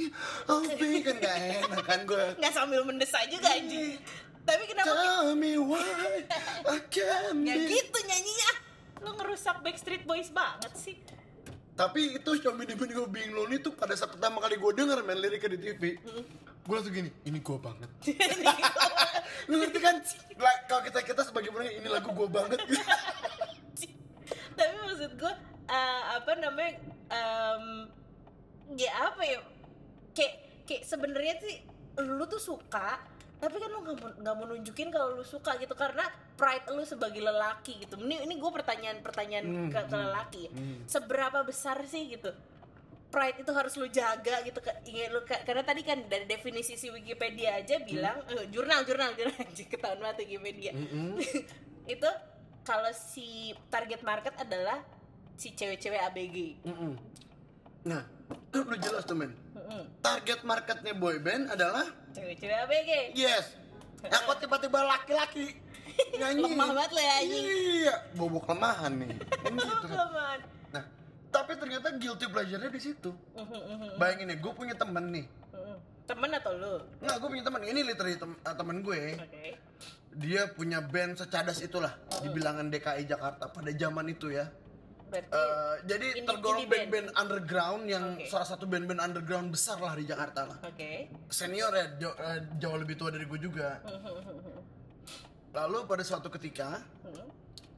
of 0.50 0.66
being 0.76 1.06
kan 1.06 1.16
gak 1.22 1.38
enak 1.38 1.84
kan 1.86 2.00
gue 2.04 2.26
nggak 2.42 2.54
sambil 2.54 2.82
mendesak 2.82 3.30
juga 3.30 3.54
anjing. 3.54 4.02
Tapi 4.42 4.64
kenapa 4.64 4.88
Tell 4.90 5.36
me 5.36 5.60
why 5.60 6.24
I 6.66 6.80
can't 6.94 7.44
ya 7.44 7.56
gitu 7.62 8.00
nyanyinya? 8.00 8.52
Lu 9.04 9.12
ngerusak 9.14 9.60
Backstreet 9.60 10.08
Boys 10.08 10.32
banget 10.32 10.72
sih. 10.74 10.96
Tapi 11.78 12.18
itu 12.18 12.32
Meaning 12.58 12.98
of 12.98 13.14
Being 13.14 13.38
Lonely 13.38 13.62
tuh 13.62 13.78
pada 13.78 13.94
saat 13.94 14.10
pertama 14.10 14.42
kali 14.42 14.58
gue 14.58 14.72
denger 14.74 15.06
main 15.06 15.22
liriknya 15.22 15.54
di 15.54 15.60
TV 15.62 15.82
Gue 16.68 16.76
langsung 16.76 16.92
gini, 16.92 17.08
ini 17.24 17.40
gue 17.40 17.58
banget. 17.64 17.88
Lu 19.48 19.56
ngerti 19.56 19.80
kan? 19.80 20.04
Kalau 20.68 20.84
kita 20.84 21.00
kita 21.00 21.22
sebagai 21.24 21.56
penyanyi, 21.56 21.80
ini 21.80 21.88
lagu 21.88 22.12
gue 22.12 22.28
banget. 22.28 22.60
Tapi 24.60 24.76
maksud 24.84 25.16
gue 25.16 25.34
eh, 25.72 26.02
apa 26.12 26.32
namanya 26.36 26.76
em, 27.08 27.88
ya 28.76 28.92
apa 29.00 29.22
ya 29.24 29.40
kayak 30.12 30.34
kayak 30.68 30.84
sebenarnya 30.84 31.40
sih 31.40 31.56
lu 32.04 32.28
tuh 32.28 32.42
suka 32.42 33.00
tapi 33.38 33.56
kan 33.56 33.70
lu 33.70 33.80
nggak 33.80 33.96
mau 33.96 34.10
nggak 34.16 34.36
mau 34.36 34.46
nunjukin 34.48 34.90
kalau 34.90 35.14
lu 35.14 35.24
suka 35.24 35.56
gitu 35.56 35.72
karena 35.72 36.02
pride 36.34 36.66
lu 36.68 36.82
sebagai 36.84 37.20
lelaki 37.20 37.78
gitu. 37.80 37.96
Ini 37.96 38.24
ini 38.24 38.34
gue 38.36 38.52
pertanyaan 38.52 38.98
pertanyaan 39.00 39.46
Hmm, 39.46 39.70
ke, 39.70 39.80
ke 39.84 39.96
lelaki 39.96 40.42
ya. 40.44 40.52
seberapa 40.86 41.42
besar 41.42 41.78
sih 41.84 42.10
gitu 42.10 42.34
pride 43.08 43.40
itu 43.40 43.52
harus 43.52 43.72
lu 43.74 43.88
jaga 43.88 44.42
gitu 44.42 44.58
Ke- 44.58 44.84
ingat 44.84 45.10
lu 45.10 45.24
ka- 45.24 45.40
karena 45.42 45.64
tadi 45.64 45.80
kan 45.82 46.02
dari 46.04 46.26
definisi 46.26 46.76
si 46.76 46.90
Wikipedia 46.90 47.56
aja 47.56 47.80
bilang 47.80 48.20
eh, 48.28 48.46
jurnal 48.48 48.84
jurnal 48.84 49.14
jurnal 49.14 49.32
anjing, 49.44 49.66
ketahuan 49.66 49.98
banget 49.98 50.26
Wikipedia. 50.26 50.72
Itu 51.88 52.10
kalau 52.62 52.92
si 52.92 53.28
target 53.70 54.02
market 54.02 54.36
adalah 54.36 54.84
si 55.34 55.54
cewek-cewek 55.54 56.02
ABG 56.04 56.36
Mm-mm. 56.64 56.94
Nah, 57.86 58.04
udah 58.60 58.76
jelas 58.78 59.04
tuh 59.04 59.16
men. 59.16 59.32
Mm-mm. 59.54 59.88
Target 59.98 60.44
marketnya 60.44 60.92
boyband 60.92 61.48
adalah 61.48 61.88
cewek-cewek 62.18 62.58
ABG 62.66 62.92
Yes. 63.14 63.46
Yang 64.02 64.22
kok 64.26 64.38
tiba-tiba 64.42 64.80
laki-laki. 64.86 65.46
Nyanyi. 66.20 66.42
Lemah 66.46 66.68
banget 66.70 66.92
lo 66.94 67.02
ya. 67.02 67.16
Iya, 67.26 67.96
bobok 68.14 68.44
kelemahan 68.46 68.94
nih. 69.02 69.10
Gitu. 69.58 69.86
Kelemahan. 69.90 70.40
Nah, 70.70 70.84
tapi 71.34 71.52
ternyata 71.58 71.88
guilty 71.98 72.26
pleasure-nya 72.30 72.70
di 72.70 72.82
situ. 72.82 73.10
Bayangin 73.98 74.30
nih, 74.34 74.38
gue 74.38 74.54
punya 74.54 74.78
temen 74.78 75.06
nih. 75.10 75.26
Temen 76.08 76.30
atau 76.32 76.54
lu? 76.56 76.74
Nggak, 77.04 77.16
gue 77.20 77.30
punya 77.36 77.44
temen, 77.44 77.62
ini 77.68 77.80
literally 77.84 78.16
tem- 78.16 78.40
eh, 78.40 78.56
temen 78.56 78.78
gue. 78.80 79.02
Oke. 79.18 79.46
Dia 80.18 80.50
punya 80.50 80.82
band 80.82 81.14
secadas 81.14 81.62
itulah 81.62 81.94
Di 82.26 82.34
bilangan 82.34 82.74
DKI 82.74 83.06
Jakarta 83.06 83.54
pada 83.54 83.70
zaman 83.70 84.10
itu 84.10 84.34
ya 84.34 84.50
berarti 85.08 85.30
Eh, 85.30 85.76
jadi 85.86 86.08
Indie- 86.14 86.26
tergolong 86.26 86.66
band-band 86.66 87.08
underground 87.14 87.84
yang 87.86 88.06
Oke. 88.14 88.28
salah 88.28 88.46
satu 88.46 88.66
band-band 88.66 89.00
underground 89.02 89.48
besar 89.50 89.78
lah 89.78 89.94
di 89.94 90.04
Jakarta 90.04 90.46
lah. 90.46 90.58
oke 90.62 90.92
Senior 91.30 91.72
ya 91.72 91.86
jauh, 91.98 92.16
eh, 92.18 92.40
jauh 92.58 92.76
lebih 92.76 92.96
tua 92.96 93.10
dari 93.10 93.24
gue 93.24 93.40
juga. 93.40 93.80
Lalu 95.50 95.78
pada 95.86 96.04
suatu 96.04 96.28
ketika 96.30 96.84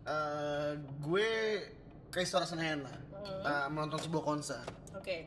eh, 0.04 0.72
gue 1.00 1.30
ke 2.10 2.20
Istora 2.20 2.44
Senayan 2.44 2.82
lah 2.82 2.96
eh, 3.42 3.68
menonton 3.68 4.00
sebuah 4.00 4.24
konser. 4.26 4.64
oke 4.92 5.18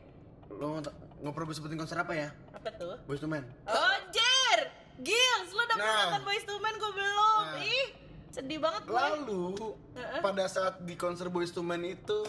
Lo 0.51 0.77
nggak 0.77 1.31
perlu 1.31 1.45
gue 1.45 1.55
sebutin 1.55 1.77
konser 1.77 1.97
apa 1.97 2.13
ya? 2.13 2.29
apa 2.53 2.69
tuh 2.73 2.95
Boys 3.03 3.17
to 3.17 3.25
Men. 3.25 3.47
oh 3.65 3.95
Jer 4.09 4.59
Gils 4.99 5.49
lu 5.49 5.57
udah 5.57 5.73
pernah 5.73 5.87
Nah. 5.89 6.03
nonton 6.09 6.23
Boyz 6.23 6.43
II 6.43 6.59
Men 6.59 6.75
gue 6.75 6.91
belum 6.93 7.43
Nah. 7.49 7.59
ih 7.59 7.85
sedih 8.33 8.57
banget 8.57 8.81
gue 8.89 8.97
Lalu 8.97 9.45
pada 10.25 10.49
saat 10.49 10.81
di 10.81 10.97
konser 10.97 11.29
Boys 11.29 11.53
to 11.53 11.61
Men 11.61 11.85
itu 11.85 12.25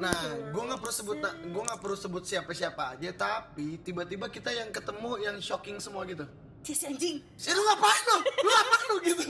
Nah, 0.00 0.20
gue 0.48 0.62
nggak 0.64 0.80
perlu 0.80 0.94
sebut, 0.96 1.20
gue 1.20 1.62
nggak 1.62 1.80
perlu 1.84 1.96
sebut 1.96 2.24
siapa-siapa 2.24 2.96
aja, 2.96 3.10
tapi 3.12 3.76
tiba-tiba 3.84 4.32
kita 4.32 4.48
yang 4.48 4.72
ketemu 4.72 5.20
yang 5.20 5.36
shocking 5.44 5.76
semua 5.76 6.08
gitu. 6.08 6.24
Cis 6.64 6.88
anjing 6.88 7.20
Si 7.36 7.52
lu 7.52 7.60
ngapain 7.60 8.02
lu? 8.08 8.18
Lu 8.24 8.50
ngapain 8.50 8.84
lu 8.88 8.96
gitu? 9.04 9.24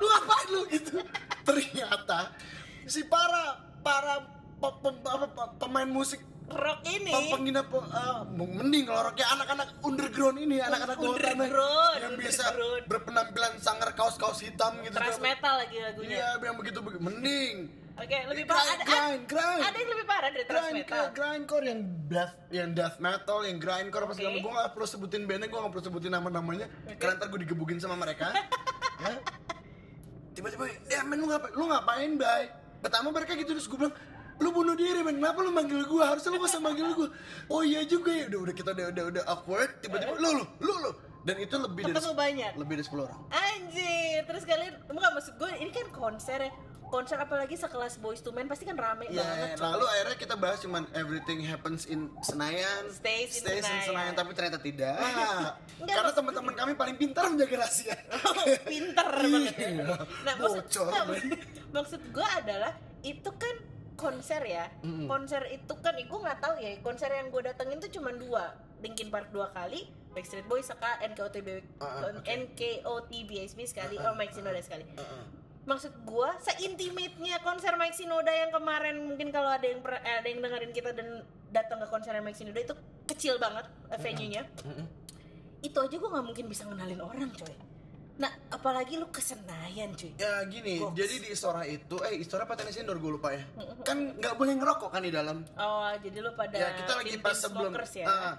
lu 0.00 0.04
ngapain 0.08 0.46
lu 0.48 0.62
gitu? 0.72 0.96
Ternyata 1.44 2.32
si 2.88 3.04
para 3.04 3.60
para 3.84 4.24
pemain 5.60 5.88
musik 5.88 6.24
rock 6.50 6.80
ini. 6.84 7.10
Pe- 7.10 7.30
penggina 7.30 7.62
pe- 7.62 7.88
eh, 7.88 8.18
mending 8.32 8.84
kalau 8.84 9.02
rocknya 9.06 9.26
anak-anak 9.30 9.68
underground 9.80 10.36
ini 10.36 10.56
anak-anak 10.58 10.98
Underground, 10.98 11.96
yang 11.96 12.14
biasa 12.14 12.42
underground. 12.44 12.82
berpenampilan 12.86 13.52
sangar 13.56 13.90
kaos-kaos 13.92 14.40
hitam 14.40 14.74
gitu. 14.82 14.92
Thrash 14.92 15.18
metal 15.18 15.54
lagi 15.56 15.76
lagunya. 15.78 16.10
Iya 16.12 16.28
yang 16.40 16.56
begitu 16.56 16.78
begitu. 16.80 17.00
Mending. 17.00 17.56
Oke 17.94 18.16
lebih 18.26 18.48
parah 18.48 18.64
ada, 18.70 18.80
grind 18.82 19.22
grind. 19.28 19.60
ada 19.60 19.76
yang 19.76 19.90
lebih 19.92 20.06
parah 20.08 20.28
dari 20.30 20.46
grind 20.46 20.72
metal? 20.74 21.04
grindcore 21.12 21.64
yang 21.66 21.80
death 22.06 22.34
yang 22.48 22.68
death 22.72 22.96
metal 22.96 23.38
yang 23.44 23.60
grindcore 23.60 24.08
apa 24.08 24.14
segala 24.16 24.32
Oke. 24.32 24.40
gue 24.40 24.52
gak 24.56 24.70
perlu 24.72 24.86
sebutin 24.88 25.22
bandnya 25.28 25.46
gue 25.46 25.60
gak 25.60 25.68
perlu 25.68 25.84
sebutin 25.84 26.10
nama 26.10 26.28
namanya 26.32 26.66
karena 26.96 27.12
ntar 27.14 27.28
gue 27.28 27.40
digebukin 27.44 27.76
sama 27.76 27.94
mereka. 27.94 28.32
Ya. 29.00 29.16
tiba-tiba 30.30 30.64
ya 30.86 31.00
men 31.02 31.18
lu 31.18 31.26
ngapain? 31.26 31.52
Lu 31.54 31.64
ngapain 31.66 32.10
bay? 32.14 32.52
Pertama 32.78 33.08
mereka 33.10 33.32
gitu 33.32 33.50
terus 33.50 33.64
gue 33.64 33.78
bilang 33.78 33.96
lu 34.40 34.48
bunuh 34.50 34.72
diri 34.72 35.00
men 35.00 35.16
kenapa 35.16 35.38
lu 35.38 35.50
manggil 35.50 35.80
gue 35.82 36.02
harusnya 36.02 36.30
lu 36.30 36.38
gak 36.38 36.48
usah 36.48 36.62
manggil 36.62 36.86
gue 36.90 37.08
oh 37.46 37.60
iya 37.60 37.84
juga 37.84 38.10
ya 38.10 38.24
udah 38.26 38.40
udah 38.40 38.54
kita 38.54 38.70
udah 38.70 38.86
udah, 38.88 39.04
udah 39.10 39.22
awkward 39.26 39.70
tiba-tiba 39.78 40.16
lu 40.16 40.30
lu 40.32 40.44
lu 40.58 40.74
lu 40.80 40.90
dan 41.20 41.36
itu 41.36 41.52
lebih 41.54 41.82
dari 41.84 41.94
ketemu 41.94 42.14
banyak 42.16 42.52
lebih 42.56 42.74
dari 42.74 42.86
10 42.86 42.96
orang 43.02 43.20
Anjir, 43.30 44.20
terus 44.24 44.42
kalian 44.42 44.72
bukan 44.86 45.10
maksud 45.12 45.34
gue 45.36 45.50
ini 45.54 45.68
kan 45.68 45.86
konser 45.90 46.40
ya. 46.42 46.52
Konser 46.90 47.14
apalagi 47.14 47.54
sekelas 47.54 48.02
Boys 48.02 48.18
to 48.18 48.32
Men 48.32 48.48
pasti 48.48 48.64
kan 48.64 48.74
rame 48.74 49.06
Ya, 49.06 49.22
banget. 49.22 49.54
coy. 49.54 49.68
lalu 49.68 49.84
akhirnya 49.86 50.16
kita 50.18 50.34
bahas 50.34 50.58
cuman 50.58 50.82
everything 50.90 51.38
happens 51.40 51.86
in 51.86 52.10
Senayan, 52.18 52.82
Stays 52.90 53.38
in 53.38 53.62
Senayan. 53.62 54.10
tapi 54.10 54.34
ternyata 54.34 54.58
tidak. 54.58 54.98
Enggak, 55.78 55.86
Karena 55.86 56.10
teman-teman 56.10 56.50
kami 56.52 56.72
paling 56.74 56.96
pintar 56.98 57.30
menjaga 57.30 57.62
rahasia. 57.62 57.94
Pinter 58.64 59.06
banget 59.22 59.54
ya. 59.54 59.68
Iya. 59.70 59.84
Nah, 60.26 60.34
maksud, 60.36 60.62
Bocor, 60.66 60.90
men. 61.06 61.22
maksud 61.76 62.00
gue 62.02 62.26
adalah 62.26 62.72
itu 63.02 63.30
kan 63.30 63.54
konser 64.00 64.40
ya. 64.42 64.64
Konser 65.04 65.44
itu 65.52 65.72
kan, 65.78 65.92
gue 65.92 66.20
nggak 66.24 66.40
tahu 66.40 66.56
ya. 66.56 66.80
Konser 66.80 67.12
yang 67.12 67.28
gue 67.28 67.42
datengin 67.44 67.76
tuh 67.76 67.92
cuma 67.92 68.10
dua. 68.10 68.56
Linkin 68.80 69.12
Park 69.12 69.28
dua 69.28 69.52
kali, 69.52 69.84
Backstreet 70.16 70.48
Boys 70.48 70.64
seka 70.64 70.96
NKOTB 71.04 71.48
ah, 71.78 72.08
oke. 72.08 72.24
NKOTBSB 72.24 73.60
sekali, 73.68 74.00
oh 74.00 74.16
Mike 74.16 74.32
Shinoda 74.32 74.56
sekali. 74.58 74.88
Heeh. 74.88 75.24
maksud 75.60 75.92
gua 76.08 76.32
seintimate-nya 76.40 77.44
konser 77.44 77.76
Mike 77.76 77.92
Shinoda 77.92 78.32
yang 78.32 78.48
kemarin 78.48 78.96
mungkin 79.04 79.28
kalau 79.28 79.52
ada 79.52 79.62
yang 79.68 79.84
per- 79.84 80.00
eh, 80.00 80.24
ada 80.24 80.26
yang 80.26 80.40
dengerin 80.40 80.72
kita 80.72 80.96
dan 80.96 81.20
datang 81.52 81.84
ke 81.84 81.86
konser 81.92 82.16
Mike 82.24 82.34
Shinoda 82.34 82.64
itu 82.64 82.74
kecil 83.04 83.36
banget 83.36 83.68
venue-nya. 84.00 84.48
Itu 85.60 85.78
aja 85.78 85.94
gua 86.00 86.10
nggak 86.16 86.26
mungkin 86.26 86.44
bisa 86.48 86.64
ngenalin 86.64 87.04
orang, 87.04 87.28
coy. 87.36 87.52
Nah, 88.20 88.28
apalagi 88.52 89.00
lu 89.00 89.08
ke 89.08 89.24
Senayan, 89.24 89.96
cuy. 89.96 90.12
Ya 90.20 90.44
gini, 90.44 90.76
Goks. 90.76 90.92
jadi 90.92 91.14
di 91.24 91.28
Istora 91.32 91.64
itu, 91.64 91.96
eh 92.04 92.20
Istora 92.20 92.44
apa 92.44 92.52
tenis 92.52 92.76
indoor 92.76 93.00
gue 93.00 93.16
lupa 93.16 93.32
ya. 93.32 93.40
Kan 93.80 94.12
nggak 94.20 94.36
boleh 94.36 94.60
ngerokok 94.60 94.92
kan 94.92 95.00
di 95.00 95.08
dalam. 95.08 95.40
Oh, 95.56 95.88
jadi 96.04 96.20
lu 96.20 96.30
pada 96.36 96.52
Ya 96.52 96.68
kita 96.76 97.00
lagi 97.00 97.16
pas 97.16 97.32
sebelum, 97.40 97.72
ya. 97.96 98.04
Ah, 98.04 98.34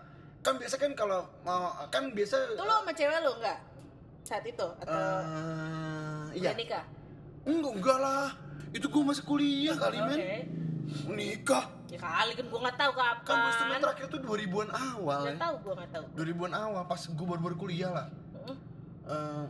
kan 0.46 0.62
biasa 0.62 0.76
kan 0.78 0.94
kalau 0.94 1.26
mau, 1.42 1.74
kan 1.90 2.14
biasa. 2.14 2.54
Tuh 2.54 2.62
lu 2.62 2.74
sama 2.78 2.92
cewek 2.94 3.18
lu 3.26 3.32
enggak? 3.42 3.58
Saat 4.22 4.46
itu 4.46 4.68
atau 4.86 4.94
udah 6.30 6.38
iya. 6.38 6.54
nikah? 6.54 6.86
Enggak, 7.50 7.74
enggak 7.74 7.98
lah. 7.98 8.30
itu 8.72 8.88
gue 8.88 9.04
masih 9.04 9.28
kuliah 9.28 9.76
kali 9.76 10.00
Oke. 10.00 10.08
men 10.16 10.20
nikah 11.12 11.66
Ya 11.92 12.00
kali 12.00 12.32
kan 12.40 12.46
gua 12.48 12.60
nggak 12.64 12.78
tahu 12.80 12.92
kapan. 12.96 13.28
kan 13.28 13.38
II 13.52 13.64
Men 13.68 13.80
terakhir 13.84 14.06
tuh 14.08 14.20
2000-an 14.24 14.70
awal 14.72 15.22
Nggak 15.28 15.36
ya 15.36 15.44
tahu 15.44 15.56
gua 15.60 15.74
nggak 15.76 15.92
tahu. 15.92 16.06
2000-an 16.16 16.54
awal 16.56 16.82
pas 16.88 17.02
gue 17.04 17.26
baru-baru 17.28 17.56
kuliah 17.60 17.92
lah 17.92 18.08
Heeh. 19.12 19.44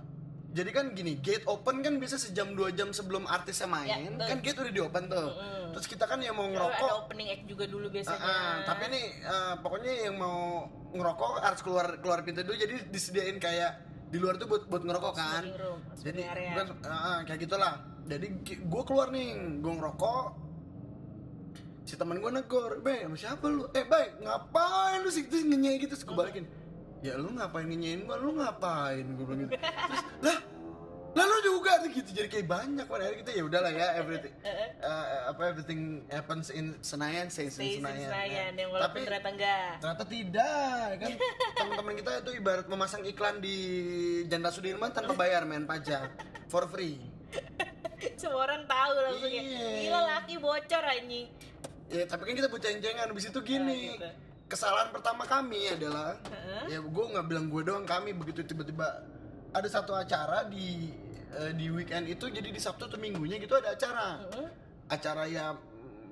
Jadi 0.51 0.69
kan 0.69 0.85
gini, 0.91 1.15
gate 1.15 1.47
open 1.47 1.79
kan 1.79 1.95
biasa 1.95 2.19
sejam 2.19 2.51
dua 2.51 2.75
jam 2.75 2.91
sebelum 2.91 3.23
artisnya 3.23 3.71
main, 3.71 3.87
Ya, 3.87 4.27
kan 4.27 4.43
gate 4.43 4.59
udah 4.59 4.73
di 4.75 4.81
open 4.83 5.07
tuh. 5.07 5.31
Terus 5.71 5.87
kita 5.87 6.03
kan 6.03 6.19
yang 6.19 6.35
mau 6.35 6.43
Ada 6.43 6.59
ngerokok, 6.59 6.89
opening 7.07 7.27
act 7.31 7.43
juga 7.47 7.63
dulu 7.71 7.87
biasanya. 7.87 8.19
ah, 8.19 8.55
tapi 8.67 8.83
nih 8.91 9.05
eh, 9.23 9.53
pokoknya 9.63 9.93
yang 10.11 10.15
mau 10.19 10.67
ngerokok 10.91 11.39
harus 11.39 11.59
keluar 11.63 11.87
keluar 12.03 12.19
pintu 12.27 12.43
dulu, 12.43 12.59
jadi 12.59 12.83
disediain 12.91 13.39
kayak 13.39 13.79
di 14.11 14.19
luar 14.19 14.35
tuh 14.35 14.51
buat 14.51 14.67
buat 14.67 14.83
ngerokok 14.83 15.13
kan. 15.15 15.43
Room, 15.55 15.79
Jadi 15.95 16.19
area. 16.19 16.51
bukan 16.51 16.67
ah, 16.83 17.23
kayak 17.23 17.39
gitulah. 17.47 17.73
Jadi 18.03 18.27
gue 18.43 18.83
keluar 18.83 19.07
nih, 19.07 19.27
gue 19.63 19.71
ngerokok. 19.71 20.25
Si 21.81 21.95
teman 21.95 22.19
gue 22.19 22.27
negor, 22.27 22.83
Bay, 22.83 23.07
sama 23.07 23.15
siapa 23.15 23.47
lu? 23.47 23.71
Eh, 23.71 23.87
Bay, 23.87 24.19
ngapain 24.19 24.99
lu 24.99 25.07
sih 25.07 25.23
terus 25.27 25.47
ngenyai 25.47 25.79
gitu? 25.79 25.95
Terus 25.95 26.03
gue 26.03 26.15
balikin. 26.15 26.45
Ya 27.01 27.17
lu 27.17 27.29
ngapain 27.31 27.65
ngenyain 27.65 28.05
gua? 28.05 28.15
Lu 28.15 28.31
ngapain? 28.33 29.01
Gue 29.11 29.25
bilang 29.25 29.39
gitu. 29.43 29.57
Terus, 29.57 30.05
lah, 30.21 30.37
lah 31.11 31.25
lu 31.25 31.37
juga 31.43 31.71
tuh 31.77 31.89
gitu. 31.89 32.09
Jadi 32.11 32.27
kayak 32.29 32.47
banyak 32.47 32.85
kan 32.85 32.97
akhirnya 32.97 33.19
kita 33.19 33.31
ya 33.33 33.43
udahlah 33.43 33.71
ya 33.71 33.87
everything 33.95 34.33
eh, 34.45 35.05
apa 35.25 35.41
everything 35.43 35.81
happens 36.07 36.47
in 36.49 36.77
Senayan 36.79 37.27
stays 37.27 37.51
Stay 37.51 37.75
in 37.75 37.81
Senayan. 37.81 38.05
Senayan, 38.07 38.51
ya. 38.53 38.59
yang 38.59 38.69
walaupun 38.69 38.85
Tapi 38.87 38.97
ternyata 39.03 39.29
enggak. 39.29 39.71
ternyata 39.77 40.05
tidak 40.05 40.85
kan 40.95 41.11
teman-teman 41.57 41.93
kita 41.95 42.11
itu 42.19 42.31
ibarat 42.37 42.65
memasang 42.65 43.01
iklan 43.03 43.35
di 43.37 43.57
Janda 44.25 44.49
Sudirman 44.49 44.89
tanpa 44.89 45.13
bayar 45.13 45.41
men 45.43 45.65
pajak 45.65 46.05
for 46.47 46.65
free 46.67 47.01
Semua 48.15 48.45
orang 48.45 48.65
tahu 48.65 48.93
langsung 48.99 49.29
ya. 49.29 49.41
Iya. 49.41 49.67
Gila 49.83 49.99
laki 50.07 50.35
bocor 50.37 50.83
anjing. 50.83 51.27
ya 51.87 52.03
tapi 52.05 52.21
kan 52.23 52.33
kita 52.35 52.47
buceng-cengan 52.47 53.03
habis 53.05 53.25
itu 53.25 53.39
gini 53.41 53.67
Ah, 53.67 53.91
gitu. 53.91 54.09
Kesalahan 54.51 54.91
pertama 54.91 55.23
kami 55.23 55.71
adalah 55.71 56.19
Heeh. 56.27 56.75
ya 56.75 56.79
gue 56.83 57.05
nggak 57.15 57.25
bilang 57.31 57.47
gue 57.47 57.61
doang 57.63 57.87
kami 57.87 58.11
begitu 58.11 58.43
tiba-tiba 58.43 58.83
ada 59.55 59.67
satu 59.71 59.95
acara 59.95 60.43
di 60.51 60.91
eh, 61.31 61.51
di 61.55 61.71
weekend 61.71 62.11
itu 62.11 62.27
jadi 62.27 62.51
di 62.51 62.59
Sabtu 62.59 62.91
atau 62.91 62.99
Minggunya 62.99 63.39
gitu 63.39 63.55
ada 63.55 63.71
acara 63.71 64.19
Heeh. 64.27 64.47
acara 64.91 65.23
ya 65.31 65.55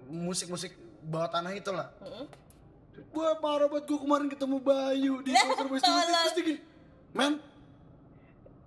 musik-musik 0.08 0.72
bawah 1.04 1.28
tanah 1.28 1.52
itulah 1.52 1.92
Heeh. 2.00 2.26
Wah 3.10 3.36
parah 3.40 3.68
banget 3.68 3.90
gue 3.92 4.00
kemarin 4.00 4.28
ketemu 4.32 4.58
Bayu 4.60 5.14
di 5.24 5.32
tolong. 5.34 5.72
terus 5.72 5.84
dia 6.36 6.44
gini, 6.44 6.60
men 7.16 7.34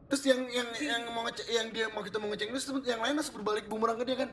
terus 0.08 0.22
yang 0.28 0.40
yang 0.48 0.68
yang 0.76 1.02
mau 1.08 1.24
ngecek 1.24 1.46
yang 1.48 1.66
dia 1.72 1.86
mau 1.88 2.04
kita 2.04 2.16
mau 2.20 2.28
ngecek 2.32 2.48
terus 2.52 2.68
yang 2.84 3.00
lain 3.00 3.16
langsung 3.16 3.40
berbalik 3.40 3.64
bumerang 3.64 3.96
ke 3.96 4.04
dia 4.04 4.16
kan 4.24 4.30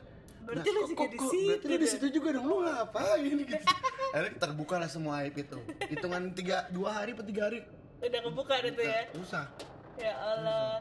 Berarti 0.50 0.68
lu 0.68 0.80
juga 0.84 1.04
di 1.06 1.18
situ 1.20 1.46
berarti 1.46 1.64
lu 1.64 1.70
di 1.70 1.78
dong. 1.78 1.92
situ 1.92 2.06
juga 2.10 2.28
dong 2.32 2.44
lu 2.44 2.56
ngapain 2.60 3.22
gitu 3.40 3.54
akhirnya 4.12 4.32
terbuka 4.36 4.74
lah 4.76 4.88
semua 4.88 5.22
aib 5.22 5.36
itu 5.36 5.58
hitungan 5.86 6.22
tiga 6.32 6.66
dua 6.68 6.90
hari 6.92 7.12
atau 7.12 7.22
tiga 7.22 7.46
hari 7.46 7.62
Udah 8.00 8.20
kebuka 8.20 8.54
itu 8.60 8.82
ya. 8.82 9.02
usah 9.14 9.46
Ya 9.94 10.16
Allah. 10.16 10.80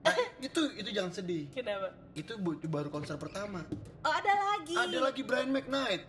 nah, 0.00 0.14
itu 0.38 0.60
itu 0.72 0.88
jangan 0.88 1.10
sedih 1.10 1.44
Kenapa? 1.50 1.90
itu 2.12 2.32
baru 2.64 2.88
konser 2.88 3.14
pertama 3.16 3.66
Oh, 4.00 4.12
ada 4.14 4.32
lagi. 4.32 4.72
ada 4.72 4.98
lagi 5.02 5.20
Brian 5.20 5.50
McKnight 5.50 6.06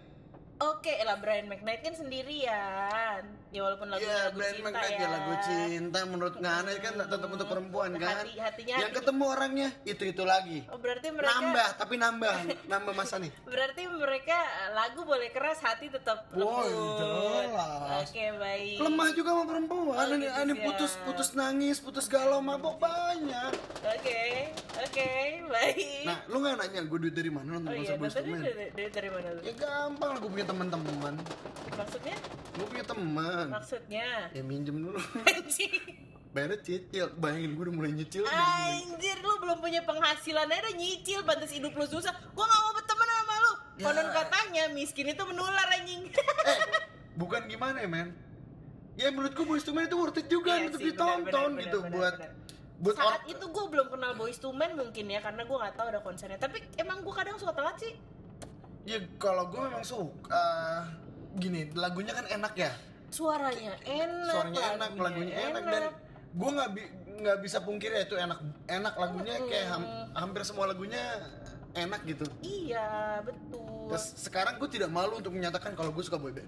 Oke, 0.58 0.90
lah 1.00 1.16
Brian 1.16 1.46
McKnight 1.46 1.82
kan 1.82 1.94
sendirian. 1.94 3.22
Ya 3.48 3.62
walaupun 3.62 3.88
lagunya 3.88 4.10
Iya, 4.10 4.20
lagu 4.24 4.36
Brian 4.36 4.54
cinta 4.54 4.66
McKnight 4.68 4.90
ya. 4.92 5.00
ya 5.00 5.08
lagu 5.08 5.34
cinta 5.40 6.00
menurut 6.04 6.36
Ngana 6.36 6.72
kan 6.78 6.94
tetap 7.00 7.30
untuk 7.30 7.48
perempuan 7.48 7.90
kan. 7.96 8.16
Hati- 8.18 8.36
hatinya 8.38 8.74
yang 8.76 8.82
hati- 8.84 8.98
ketemu 9.00 9.24
orangnya 9.28 9.70
itu 9.84 10.04
itu 10.04 10.24
lagi. 10.24 10.60
Oh, 10.68 10.78
berarti 10.78 11.08
mereka 11.10 11.30
Nambah 11.32 11.68
tapi 11.78 11.96
nambah 11.96 12.36
nambah 12.66 12.94
masa 12.94 13.16
nih. 13.18 13.30
Berarti 13.48 13.82
mereka 13.88 14.34
eh, 14.34 14.70
lagu 14.74 15.02
boleh 15.04 15.30
keras, 15.30 15.58
hati 15.60 15.88
tetap 15.88 16.26
lembut. 16.30 16.66
jelas. 16.98 18.04
Oke, 18.04 18.26
baik. 18.36 18.78
Lemah 18.80 19.10
juga 19.14 19.30
sama 19.32 19.46
perempuan. 19.46 19.94
Oh, 19.96 20.06
Ini 20.08 20.16
gitu, 20.20 20.42
ini 20.42 20.54
siap. 20.54 20.66
putus 20.66 20.92
putus 21.04 21.30
nangis, 21.34 21.78
putus 21.78 22.06
galau, 22.08 22.40
mabok 22.40 22.78
banyak. 22.78 23.52
Oke, 23.88 24.22
oke, 24.76 25.10
baik. 25.48 26.04
Nah, 26.04 26.18
lu 26.28 26.38
nggak 26.40 26.56
nanya 26.58 26.82
gue 26.84 26.98
duit 27.00 27.14
dari 27.14 27.30
mana 27.30 27.48
nonton 27.54 27.70
oh 27.70 27.76
iya, 27.76 27.94
konser 27.94 27.96
Boyz 27.96 28.14
II 28.14 28.20
nontonnya 28.20 28.34
Men? 28.34 28.44
dari, 28.44 28.68
dari, 28.68 28.90
dari 28.92 29.10
mana 29.10 29.28
lu? 29.30 29.40
Ya 29.42 29.54
gampang, 29.56 30.12
gue 30.18 30.30
punya 30.30 30.46
teman-teman. 30.48 31.14
Maksudnya? 31.70 32.18
Gue 32.56 32.66
punya 32.66 32.86
teman. 32.86 33.46
Maksudnya? 33.52 34.08
Ya 34.32 34.42
minjem 34.42 34.80
dulu. 34.80 34.98
Anjing. 35.28 35.84
Bayarnya 36.32 36.60
cicil. 36.62 37.08
Bayangin 37.16 37.54
gue 37.54 37.64
udah 37.66 37.76
mulai 37.76 37.92
nyicil. 37.92 38.24
Anjir, 38.24 39.18
lu 39.20 39.34
belum 39.38 39.58
punya 39.58 39.82
penghasilan 39.84 40.48
aja 40.48 40.62
udah 40.64 40.76
nyicil, 40.76 41.20
pantas 41.22 41.52
hidup 41.52 41.72
lu 41.72 41.84
susah. 41.84 42.14
Gua 42.32 42.46
gak 42.46 42.62
mau 42.62 42.72
berteman 42.74 43.08
sama 43.10 43.36
lu. 43.38 43.54
Ya. 43.78 43.84
Konon 43.86 44.08
katanya 44.10 44.64
miskin 44.72 45.06
itu 45.08 45.24
menular 45.24 45.68
anjing. 45.72 46.02
eh 46.10 46.58
bukan 47.14 47.46
gimana 47.46 47.82
ya 47.82 47.90
men 47.90 48.14
ya 48.94 49.10
menurut 49.10 49.34
gue 49.34 49.42
Boyz 49.44 49.62
II 49.62 49.74
Men 49.74 49.86
itu 49.86 49.98
worth 49.98 50.18
it 50.18 50.26
juga 50.28 50.54
Iya 50.54 50.70
untuk 50.70 50.82
sih, 50.82 50.90
ditonton 50.90 51.26
benar, 51.50 51.62
gitu 51.62 51.80
benar, 51.82 51.94
buat 51.94 52.14
benar. 52.16 52.32
buat 52.78 52.96
Saat 52.96 53.22
or- 53.22 53.26
itu 53.28 53.46
gue 53.48 53.66
belum 53.68 53.88
kenal 53.90 54.12
Boyz 54.14 54.38
II 54.38 54.54
Men 54.54 54.72
mungkin 54.74 55.06
ya 55.08 55.20
karena 55.20 55.42
gue 55.42 55.54
nggak 55.56 55.74
tahu 55.74 55.88
ada 55.88 56.02
konsernya. 56.02 56.38
Tapi 56.38 56.58
emang 56.76 57.02
gue 57.02 57.10
kadang 57.12 57.38
suka 57.38 57.54
telat 57.54 57.78
sih. 57.78 57.94
Ya 58.88 58.98
kalau 59.20 59.52
gue 59.52 59.60
memang 59.60 59.84
suka. 59.84 60.48
Gini 61.36 61.70
lagunya 61.76 62.16
kan 62.16 62.26
enak 62.26 62.54
ya? 62.56 62.72
Suaranya 63.08 63.76
enak, 63.84 64.32
suaranya 64.32 64.64
enak 64.74 64.92
lagunya 64.96 65.36
enak, 65.48 65.64
dan 65.64 65.84
gue 66.34 66.50
nggak 66.50 66.70
bi- 66.72 66.92
nggak 67.18 67.38
bisa 67.40 67.58
pungkir 67.62 67.90
ya 67.90 68.04
itu 68.04 68.16
enak 68.16 68.40
enak 68.66 68.94
lagunya 68.96 69.36
kayak 69.44 69.68
ham- 69.70 70.08
hampir 70.14 70.42
semua 70.42 70.66
lagunya 70.66 71.02
enak 71.74 72.02
gitu. 72.04 72.26
Iya, 72.42 73.22
betul. 73.22 73.88
terus 73.88 74.06
sekarang 74.20 74.60
gue 74.60 74.68
tidak 74.68 74.92
malu 74.92 75.16
untuk 75.16 75.32
menyatakan 75.32 75.72
kalau 75.72 75.96
gue 75.96 76.04
suka 76.04 76.20
boyband 76.20 76.44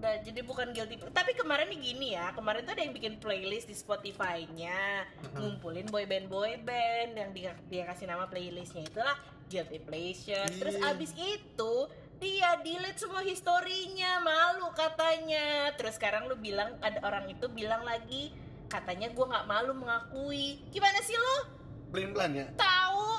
Nah, 0.00 0.16
jadi 0.24 0.40
bukan 0.40 0.72
guilty 0.72 0.96
Tapi 1.12 1.36
kemarin 1.36 1.68
nih 1.68 1.80
gini 1.92 2.08
ya, 2.16 2.32
kemarin 2.32 2.64
tuh 2.64 2.72
ada 2.72 2.80
yang 2.80 2.96
bikin 2.96 3.20
playlist 3.20 3.68
di 3.68 3.76
Spotify-nya, 3.76 5.04
ngumpulin 5.36 5.84
boyband 5.86 6.26
boyband 6.26 7.12
yang 7.12 7.30
dia, 7.36 7.52
dia 7.68 7.84
kasih 7.84 8.08
nama 8.08 8.24
playlistnya 8.24 8.88
itulah 8.88 9.16
guilty 9.46 9.76
pleasure. 9.76 10.48
Terus 10.48 10.80
Iya. 10.80 10.88
abis 10.90 11.12
itu 11.12 11.74
dia 12.16 12.56
delete 12.60 12.96
semua 12.96 13.20
historinya, 13.20 14.20
malu 14.20 14.72
katanya. 14.72 15.68
Terus 15.76 16.00
sekarang 16.00 16.28
lu 16.28 16.36
bilang 16.36 16.80
ada 16.80 16.96
orang 17.04 17.28
itu 17.28 17.48
bilang 17.48 17.84
lagi 17.84 18.32
katanya 18.68 19.12
gua 19.12 19.36
nggak 19.36 19.48
malu 19.48 19.72
mengakui. 19.76 20.64
Gimana 20.70 21.00
sih 21.00 21.14
lu? 21.14 21.60
pelin 21.90 22.14
pelan 22.14 22.30
ya 22.30 22.46
Tahu? 22.54 23.10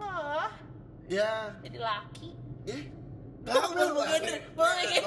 Ah, 0.00 0.48
ya 1.04 1.52
jadi 1.60 1.76
laki. 1.76 2.32
eh 2.64 2.88
Mau 3.48 3.68
bener, 3.72 3.88
mau 3.96 4.04
bener, 4.04 4.38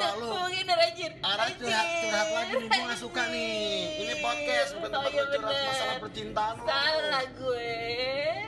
Lalu 0.02 0.26
mau 0.26 0.48
bener 0.50 0.78
anjir. 0.82 1.12
Arah 1.22 1.50
curhat, 1.54 1.88
curhat 2.02 2.30
lagi 2.34 2.54
nih, 2.58 2.68
gue 2.68 2.84
gak 2.90 3.00
suka 3.00 3.22
nih. 3.30 3.66
Ini 4.02 4.14
podcast, 4.20 4.70
bukan 4.78 4.90
Oh, 4.90 4.94
tempat 4.98 5.12
iya 5.12 5.22
lu 5.22 5.32
curhat 5.38 5.58
masalah 5.62 5.96
percintaan 6.02 6.56
Salah 6.66 7.26
gue, 7.38 7.74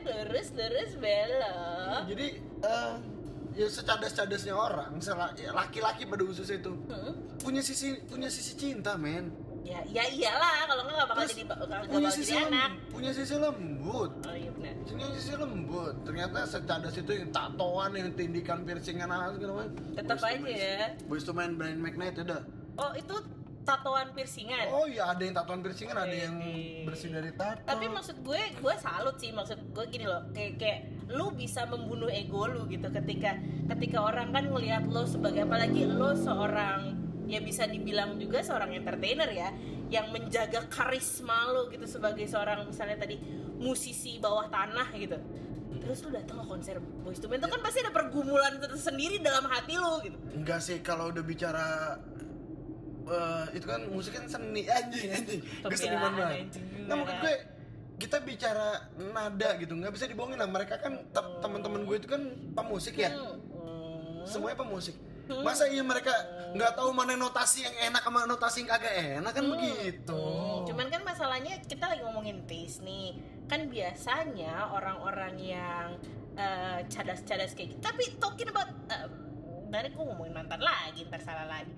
lurus 0.04 0.48
lurus 0.58 0.92
belok. 0.98 2.02
Jadi, 2.10 2.28
eh 2.66 2.94
ya 3.54 3.68
secadas-cadasnya 3.70 4.54
orang, 4.58 4.98
ya, 5.38 5.54
laki-laki 5.54 6.10
pada 6.10 6.24
khususnya 6.26 6.58
itu. 6.58 6.74
Hmm? 6.90 7.14
punya 7.44 7.60
sisi 7.60 8.00
punya 8.08 8.32
sisi 8.32 8.56
cinta 8.56 8.96
men 8.96 9.30
Ya, 9.64 9.80
ya 9.86 10.04
iyalah, 10.06 10.68
kalau 10.68 10.84
nggak 10.84 10.98
bakal 11.06 11.16
Terus 11.20 11.32
jadi 11.32 11.44
ba- 11.46 11.56
nggak 11.58 11.80
punya 11.86 12.00
bakal 12.02 12.12
sisi 12.14 12.28
jadi 12.28 12.38
lem- 12.38 12.52
anak. 12.52 12.72
punya 12.90 13.12
sisi 13.12 13.36
lembut 13.36 14.12
Oh 14.22 14.36
iya 14.36 14.50
benar. 14.52 14.74
punya 14.84 15.08
sisi 15.10 15.34
lembut 15.34 15.96
ternyata 16.04 16.40
secadas 16.44 16.94
itu 16.94 17.12
yang 17.12 17.30
tatoan 17.30 17.92
yang 17.94 18.10
tindikan 18.12 18.58
piercingan 18.62 19.08
apa 19.08 19.34
segala 19.34 19.54
macam 19.58 19.74
Tetap 19.94 20.18
aja 20.20 20.44
ya. 20.46 20.86
Boyz 21.04 21.24
II 21.24 21.34
Men 21.34 21.52
Brian 21.54 21.80
McKnight 21.80 22.16
udah 22.20 22.42
Oh 22.76 22.92
itu 22.94 23.16
tatoan 23.64 24.12
piercingan. 24.12 24.68
oh 24.70 24.84
iya 24.84 25.08
ada 25.08 25.22
yang 25.22 25.32
tatoan 25.34 25.60
piercingan 25.60 25.96
ada 25.96 26.12
yang 26.12 26.36
bersih 26.84 27.08
dari 27.10 27.32
tato 27.32 27.64
Tapi 27.64 27.86
maksud 27.88 28.20
gue, 28.20 28.42
gue 28.54 28.76
salut 28.78 29.16
sih 29.16 29.32
maksud 29.32 29.56
gue 29.70 29.86
gini 29.88 30.04
loh, 30.04 30.28
kayak 30.30 30.54
kayak 30.56 30.80
lu 31.08 31.32
bisa 31.32 31.64
membunuh 31.64 32.08
ego 32.08 32.44
lu 32.46 32.68
gitu 32.68 32.92
ketika 32.92 33.40
ketika 33.70 33.98
orang 34.04 34.30
kan 34.30 34.44
ngelihat 34.46 34.84
lo 34.86 35.04
sebagai 35.04 35.44
apalagi 35.44 35.86
lo 35.86 36.12
seorang 36.14 37.00
ya 37.28 37.40
bisa 37.40 37.64
dibilang 37.68 38.20
juga 38.20 38.44
seorang 38.44 38.76
entertainer 38.76 39.30
ya 39.32 39.50
yang 39.88 40.10
menjaga 40.10 40.66
karisma 40.68 41.54
lo 41.54 41.70
gitu 41.70 41.86
sebagai 41.86 42.26
seorang 42.26 42.66
misalnya 42.66 42.98
tadi 43.00 43.20
musisi 43.62 44.18
bawah 44.20 44.50
tanah 44.50 44.90
gitu. 44.98 45.18
Terus 45.84 46.00
lu 46.08 46.10
datang 46.16 46.44
ke 46.44 46.46
konser 46.48 46.76
Boyz 47.04 47.20
II 47.20 47.28
Men 47.28 47.44
itu 47.44 47.48
kan 47.52 47.62
pasti 47.62 47.80
ada 47.84 47.92
pergumulan 47.92 48.56
tersendiri 48.60 49.20
dalam 49.20 49.46
hati 49.48 49.76
lo 49.76 50.00
gitu. 50.02 50.16
Enggak 50.32 50.60
sih 50.64 50.80
kalau 50.80 51.12
udah 51.12 51.24
bicara 51.24 52.00
eh, 53.04 53.46
itu 53.56 53.66
kan 53.68 53.82
musik 53.92 54.16
kan 54.16 54.26
seni 54.32 54.64
anjing 54.68 55.12
anjing 55.12 55.42
gue 55.44 55.78
seniman 55.78 56.12
banget. 56.16 56.56
nah 56.88 56.96
maksud 57.00 57.18
gue 57.20 57.36
kita 58.00 58.18
bicara 58.24 58.90
nada 59.12 59.50
gitu 59.60 59.76
nggak 59.76 59.92
bisa 59.92 60.08
dibohongin 60.08 60.40
lah. 60.40 60.50
Mereka 60.50 60.80
kan 60.80 61.04
te- 61.12 61.36
teman-teman 61.44 61.84
gue 61.84 61.96
itu 62.00 62.08
kan 62.08 62.22
pemusik 62.56 63.00
ya. 63.00 63.12
Hmm. 63.12 64.24
semuanya 64.24 64.56
pemusik 64.64 64.96
masa 65.42 65.66
iya 65.68 65.80
mereka 65.82 66.12
nggak 66.52 66.76
tahu 66.76 66.92
mana 66.92 67.16
notasi 67.16 67.64
yang 67.64 67.76
enak 67.90 68.04
sama 68.04 68.28
notasi 68.28 68.64
yang 68.64 68.70
kagak 68.70 68.94
enak? 69.20 69.32
Kan 69.32 69.46
begitu. 69.50 70.20
Hmm, 70.20 70.68
Cuman 70.68 70.88
kan 70.92 71.02
masalahnya 71.02 71.64
kita 71.64 71.88
lagi 71.88 72.04
ngomongin 72.04 72.44
taste 72.44 72.84
nih. 72.84 73.16
Kan 73.48 73.72
biasanya 73.72 74.68
orang-orang 74.70 75.36
yang 75.40 75.88
eh, 76.34 76.84
cadas-cadas 76.90 77.54
kayak 77.54 77.78
gitu 77.78 77.82
tapi 77.82 78.04
talking 78.18 78.50
about 78.50 78.68
eh, 78.90 79.08
dari 79.70 79.90
gue 79.90 80.04
ngomongin 80.04 80.34
mantan 80.34 80.60
lagi 80.60 81.08
ntar 81.08 81.22
salah 81.22 81.48
lagi. 81.48 81.72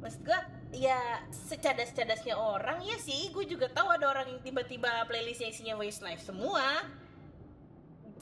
Maksud 0.00 0.22
gue 0.22 0.38
ya 0.76 1.22
secadas-cadasnya 1.30 2.36
orang 2.36 2.80
ya 2.82 2.96
sih 2.96 3.30
gue 3.30 3.44
juga 3.44 3.66
tahu 3.68 3.88
ada 3.88 4.06
orang 4.06 4.28
yang 4.28 4.40
tiba-tiba 4.40 5.04
playlistnya 5.04 5.50
isinya 5.50 5.74
Westlife 5.76 6.22
semua. 6.22 6.84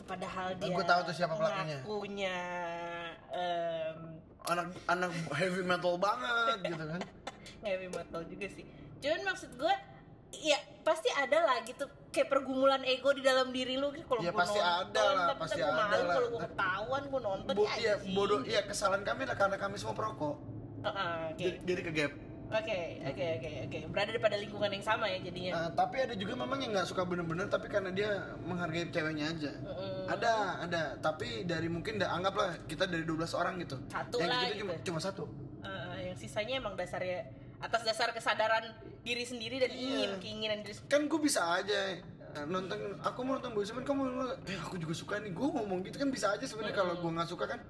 Padahal 0.04 0.52
dia 0.60 0.68
Gua 0.68 0.84
tahu 0.84 1.00
tuh 1.08 1.14
siapa 1.16 1.32
pelakunya. 1.32 1.80
ngakunya 1.80 2.38
em, 3.32 4.13
anak 4.44 4.66
anak 4.86 5.10
heavy 5.32 5.62
metal 5.62 5.96
banget 5.96 6.56
gitu 6.62 6.84
kan. 6.84 7.00
Heavy 7.64 7.88
metal 7.88 8.20
juga 8.24 8.46
sih. 8.46 8.64
Cuman 9.00 9.20
maksud 9.24 9.50
gue 9.56 9.74
ya 10.34 10.54
pasti 10.82 11.08
ada 11.08 11.38
lah 11.40 11.62
gitu 11.62 11.84
kayak 12.10 12.28
pergumulan 12.28 12.84
ego 12.84 13.08
di 13.10 13.22
dalam 13.22 13.48
diri 13.50 13.74
lu 13.74 13.88
gitu. 13.90 14.04
Kalau 14.06 14.20
Ya, 14.20 14.30
pasti 14.30 14.58
nonton, 14.58 14.84
ada 14.84 15.02
lah, 15.06 15.26
tapi 15.26 15.40
pasti 15.40 15.60
ada 15.60 15.72
malu. 15.72 15.80
lah. 15.80 16.14
kalau 16.14 16.28
gue 16.28 16.40
ketahuan 16.44 17.02
gue 17.04 17.20
nonton 17.22 17.52
Bo 17.54 17.64
ya 17.64 17.74
iya 17.74 17.94
bodoh 18.12 18.40
iya 18.42 18.60
kesalahan 18.62 19.00
kami 19.02 19.22
lah 19.24 19.34
karena 19.34 19.56
kami 19.56 19.76
semua 19.76 19.94
perokok. 19.94 20.36
Heeh, 20.84 21.16
oke. 21.26 21.40
Jadi, 21.40 21.56
jadi 21.64 21.80
ke 21.80 21.92
gap 21.94 22.12
oke 22.50 22.78
oke 23.06 23.24
oke 23.38 23.50
oke. 23.64 23.78
Berada 23.88 24.10
pada 24.16 24.36
lingkungan 24.36 24.70
yang 24.70 24.82
sama 24.82 25.06
ya 25.06 25.18
jadinya. 25.18 25.52
Eh, 25.56 25.70
tapi 25.72 25.96
ada 26.00 26.14
juga 26.14 26.34
memang 26.34 26.58
yang 26.58 26.72
nggak 26.72 26.86
suka 26.86 27.02
bener-bener 27.02 27.46
tapi 27.46 27.66
karena 27.66 27.90
dia 27.90 28.10
menghargai 28.40 28.88
ceweknya 28.88 29.30
aja. 29.30 29.52
Mm-mm. 29.54 30.04
ada 30.06 30.32
ada. 30.60 30.82
Tapi 30.98 31.44
dari 31.44 31.66
mungkin 31.66 31.96
da- 31.96 32.10
anggaplah 32.10 32.60
kita 32.64 32.84
dari 32.84 33.02
12 33.02 33.32
orang 33.32 33.56
gitu. 33.58 33.76
Satu 33.86 34.20
yang 34.20 34.28
lah 34.28 34.40
gitu, 34.46 34.60
cuma, 34.60 34.72
gitu. 34.74 34.84
cuma 34.90 35.00
satu. 35.00 35.24
Eh, 35.60 35.98
yang 36.06 36.16
sisanya 36.16 36.54
emang 36.58 36.74
dasarnya 36.74 37.24
atas 37.58 37.80
dasar 37.82 38.12
kesadaran 38.12 38.76
diri 39.00 39.24
sendiri 39.24 39.56
dan 39.56 39.72
ingin 39.72 40.10
Iya. 40.10 40.20
keinginan 40.20 40.58
diri 40.60 40.74
sendiri. 40.74 40.92
Kan 40.92 41.08
gue 41.08 41.20
bisa 41.20 41.40
aja 41.54 41.78
eh, 42.34 42.46
nonton 42.46 42.76
aku 43.00 43.18
mau 43.22 43.38
nonton 43.38 43.54
Boys 43.54 43.70
kamu 43.70 44.02
eh 44.44 44.58
aku 44.58 44.76
juga 44.76 44.92
suka 44.92 45.14
nih 45.16 45.30
gue 45.30 45.46
ngomong 45.46 45.80
gitu 45.82 45.96
kan 45.96 46.10
bisa 46.10 46.34
aja 46.34 46.42
sebenarnya 46.42 46.74
kalau 46.74 46.98
gue 46.98 47.10
nggak 47.10 47.30
suka 47.30 47.46
kan 47.46 47.60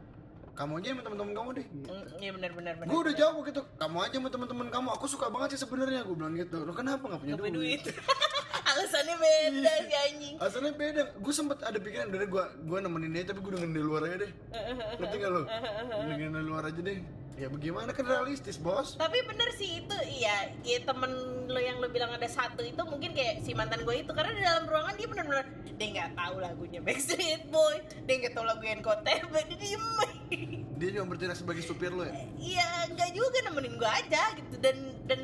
kamu 0.54 0.72
aja 0.78 0.88
sama 0.90 1.02
teman-teman 1.02 1.32
kamu 1.34 1.50
deh 1.52 1.66
Mm, 1.84 2.04
iya 2.16 2.30
benar 2.32 2.50
benar 2.54 2.74
benar 2.78 2.88
gue 2.88 2.98
udah 2.98 3.14
jawab 3.14 3.34
gitu 3.44 3.60
kamu 3.76 3.96
aja 4.00 4.16
sama 4.16 4.28
teman-teman 4.30 4.66
kamu 4.70 4.88
aku 4.94 5.06
suka 5.06 5.26
banget 5.28 5.48
sih 5.54 5.60
sebenarnya 5.62 6.00
gue 6.02 6.16
bilang 6.16 6.34
gitu. 6.34 6.58
Lo 6.62 6.72
kenapa 6.72 7.04
nggak 7.04 7.20
punya 7.20 7.34
Gak 7.34 7.42
duit, 7.42 7.52
duit. 7.52 7.82
Alasannya 8.70 9.16
beda 9.18 9.72
si 9.84 9.94
anjing. 9.94 10.34
Asalnya 10.40 10.72
beda. 10.72 11.02
Gue 11.20 11.30
sempet 11.30 11.58
ada 11.60 11.76
pikiran 11.76 12.08
dari 12.08 12.26
gue 12.26 12.44
gue 12.64 12.78
nemenin 12.80 13.12
dia 13.12 13.24
tapi 13.28 13.38
gue 13.38 13.52
dengerin 13.52 13.74
dari 13.74 13.84
luar 13.84 14.02
aja 14.06 14.16
deh. 14.24 14.32
Ngerti 14.98 15.16
gak 15.20 15.30
lo 15.30 15.42
dengerin 16.08 16.32
dari 16.32 16.46
luar 16.46 16.64
aja 16.64 16.80
deh 16.80 16.98
ya 17.34 17.50
bagaimana 17.50 17.90
kan 17.90 18.06
realistis 18.06 18.56
bos? 18.58 18.94
Tapi 18.94 19.18
bener 19.26 19.48
sih 19.58 19.82
itu 19.82 19.96
iya. 20.06 20.54
Ya 20.62 20.78
temen 20.86 21.10
lo 21.50 21.60
yang 21.60 21.82
lo 21.82 21.90
bilang 21.90 22.14
ada 22.14 22.26
satu 22.30 22.62
itu 22.62 22.78
mungkin 22.86 23.12
kayak 23.12 23.42
si 23.42 23.52
mantan 23.52 23.82
gue 23.82 24.06
itu. 24.06 24.10
Karena 24.14 24.32
di 24.34 24.42
dalam 24.42 24.64
ruangan 24.70 24.94
dia 24.94 25.08
bener-bener 25.10 25.46
dia 25.74 25.86
nggak 25.90 26.10
tahu 26.14 26.34
lagunya 26.38 26.80
Backstreet 26.80 27.50
Boy 27.50 27.82
dia 28.06 28.14
nggak 28.22 28.34
tahu 28.38 28.44
lagu 28.46 28.62
NKTB 28.62 29.34
dia 29.50 29.58
diem. 29.58 29.84
Dia 30.74 30.88
cuma 30.98 31.06
bertindak 31.14 31.38
sebagai 31.38 31.62
supir 31.62 31.90
lo 31.90 32.06
ya? 32.06 32.14
Iya 32.38 32.68
nggak 32.94 33.10
juga 33.14 33.38
nemenin 33.50 33.74
gue 33.78 33.90
aja 33.90 34.22
gitu. 34.38 34.54
Dan 34.62 34.76
dan 35.10 35.20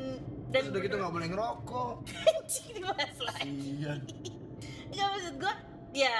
dan 0.51 0.63
Terus 0.67 0.71
udah 0.75 0.81
gitu 0.83 0.95
nggak 0.99 1.13
boleh 1.15 1.27
ngerokok. 1.31 1.95
Anjing 2.27 2.69
dibahas 2.75 3.17
lagi. 3.23 3.51
Iya 3.81 3.93
nggak 4.91 5.07
maksud 5.15 5.35
gue 5.39 5.53
ya 5.91 6.15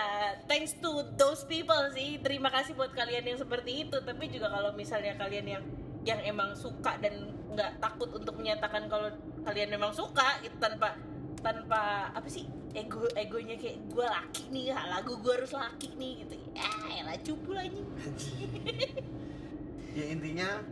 thanks 0.45 0.75
to 0.77 0.91
those 1.15 1.43
people 1.47 1.79
sih. 1.91 2.19
Terima 2.19 2.51
kasih 2.51 2.75
buat 2.75 2.91
kalian 2.91 3.23
yang 3.25 3.39
seperti 3.39 3.87
itu. 3.87 3.97
Tapi 3.97 4.27
juga 4.27 4.51
kalau 4.51 4.71
misalnya 4.75 5.15
kalian 5.15 5.47
yang 5.47 5.63
yang 6.01 6.19
emang 6.25 6.57
suka 6.57 6.97
dan 6.97 7.29
nggak 7.51 7.77
takut 7.77 8.09
untuk 8.11 8.33
menyatakan 8.35 8.89
kalau 8.89 9.11
kalian 9.43 9.69
memang 9.69 9.93
suka 9.93 10.41
gitu 10.41 10.57
tanpa 10.57 10.97
tanpa 11.41 12.09
apa 12.13 12.25
sih 12.25 12.45
ego 12.71 13.03
egonya 13.13 13.59
kayak 13.59 13.77
gue 13.91 14.07
laki 14.07 14.43
nih 14.49 14.71
lagu 14.87 15.19
gue 15.19 15.33
harus 15.35 15.51
laki 15.53 15.93
nih 15.95 16.25
gitu. 16.25 16.35
Ya 16.51 16.67
elah 17.03 17.17
cupu 17.21 17.53
ini 17.55 17.81
ya 19.97 20.05
intinya 20.07 20.63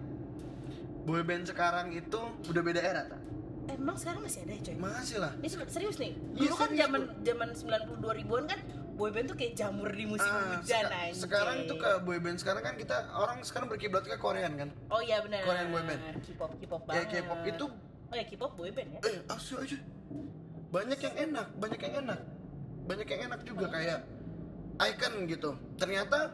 boyband 1.03 1.43
sekarang 1.47 1.91
itu 1.91 2.19
udah 2.47 2.61
beda 2.63 2.81
era 2.83 3.03
tak 3.07 3.21
emang 3.69 3.95
sekarang 4.01 4.25
masih 4.25 4.43
ada 4.49 4.53
ya 4.57 4.61
coy? 4.65 4.75
Masih 4.81 5.17
lah. 5.21 5.31
Ini 5.37 5.47
se- 5.47 5.69
serius 5.69 5.97
nih? 6.01 6.11
Iya, 6.17 6.41
dulu 6.41 6.55
kan 6.57 6.69
serius, 6.73 6.81
zaman 6.81 7.01
zaman 7.21 7.49
90 7.53 8.01
2000-an 8.01 8.45
kan 8.49 8.59
boyband 8.99 9.25
tuh 9.25 9.33
kayak 9.33 9.55
jamur 9.55 9.87
di 9.87 10.03
musim 10.05 10.27
Ah, 10.27 10.59
hujan 10.59 10.83
seka- 10.83 10.91
anjing. 10.91 11.15
sekarang 11.17 11.57
tuh 11.65 11.77
ke 11.77 11.91
boyband 12.01 12.35
sekarang 12.35 12.61
kan 12.61 12.75
kita 12.75 12.97
orang 13.09 13.39
sekarang 13.41 13.67
berkiblat 13.67 14.03
ke 14.03 14.15
Korean 14.15 14.53
kan 14.53 14.69
Oh 14.87 14.99
iya 14.99 15.23
benar. 15.23 15.39
Korean 15.41 15.71
boyband. 15.71 16.01
K-pop, 16.21 16.51
K-pop 16.53 16.81
ya 16.83 17.01
banget. 17.01 17.23
K-pop 17.23 17.41
itu 17.45 17.65
Oh 18.05 18.15
ya 18.15 18.25
K-pop 18.25 18.51
boyband 18.53 18.89
ya. 18.91 18.99
eh 19.05 19.17
asli 19.25 19.55
aja 19.57 19.77
banyak 20.69 20.99
yang 20.99 21.15
enak 21.23 21.47
banyak 21.55 21.79
yang 21.79 21.95
enak 22.03 22.19
banyak 22.83 23.07
yang 23.07 23.21
enak 23.25 23.39
juga 23.41 23.65
kayak 23.69 23.99
icon 24.81 25.13
gitu 25.25 25.49
ternyata 25.75 26.29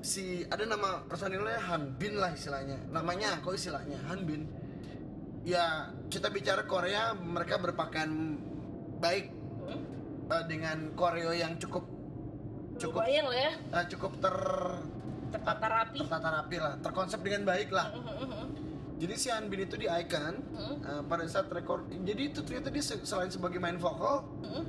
si 0.00 0.24
ada 0.46 0.64
nama 0.64 1.04
personilnya 1.04 1.62
Han 1.62 1.94
Bin 1.94 2.16
lah 2.16 2.30
istilahnya 2.30 2.80
namanya 2.88 3.38
kok 3.38 3.52
istilahnya 3.52 3.96
Han 4.04 4.24
Bin 4.24 4.44
ya 5.42 5.88
kita 6.06 6.28
bicara 6.28 6.64
Korea 6.64 7.12
mereka 7.12 7.56
berpakaian 7.56 8.10
baik 8.98 9.30
Hmm? 10.22 10.32
eh, 10.32 10.44
dengan 10.46 10.78
koreo 10.92 11.30
yang 11.30 11.56
cukup 11.56 11.84
cukup 12.74 13.00
Lumayan 13.00 13.24
lah 13.26 13.38
ya. 13.38 13.52
eh, 13.74 13.84
cukup 13.88 14.12
ter 14.18 14.36
Tertata 15.30 15.64
rapi. 15.66 15.98
tertata 15.98 16.28
rapi 16.30 16.56
lah 16.56 16.74
terkonsep 16.78 17.20
dengan 17.20 17.42
baik 17.46 17.68
lah 17.68 17.88
Mhm, 17.88 18.46
jadi 18.98 19.14
si 19.14 19.28
Han 19.28 19.48
Bin 19.48 19.60
itu 19.62 19.74
di 19.74 19.86
icon 19.86 20.34
Hmm. 20.52 20.76
eh, 20.78 21.02
pada 21.02 21.24
saat 21.24 21.48
rekor 21.48 21.82
jadi 21.88 22.22
itu 22.26 22.40
ternyata 22.40 22.68
dia 22.68 22.80
se- 22.80 23.00
selain 23.02 23.28
sebagai 23.28 23.56
main 23.56 23.74
vokal 23.74 24.28
mhm. 24.40 24.62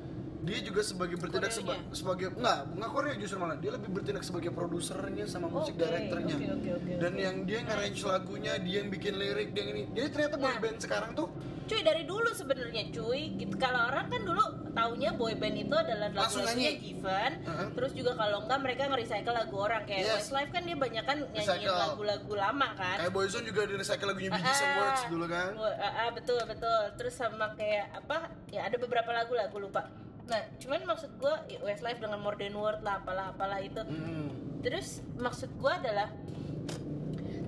Dia 0.44 0.60
juga 0.60 0.82
sebagai 0.84 1.16
bertindak 1.16 1.50
seba- 1.50 1.80
sebagai 1.89 2.28
enggak 2.32 2.68
enggak 2.70 2.89
Korea 2.91 3.14
justru 3.16 3.38
malah 3.38 3.56
dia 3.56 3.72
lebih 3.72 3.89
bertindak 3.89 4.22
sebagai 4.22 4.52
produsernya 4.52 5.26
sama 5.26 5.48
musik 5.48 5.74
Oke, 5.74 5.82
direkturnya 5.82 6.36
oke, 6.36 6.48
oke, 6.52 6.70
oke, 6.76 6.91
dan 7.00 7.12
oke. 7.12 7.22
yang 7.22 7.36
dia 7.44 7.60
nge-arrange 7.64 8.02
lagunya 8.04 8.54
dia 8.58 8.76
yang 8.78 8.89
bikin 8.91 9.14
lirik 9.16 9.50
dia 9.50 9.62
yang 9.62 9.72
ini 9.72 9.84
jadi 9.89 10.08
ternyata 10.10 10.36
Nah. 10.36 10.44
boy 10.44 10.56
band 10.60 10.78
sekarang 10.78 11.12
tuh 11.14 11.28
Cuy 11.64 11.80
dari 11.80 12.04
dulu 12.04 12.28
sebenarnya 12.28 12.91
cuy. 12.91 13.39
Gitu. 13.39 13.56
Kalau 13.56 13.88
orang 13.88 14.12
kan 14.12 14.20
dulu 14.20 14.44
taunya 14.76 15.16
boyband 15.16 15.56
itu 15.58 15.72
adalah 15.72 16.12
nyanyi. 16.12 16.76
Given. 16.76 17.32
Heeh. 17.39 17.68
Terus 17.72 17.91
juga 17.96 18.12
kalau 18.14 18.44
enggak 18.44 18.60
mereka 18.60 18.91
nge-recycle 18.91 19.32
lagu 19.32 19.56
orang 19.58 19.88
kayak 19.88 20.04
Yes. 20.04 20.28
Westlife 20.28 20.52
kan 20.52 20.60
dia 20.62 20.76
banyak 20.76 21.04
kan 21.08 21.24
nyanyiin 21.24 21.39
Recycle. 21.64 21.80
lagu-lagu 21.80 22.34
lama 22.36 22.68
kan. 22.76 22.98
kayak 23.00 23.16
Boyzone 23.16 23.48
juga 23.48 23.64
di 23.64 23.80
recycle 23.80 24.08
lagunya 24.12 24.30
Bee 24.30 24.44
Gees 24.44 24.52
Ah, 24.54 24.60
and 24.62 24.74
Words 24.76 25.04
dulu 25.08 25.26
kan 25.26 25.50
ah, 25.56 25.88
ah, 25.98 26.10
betul 26.12 26.39
betul. 26.44 26.80
Terus 26.94 27.14
sama 27.16 27.56
kayak 27.56 27.86
apa? 27.96 28.18
Ya 28.52 28.68
ada 28.68 28.76
beberapa 28.76 29.10
lagu 29.10 29.32
lah, 29.32 29.48
gue 29.48 29.62
lupa. 29.64 29.88
Nah, 30.24 30.41
cuman 30.55 30.82
maksud 30.88 31.11
gue 31.19 31.34
Westlife 31.61 31.99
dengan 31.99 32.19
More 32.24 32.39
Than 32.39 32.55
Word 32.55 32.80
lah, 32.82 33.03
apalah 33.03 33.36
apalah 33.36 33.59
itu. 33.59 33.84
Mm. 33.84 34.59
Terus 34.63 35.03
maksud 35.19 35.51
gue 35.59 35.71
adalah 35.71 36.09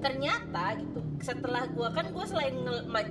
ternyata 0.05 0.78
gitu 0.78 1.01
setelah 1.17 1.65
gue 1.65 1.88
kan 1.89 2.05
gue 2.13 2.26
selain 2.30 2.53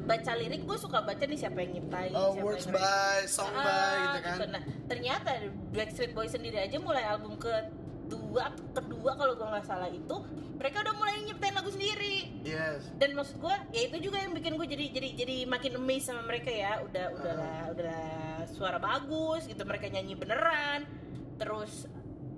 baca 0.06 0.32
lirik 0.38 0.62
gue 0.62 0.78
suka 0.78 1.02
baca 1.02 1.26
nih 1.26 1.34
siapa 1.34 1.58
yang 1.66 1.80
nyiptain 1.80 2.14
oh 2.14 2.38
siapa 2.38 2.46
words 2.46 2.66
yang 2.70 2.78
by 2.78 3.22
song 3.26 3.50
Ah, 3.50 3.64
by 3.66 3.96
gitu 3.98 4.18
kan? 4.22 4.36
Nah, 4.54 4.62
ternyata 4.86 5.30
Backstreet 5.74 6.12
Boys 6.14 6.30
sendiri 6.30 6.54
aja 6.54 6.78
mulai 6.78 7.02
album 7.02 7.34
kedua 7.34 8.54
kedua 8.70 9.10
kalau 9.18 9.34
gue 9.34 9.42
nggak 9.42 9.66
salah 9.66 9.90
itu 9.90 10.16
mereka 10.54 10.86
udah 10.86 10.94
mulai 10.94 11.18
nyiptain 11.26 11.50
lagu 11.50 11.70
sendiri. 11.74 12.30
Yes. 12.46 12.86
Dan 12.94 13.18
maksud 13.18 13.42
gue 13.42 13.54
ya 13.74 13.90
itu 13.90 13.96
juga 13.98 14.22
yang 14.22 14.32
bikin 14.38 14.54
gue 14.54 14.68
jadi 14.70 14.84
jadi 14.94 15.08
jadi 15.18 15.36
makin 15.50 15.82
amazed 15.82 16.14
sama 16.14 16.22
mereka 16.22 16.48
ya. 16.48 16.78
Udah 16.78 17.10
udahlah 17.10 17.74
udahlah 17.74 18.34
suara 18.47 18.76
bagus 18.76 19.45
gitu 19.45 19.62
mereka 19.62 19.86
nyanyi 19.86 20.12
beneran 20.12 20.84
terus 21.34 21.88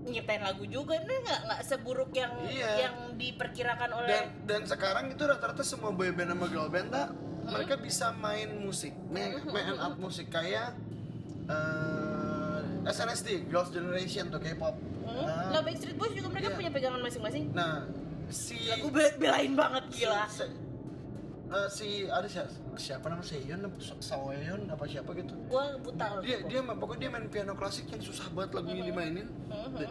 nyiptain 0.03 0.39
lagu 0.39 0.63
juga. 0.65 0.95
Ini 0.97 1.15
nggak 1.19 1.41
nggak 1.45 1.61
seburuk 1.63 2.11
yang 2.13 2.31
Iya. 2.43 2.71
yang 2.81 2.95
diperkirakan 3.15 3.91
oleh 3.93 4.09
dan 4.09 4.25
dan 4.47 4.61
sekarang 4.63 5.11
itu 5.11 5.23
rata-rata 5.23 5.61
semua 5.61 5.91
boy 5.91 6.11
band 6.11 6.31
sama 6.31 6.47
girl 6.47 6.69
band 6.69 6.89
tak 6.89 7.11
mereka 7.45 7.75
bisa 7.77 8.11
main 8.13 8.51
musik 8.57 8.95
main, 9.07 9.39
main 9.45 9.75
up 9.77 9.95
musik 9.97 10.27
kayak 10.29 10.75
eh, 11.47 12.61
SNSD 12.87 13.47
Girls 13.47 13.71
Generation 13.71 14.29
tuh 14.29 14.39
K-pop. 14.39 14.75
Hmm? 15.05 15.23
Nah, 15.23 15.51
nah 15.53 15.61
Backstreet 15.61 15.95
Boys 15.95 16.13
juga 16.13 16.29
mereka 16.29 16.49
Iya. 16.49 16.57
punya 16.57 16.71
pegangan 16.71 17.01
masing-masing. 17.01 17.45
Nah 17.51 17.87
si 18.27 18.59
aku 18.69 18.91
be- 18.91 19.15
belain 19.17 19.55
banget 19.55 19.85
gila. 19.93 20.27
si, 20.27 20.43
eh, 21.47 21.69
si 21.71 21.89
ada 22.11 22.27
siapa, 22.27 22.51
siapa 22.77 23.07
nama 23.07 23.23
Seon 23.23 23.61
apa 23.63 23.79
Saweon 24.03 24.61
apa 24.71 24.85
siapa 24.87 25.11
gitu. 25.15 25.35
Gue 25.47 25.67
buta 25.83 26.19
loh 26.19 26.23
dia 26.23 26.43
dia 26.47 26.61
pokoknya 26.63 27.01
dia 27.07 27.11
main 27.11 27.27
piano 27.31 27.53
klasik 27.55 27.87
yang 27.91 28.03
susah 28.03 28.27
banget 28.35 28.59
lagunya 28.59 28.83
dimainin. 28.87 29.29
Dan 29.77 29.91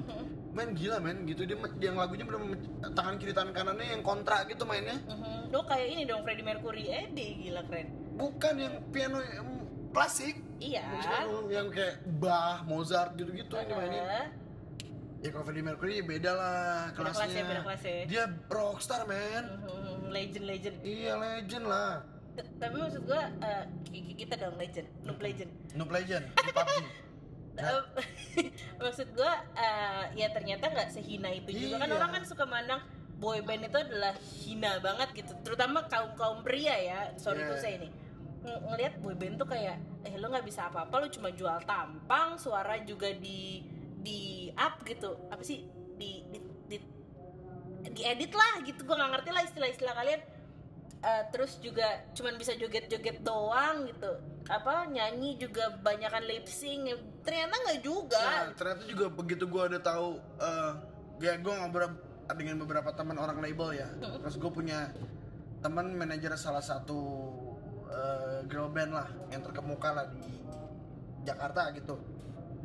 main 0.55 0.69
gila 0.75 0.97
main 0.99 1.17
gitu. 1.27 1.47
Dia 1.47 1.57
yang 1.79 1.97
lagunya 1.99 2.25
bener 2.27 2.59
tangan 2.95 3.15
kiri 3.19 3.33
tangan 3.35 3.51
kanannya 3.55 3.87
yang 3.95 4.03
kontra 4.03 4.43
gitu 4.47 4.63
mainnya. 4.67 4.99
Mhm. 5.07 5.53
lo 5.53 5.63
kayak 5.63 5.87
ini 5.95 6.03
dong 6.03 6.23
Freddie 6.23 6.45
Mercury. 6.45 6.83
Eh 6.91 7.05
deh 7.11 7.31
gila 7.39 7.61
keren. 7.67 7.87
Bukan 8.15 8.53
yang 8.59 8.75
piano 8.91 9.19
yang 9.23 9.49
klasik. 9.95 10.35
Iya. 10.59 10.83
Yang 11.51 11.67
kayak 11.71 11.95
Bach, 12.19 12.63
Mozart 12.63 13.15
gitu-gitu 13.19 13.55
yang 13.59 13.67
dimainin. 13.71 14.03
Eh, 14.03 14.27
ya 15.25 15.29
kalau 15.33 15.45
Freddie 15.47 15.65
Mercury 15.65 15.95
beda 16.05 16.31
lah 16.37 16.61
Beda 16.93 16.97
kelas 17.01 17.15
kelasnya. 17.17 17.41
ya, 17.41 17.45
beda 17.49 17.61
kelas 17.65 17.81
ya. 17.81 17.95
dia 18.05 18.23
rockstar 18.45 19.01
man 19.09 19.43
mhm. 19.57 19.65
legend 19.65 19.84
legend 20.09 20.45
iya 20.81 21.13
legend 21.15 21.65
lah. 21.65 22.03
T- 22.33 22.51
tapi 22.57 22.75
maksud 22.75 23.03
gua 23.03 23.31
eh, 23.39 23.63
ki- 23.85 24.17
kita 24.17 24.35
dong 24.35 24.55
legend 24.55 24.87
noob 25.01 25.17
legend. 25.17 25.51
Noob 25.71 25.87
Legend 25.87 26.25
di 26.27 26.51
PUBG. 26.55 26.73
Maksud 28.77 29.07
gua 29.13 29.31
eh, 29.55 30.03
ya 30.13 30.27
ternyata 30.29 30.67
nggak 30.67 30.89
sehina 30.89 31.31
itu 31.31 31.49
juga. 31.49 31.79
Kan 31.79 31.87
Iya. 31.87 31.95
orang 31.95 32.11
kan 32.11 32.23
suka 32.23 32.43
mandang 32.43 32.81
boy 33.15 33.39
band 33.39 33.63
itu 33.63 33.77
adalah 33.77 34.11
hina 34.37 34.71
banget 34.79 35.09
gitu. 35.15 35.31
Terutama 35.41 35.87
kaum 35.87 36.11
kaum 36.13 36.39
pria 36.41 36.75
ya 36.75 36.99
sorry 37.15 37.41
Iya. 37.41 37.49
tuh 37.49 37.57
saya 37.57 37.73
ini. 37.79 37.89
Ng- 38.43 38.61
ngelihat 38.67 38.93
boy 38.99 39.15
band 39.15 39.35
tuh 39.37 39.47
kayak 39.47 39.77
eh 40.03 40.13
lo 40.15 40.27
nggak 40.27 40.43
bisa 40.43 40.67
apa-apa 40.67 40.95
lo 40.99 41.07
cuma 41.07 41.31
jual 41.31 41.55
tampang 41.63 42.35
suara 42.35 42.75
juga 42.83 43.07
di 43.09 43.63
di 43.97 44.21
up 44.51 44.83
gitu. 44.83 45.15
Apa 45.29 45.39
sih 45.39 45.63
diedit 47.95 48.31
lah 48.35 48.59
gitu 48.67 48.83
gue 48.83 48.95
nggak 48.95 49.11
ngerti 49.15 49.29
lah 49.31 49.43
istilah-istilah 49.47 49.95
kalian 49.95 50.21
Eh, 51.05 51.23
terus 51.29 51.61
juga 51.61 52.01
cuman 52.17 52.33
bisa 52.33 52.57
joget-joget 52.57 53.21
doang 53.21 53.85
gitu 53.85 54.09
apa 54.49 54.89
nyanyi 54.89 55.37
juga 55.37 55.77
banyakan 55.85 56.25
lip 56.25 56.49
sync 56.49 56.97
ternyata 57.21 57.61
nggak 57.61 57.79
juga 57.85 58.17
Nah, 58.17 58.49
ternyata 58.57 58.83
juga 58.89 59.05
begitu 59.13 59.45
gue 59.45 59.61
ada 59.69 59.77
tahu 59.77 60.17
eh 60.41 60.71
ya 61.21 61.37
gue 61.37 61.53
ngobrol 61.53 61.93
dengan 62.25 62.57
beberapa 62.57 62.89
teman 62.97 63.21
orang 63.21 63.37
label 63.37 63.77
ya. 63.77 63.85
Terus 64.01 64.41
gue 64.41 64.49
punya 64.49 64.89
teman 65.61 65.93
manajer 65.93 66.33
salah 66.41 66.65
satu 66.65 66.97
eh, 67.85 68.41
girl 68.49 68.73
band 68.73 68.97
lah 68.97 69.05
yang 69.29 69.45
terkemuka 69.45 69.93
lah 69.93 70.05
di 70.09 70.25
Jakarta 71.21 71.69
gitu. 71.77 72.01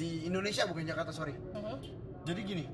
Di 0.00 0.24
Indonesia 0.24 0.64
bukan 0.64 0.88
Jakarta 0.88 1.12
sorry. 1.12 1.36
Mhm. 1.36 1.76
Jadi 2.24 2.40
gini, 2.40 2.64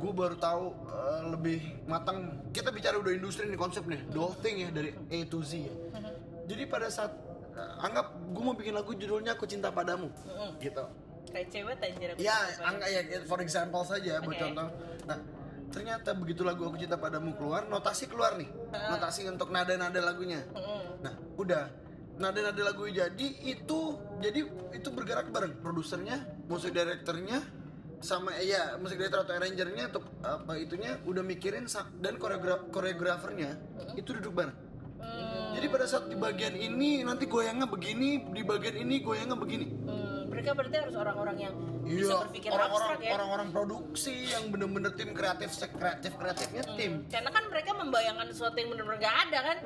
gue 0.00 0.12
baru 0.16 0.36
tahu 0.36 0.64
eh, 0.88 1.20
lebih 1.28 1.58
matang. 1.84 2.40
Kita 2.52 2.72
bicara 2.72 2.96
udah 2.96 3.12
industri 3.12 3.44
nih 3.48 3.58
konsepnya, 3.60 4.00
the 4.08 4.18
whole 4.18 4.36
thing 4.40 4.56
ya 4.64 4.68
dari 4.72 4.96
A 4.96 5.18
to 5.28 5.44
Z 5.44 5.60
ya. 5.60 5.74
Mhm. 5.92 6.12
Jadi 6.48 6.62
pada 6.64 6.88
saat 6.88 7.12
eh, 7.52 7.84
anggap 7.84 8.16
gue 8.32 8.42
mau 8.42 8.56
bikin 8.56 8.72
lagu 8.72 8.96
judulnya 8.96 9.36
Aku 9.36 9.44
Cinta 9.44 9.68
Padamu, 9.68 10.08
gitu. 10.60 10.84
kayak 11.26 11.52
cewek 11.52 11.76
anjir 11.82 12.08
aku 12.14 12.22
Ya, 12.22 12.38
angka 12.64 12.86
ya 12.88 13.00
for 13.28 13.42
example 13.44 13.82
saja 13.84 14.24
buat 14.24 14.36
Oke. 14.36 14.40
contoh. 14.40 14.68
Nah, 15.04 15.18
ternyata 15.68 16.16
begitu 16.16 16.40
lagu 16.40 16.64
Aku 16.64 16.80
Cinta 16.80 16.96
Padamu 16.96 17.36
keluar, 17.36 17.68
notasi 17.68 18.08
keluar 18.08 18.40
nih. 18.40 18.48
Notasi 18.72 19.28
untuk 19.28 19.52
nada-nada 19.52 20.00
lagunya. 20.00 20.40
Nah, 21.04 21.12
udah. 21.36 21.68
Nada-nada 22.16 22.72
lagu 22.72 22.88
jadi 22.88 23.28
itu 23.44 24.00
jadi 24.24 24.40
itu 24.72 24.88
bergerak 24.88 25.28
bareng 25.28 25.60
produsernya, 25.60 26.24
musik 26.48 26.72
direkturnya 26.72 27.44
sama 28.06 28.30
ya 28.38 28.78
musik 28.78 29.02
director 29.02 29.26
atau 29.26 29.34
arrangernya 29.34 29.90
atau 29.90 30.00
apa 30.22 30.54
itunya 30.62 30.94
udah 31.02 31.26
mikirin 31.26 31.66
dan 31.98 32.14
koreograf 32.22 32.70
koreografernya 32.70 33.58
itu 33.98 34.14
duduk 34.14 34.30
bareng. 34.38 34.54
Hmm, 35.02 35.58
Jadi 35.58 35.66
pada 35.66 35.86
saat 35.90 36.06
di 36.06 36.14
bagian 36.14 36.54
ini 36.54 37.02
nanti 37.02 37.26
goyangnya 37.26 37.66
begini, 37.66 38.22
di 38.30 38.42
bagian 38.46 38.78
ini 38.78 39.02
goyangnya 39.02 39.34
begini. 39.34 39.66
hmm, 39.66 40.15
mereka 40.36 40.52
berarti 40.52 40.76
harus 40.76 40.94
orang-orang 40.94 41.36
yang 41.40 41.54
bisa 41.80 42.12
Iya, 42.12 42.16
berpikir 42.28 42.50
orang-orang 42.52 42.88
abstrak 42.92 43.08
ya 43.08 43.12
orang-orang 43.16 43.48
produksi 43.48 44.14
yang 44.28 44.44
bener-bener 44.52 44.92
tim 44.92 45.10
kreatif 45.16 45.48
kreatif 45.72 46.12
kreatifnya 46.12 46.62
tim. 46.76 46.92
karena 47.08 47.30
kan 47.32 47.44
mereka 47.48 47.70
membayangkan 47.72 48.26
sesuatu 48.28 48.56
yang 48.60 48.68
benar-benar 48.76 48.98
nggak 49.00 49.16
ada 49.24 49.38
kan 49.40 49.56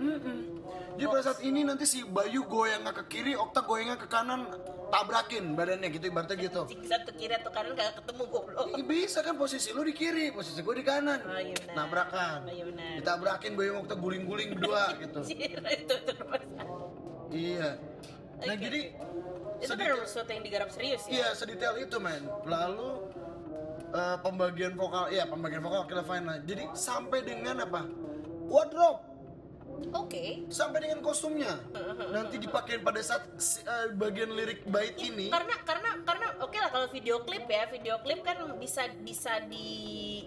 Jadi 0.91 1.07
pada 1.09 1.25
saat 1.25 1.41
ini 1.41 1.65
nanti 1.65 1.89
si 1.89 2.05
Bayu 2.05 2.45
goyangnya 2.45 2.93
ke 2.93 3.09
kiri, 3.09 3.33
Okta 3.33 3.65
goyangnya 3.65 3.97
ke 3.97 4.05
kanan, 4.05 4.53
tabrakin 4.93 5.57
badannya 5.57 5.89
gitu 5.89 6.13
ibaratnya 6.13 6.37
gitu. 6.37 6.69
Cik, 6.69 6.83
satu 6.85 7.11
kiri 7.17 7.41
atau 7.41 7.49
kanan 7.49 7.73
kagak 7.73 8.05
ketemu 8.05 8.23
goblok 8.29 8.69
Ih, 8.69 8.85
bisa 8.85 9.25
kan 9.25 9.33
posisi 9.41 9.73
lu 9.73 9.81
di 9.81 9.97
kiri, 9.97 10.29
posisi 10.29 10.61
gue 10.61 10.75
di 10.77 10.85
kanan. 10.85 11.25
Oh, 11.25 11.41
iya 11.41 11.57
benar. 11.57 11.75
Nabrakan. 11.79 12.39
Oh, 12.45 12.53
iya 12.53 12.65
benar. 12.69 12.91
Ditabrakin 13.01 13.53
Bayu 13.57 13.71
sama 13.73 13.81
Okta 13.87 13.97
guling-guling 13.97 14.49
berdua 14.53 14.83
gitu. 15.01 15.21
Itu 15.31 15.69
itu. 15.73 15.97
Iya. 17.33 17.69
Nah, 18.41 18.55
Oke. 18.57 18.61
jadi 18.61 18.81
itu 19.61 19.73
benar 19.73 20.01
sesuatu 20.03 20.31
yang 20.31 20.43
digarap 20.43 20.69
serius 20.69 21.03
ya 21.05 21.13
Iya, 21.13 21.29
sedetail 21.35 21.75
itu, 21.79 21.97
men. 21.97 22.25
Lalu 22.45 22.91
eh, 23.91 24.17
pembagian 24.19 24.73
vokal, 24.73 25.09
iya 25.09 25.25
pembagian 25.25 25.61
vokal 25.61 25.85
kita 25.85 26.03
fine 26.03 26.25
lah. 26.25 26.39
Jadi 26.41 26.65
sampai 26.73 27.19
dengan 27.21 27.57
apa? 27.61 27.85
Wardrobe, 28.47 28.99
oke 29.93 30.25
sampai 30.49 30.79
dengan 30.81 30.99
kostumnya. 31.01 31.55
Nanti 32.09 32.37
dipakai 32.37 32.79
pada 32.79 32.99
saat 32.99 33.31
eh, 33.61 33.93
bagian 33.93 34.31
lirik 34.31 34.67
bait 34.67 34.95
ini. 34.97 35.31
karena 35.31 35.55
karena 35.63 35.91
karena 36.03 36.27
oke 36.41 36.57
lah 36.57 36.67
kalau 36.69 36.87
video 36.89 37.23
klip 37.23 37.47
ya 37.47 37.69
video 37.69 37.95
klip 38.01 38.21
kan 38.21 38.35
bisa 38.57 38.91
bisa 38.99 39.39
di 39.47 39.69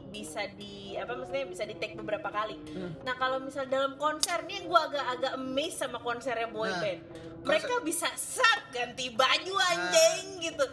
bisa 0.07 0.47
di 0.53 0.95
apa 0.95 1.13
maksudnya 1.13 1.43
bisa 1.43 1.63
di 1.63 1.75
take 1.75 1.95
beberapa 1.95 2.29
kali 2.29 2.55
Hmm. 2.69 2.95
nah 3.01 3.13
kalau 3.13 3.37
misal 3.37 3.65
dalam 3.65 3.97
konser 3.97 4.45
nih 4.45 4.63
gue 4.63 4.79
agak 4.79 5.05
agak 5.09 5.33
amazed 5.35 5.77
sama 5.77 5.97
konsernya 5.99 6.47
boy 6.47 6.65
Nah, 6.65 6.79
band 6.79 7.01
mereka 7.43 7.73
bisa 7.81 8.07
sat 8.13 8.59
ganti 8.69 9.09
baju 9.09 9.53
Nah. 9.53 9.69
anjing 9.69 10.25
gitu 10.41 10.65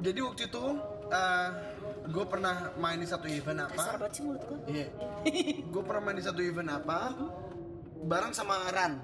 Jadi 0.00 0.18
waktu 0.18 0.42
itu 0.46 0.64
gue 2.04 2.24
pernah 2.26 2.54
main 2.74 2.98
di 2.98 3.06
satu 3.06 3.26
event 3.26 3.62
kasar 3.68 3.94
apa? 3.94 4.00
banget 4.00 4.12
sih 4.12 4.22
mulut 4.24 4.42
gue 4.42 4.58
Iya. 4.66 4.86
gue 5.72 5.82
pernah 5.82 6.02
main 6.02 6.16
di 6.16 6.24
satu 6.24 6.40
event 6.40 6.70
apa? 6.72 6.98
Bareng 8.02 8.32
sama 8.32 8.66
Ran. 8.68 8.94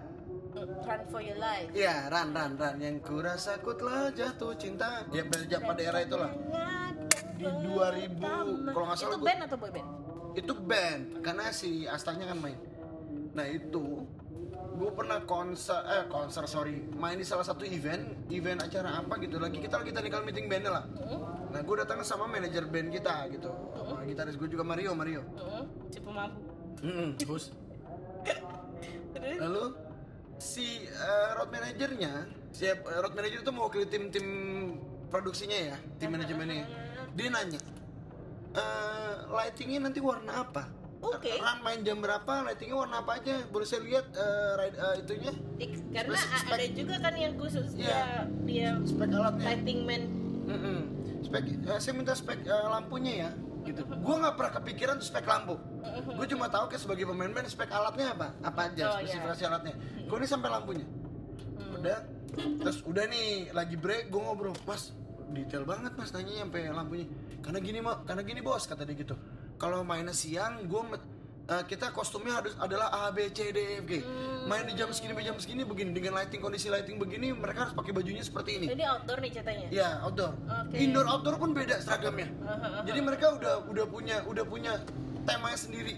run 0.59 1.03
for 1.07 1.23
your 1.23 1.39
life 1.39 1.71
Iya, 1.71 2.11
Ran, 2.11 2.35
Ran, 2.35 2.59
Ran. 2.59 2.77
Yang 2.77 3.07
kurasa 3.07 3.63
ku 3.63 3.71
telah 3.73 4.11
jatuh 4.11 4.59
cinta. 4.59 5.07
Dia 5.07 5.23
pada 5.23 5.59
pada 5.63 5.79
era 5.81 5.99
itulah. 6.01 6.35
Di 7.39 7.47
2000, 7.47 8.19
kalau 8.67 8.85
nggak 8.85 8.99
salah 8.99 9.07
itu 9.09 9.19
gua- 9.19 9.29
band 9.29 9.41
atau 9.47 9.57
boy 9.57 9.71
band 9.71 9.89
itu 10.35 10.53
band 10.57 11.03
karena 11.21 11.45
si 11.49 11.71
Astanya 11.85 12.27
kan 12.27 12.39
main 12.39 12.59
nah 13.31 13.43
itu 13.45 14.03
gue 14.77 14.91
pernah 14.93 15.19
konser 15.25 15.81
eh 15.89 16.05
konser 16.11 16.45
sorry. 16.45 16.85
Main 16.95 17.19
di 17.19 17.27
salah 17.27 17.47
satu 17.47 17.65
event 17.65 18.29
event 18.29 18.61
acara 18.63 19.01
apa 19.01 19.17
gitu. 19.23 19.41
Lagi 19.41 19.59
kita 19.63 19.81
lagi 19.81 19.93
technical 19.95 20.23
meeting 20.27 20.47
bandnya 20.51 20.73
lah. 20.83 20.85
Hmm? 20.85 21.39
nah 21.49 21.65
gue 21.65 21.77
datang 21.81 22.05
sama 22.05 22.29
manajer 22.29 22.69
band 22.69 22.93
kita 22.93 23.25
gitu. 23.33 23.49
Sama 23.73 24.05
gitaris 24.05 24.37
gue 24.37 24.49
juga 24.53 24.65
Mario 24.69 24.93
Mario. 24.93 25.25
Hmm, 25.41 25.65
si 25.89 25.99
pemabuk 26.05 26.45
Terus? 27.25 27.45
lalu 29.19 29.75
si 30.39 30.87
eh, 30.87 31.29
road 31.35 31.51
manajernya 31.51 32.31
si 32.55 32.71
eh, 32.71 32.77
road 32.79 33.15
manager 33.19 33.43
itu 33.43 33.51
mewakili 33.51 33.87
tim 33.91 34.15
tim 34.15 34.27
produksinya 35.11 35.75
ya 35.75 35.77
tim 35.97 36.13
manajemennya. 36.13 36.67
Dia 37.17 37.29
nanya 37.33 37.61
eh 38.55 39.15
lightingnya 39.29 39.89
nanti 39.89 40.01
warna 40.01 40.45
apa 40.47 40.78
Oke. 40.99 41.31
Ran 41.33 41.59
main 41.61 41.81
jam 41.81 41.99
berapa? 41.99 42.43
Lightingnya 42.45 42.77
warna 42.77 42.99
apa 42.99 43.17
aja? 43.17 43.47
Baru 43.47 43.63
saya 43.63 43.81
lihat 43.81 44.07
eh, 44.11 44.51
ride- 44.57 44.79
eh, 44.79 44.95
itunya. 44.99 45.33
Ik- 45.57 45.79
karena 45.89 46.17
Spek- 46.17 46.51
ada 46.53 46.67
juga 46.69 46.95
kan 46.99 47.15
yang 47.15 47.35
khusus 47.35 47.67
Iya. 47.73 47.87
dia 47.87 48.03
dia 48.45 48.69
spek 48.83 49.09
alatnya. 49.09 49.45
lighting 49.47 49.81
man. 49.85 50.03
Mm-mm. 50.45 50.79
spek 51.21 51.45
eh, 51.45 51.79
saya 51.79 51.93
minta 51.93 52.13
spek 52.13 52.41
eh, 52.41 52.67
lampunya 52.69 53.13
ya 53.21 53.31
gitu. 53.65 53.83
Gue 53.85 54.15
nggak 54.17 54.35
pernah 54.35 54.53
kepikiran 54.55 54.95
tuh 54.97 55.07
spek 55.07 55.25
lampu. 55.25 55.55
Gue 56.09 56.27
cuma 56.27 56.47
tahu 56.47 56.67
kayak 56.67 56.81
sebagai 56.81 57.05
pemain 57.05 57.29
band 57.29 57.47
spek 57.47 57.69
alatnya 57.69 58.13
apa? 58.13 58.35
Apa 58.41 58.61
aja 58.67 58.83
Oh, 58.89 58.93
spesifikasi 58.99 59.43
alatnya. 59.45 59.75
Gue 60.03 60.17
ini 60.17 60.27
sampai 60.27 60.49
lampunya? 60.49 60.87
Udah. 61.71 61.99
Terus 62.35 62.83
udah 62.83 63.05
nih 63.05 63.27
lagi 63.53 63.77
break 63.77 64.09
gue 64.09 64.19
ngobrol. 64.19 64.55
Mas 64.63 64.91
detail 65.29 65.63
banget 65.63 65.93
mas 65.93 66.09
tanya 66.09 66.33
sampai 66.41 66.71
lampunya. 66.71 67.07
Karena 67.39 67.59
gini 67.61 67.79
mau 67.79 68.03
karena 68.03 68.23
gini 68.23 68.41
bos 68.41 68.65
kata 68.65 68.83
dia 68.83 68.97
gitu 68.97 69.15
kalau 69.59 69.83
mainnya 69.83 70.15
siang 70.15 70.65
gue 70.65 70.83
kita 71.65 71.97
kostumnya 71.97 72.45
harus 72.45 72.53
adalah 72.61 72.93
A 72.93 73.09
B 73.09 73.25
C 73.33 73.49
D 73.53 73.57
E 73.57 73.75
F 73.81 73.85
G 73.89 74.05
main 74.45 74.69
di 74.69 74.77
jam 74.77 74.93
segini 74.93 75.17
jam 75.25 75.37
segini 75.41 75.65
begini 75.65 75.97
dengan 75.97 76.21
lighting 76.21 76.45
kondisi 76.45 76.69
lighting 76.69 77.01
begini 77.01 77.33
mereka 77.33 77.65
harus 77.65 77.75
pakai 77.75 77.97
bajunya 77.97 78.21
seperti 78.21 78.61
ini 78.61 78.67
ini 78.69 78.85
outdoor 78.85 79.17
nih 79.25 79.33
ceritanya 79.33 79.67
Ya 79.73 79.89
outdoor. 80.05 80.33
Oke. 80.35 80.77
Indoor 80.77 81.07
outdoor 81.07 81.37
pun 81.39 81.51
beda 81.53 81.79
seragamnya. 81.81 82.29
Jadi 82.85 83.01
mereka 83.01 83.37
udah 83.37 83.55
udah 83.69 83.87
punya 83.87 84.17
udah 84.25 84.45
punya 84.45 84.73
temanya 85.29 85.59
sendiri. 85.61 85.95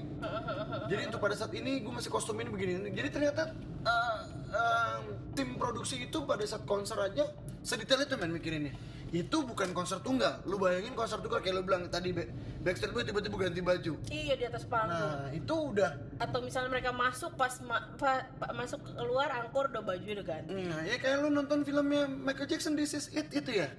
Jadi 0.91 1.03
untuk 1.07 1.21
pada 1.23 1.35
saat 1.39 1.55
ini 1.55 1.81
gue 1.81 1.93
masih 1.93 2.11
kostum 2.11 2.37
ini 2.43 2.51
begini. 2.51 2.91
Jadi 2.91 3.09
ternyata 3.15 3.55
eh, 3.87 4.21
eh, 4.51 4.99
tim 5.39 5.55
produksi 5.55 6.03
itu 6.03 6.27
pada 6.27 6.43
saat 6.45 6.67
konser 6.67 6.99
aja 6.99 7.31
sedetail 7.63 8.05
itu 8.05 8.15
men 8.19 8.35
mikirinnya. 8.35 8.75
Itu 9.11 9.43
bukan 9.43 9.71
konser 9.71 9.99
tunggal. 9.99 10.39
Lu 10.45 10.55
bayangin 10.55 10.95
konser 10.95 11.19
tunggal 11.19 11.39
kayak 11.39 11.53
lu 11.53 11.63
bilang 11.63 11.87
tadi 11.87 12.15
Backstreet 12.61 12.91
Boys 12.91 13.03
tiba-tiba 13.03 13.37
ganti 13.41 13.59
baju. 13.59 13.93
iya 14.07 14.35
di 14.35 14.45
atas 14.45 14.63
panggung 14.65 14.93
Nah 14.93 15.33
itu 15.33 15.51
udah 15.51 15.91
atau 16.17 16.39
misalnya 16.39 16.71
mereka 16.71 16.93
masuk 16.93 17.33
pas 17.35 17.57
ma- 17.61 17.91
pa- 17.95 18.29
pa- 18.37 18.53
masuk 18.53 18.79
keluar 18.87 19.33
angkor 19.35 19.67
udah 19.67 19.81
baju 19.81 20.09
udah 20.13 20.27
ganti 20.29 20.53
Nah, 20.63 20.85
ya 20.85 20.95
kayak 20.95 21.17
lu 21.19 21.29
nonton 21.29 21.65
filmnya 21.65 22.05
Michael 22.07 22.47
Jackson 22.47 22.75
This 22.75 22.93
Is 22.93 23.07
It 23.11 23.33
itu 23.33 23.51
ya. 23.57 23.73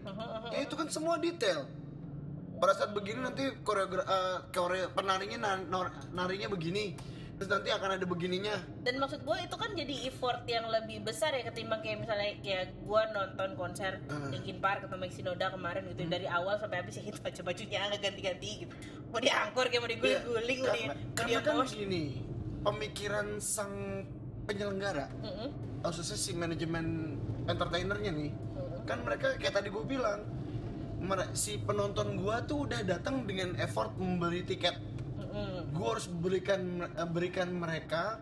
Ya 0.50 0.60
itu 0.62 0.74
kan 0.74 0.90
semua 0.90 1.16
detail. 1.16 1.70
Pada 2.58 2.74
saat 2.74 2.92
begini 2.92 3.22
nanti 3.22 3.42
koreogra 3.62 4.04
koreo 4.50 4.92
penarinya 4.92 5.38
na- 5.40 5.64
nor- 5.64 5.94
narinya 6.12 6.46
begini. 6.48 6.94
Terus 7.42 7.58
nanti 7.58 7.74
akan 7.74 7.90
ada 7.98 8.06
begininya. 8.06 8.54
dan 8.86 9.02
maksud 9.02 9.26
gue 9.26 9.38
itu 9.42 9.56
kan 9.58 9.74
jadi 9.74 9.96
effort 10.06 10.46
yang 10.46 10.70
lebih 10.70 11.02
besar 11.02 11.34
ya 11.34 11.42
ketimbang 11.42 11.82
kayak 11.82 12.06
misalnya 12.06 12.38
kayak 12.38 12.70
gue 12.78 13.02
nonton 13.12 13.50
konser 13.58 13.98
Hmm. 14.06 14.30
Linkin 14.30 14.62
Park 14.62 14.86
atau 14.86 14.94
Mike 14.94 15.10
Shinoda 15.10 15.50
kemarin 15.50 15.90
gitu 15.90 16.06
dari 16.06 16.30
awal 16.30 16.62
sampai 16.62 16.86
habis 16.86 17.02
ya 17.02 17.04
itu 17.04 17.18
baju 17.18 17.42
bajunya 17.42 17.82
nggak 17.90 17.98
ganti-ganti 18.00 18.50
gitu 18.62 18.74
mau 19.10 19.18
diangkor 19.18 19.66
kayak 19.68 19.82
mau 19.82 19.90
diguling-guling 19.90 20.60
mau 20.62 20.70
di 20.70 20.82
Karena, 20.86 20.94
mau 20.94 21.18
karena 21.18 21.40
kan 21.42 21.66
gini, 21.66 22.04
pemikiran 22.62 23.28
sang 23.42 23.74
penyelenggara 24.46 25.10
Mm-mm. 25.20 25.50
khususnya 25.82 26.18
si 26.22 26.32
manajemen 26.38 27.18
entertainernya 27.50 28.12
nih 28.14 28.30
Mm-mm. 28.30 28.86
kan 28.86 29.02
mereka 29.02 29.34
kayak 29.42 29.58
tadi 29.58 29.74
gue 29.74 29.82
bilang 29.84 30.22
si 31.34 31.58
penonton 31.58 32.22
gua 32.22 32.46
tuh 32.46 32.70
udah 32.70 32.86
datang 32.86 33.26
dengan 33.26 33.58
effort 33.58 33.90
membeli 33.98 34.46
tiket 34.46 34.78
Gue 35.72 35.88
harus 35.88 36.08
berikan 36.12 36.84
berikan 37.12 37.50
mereka 37.56 38.20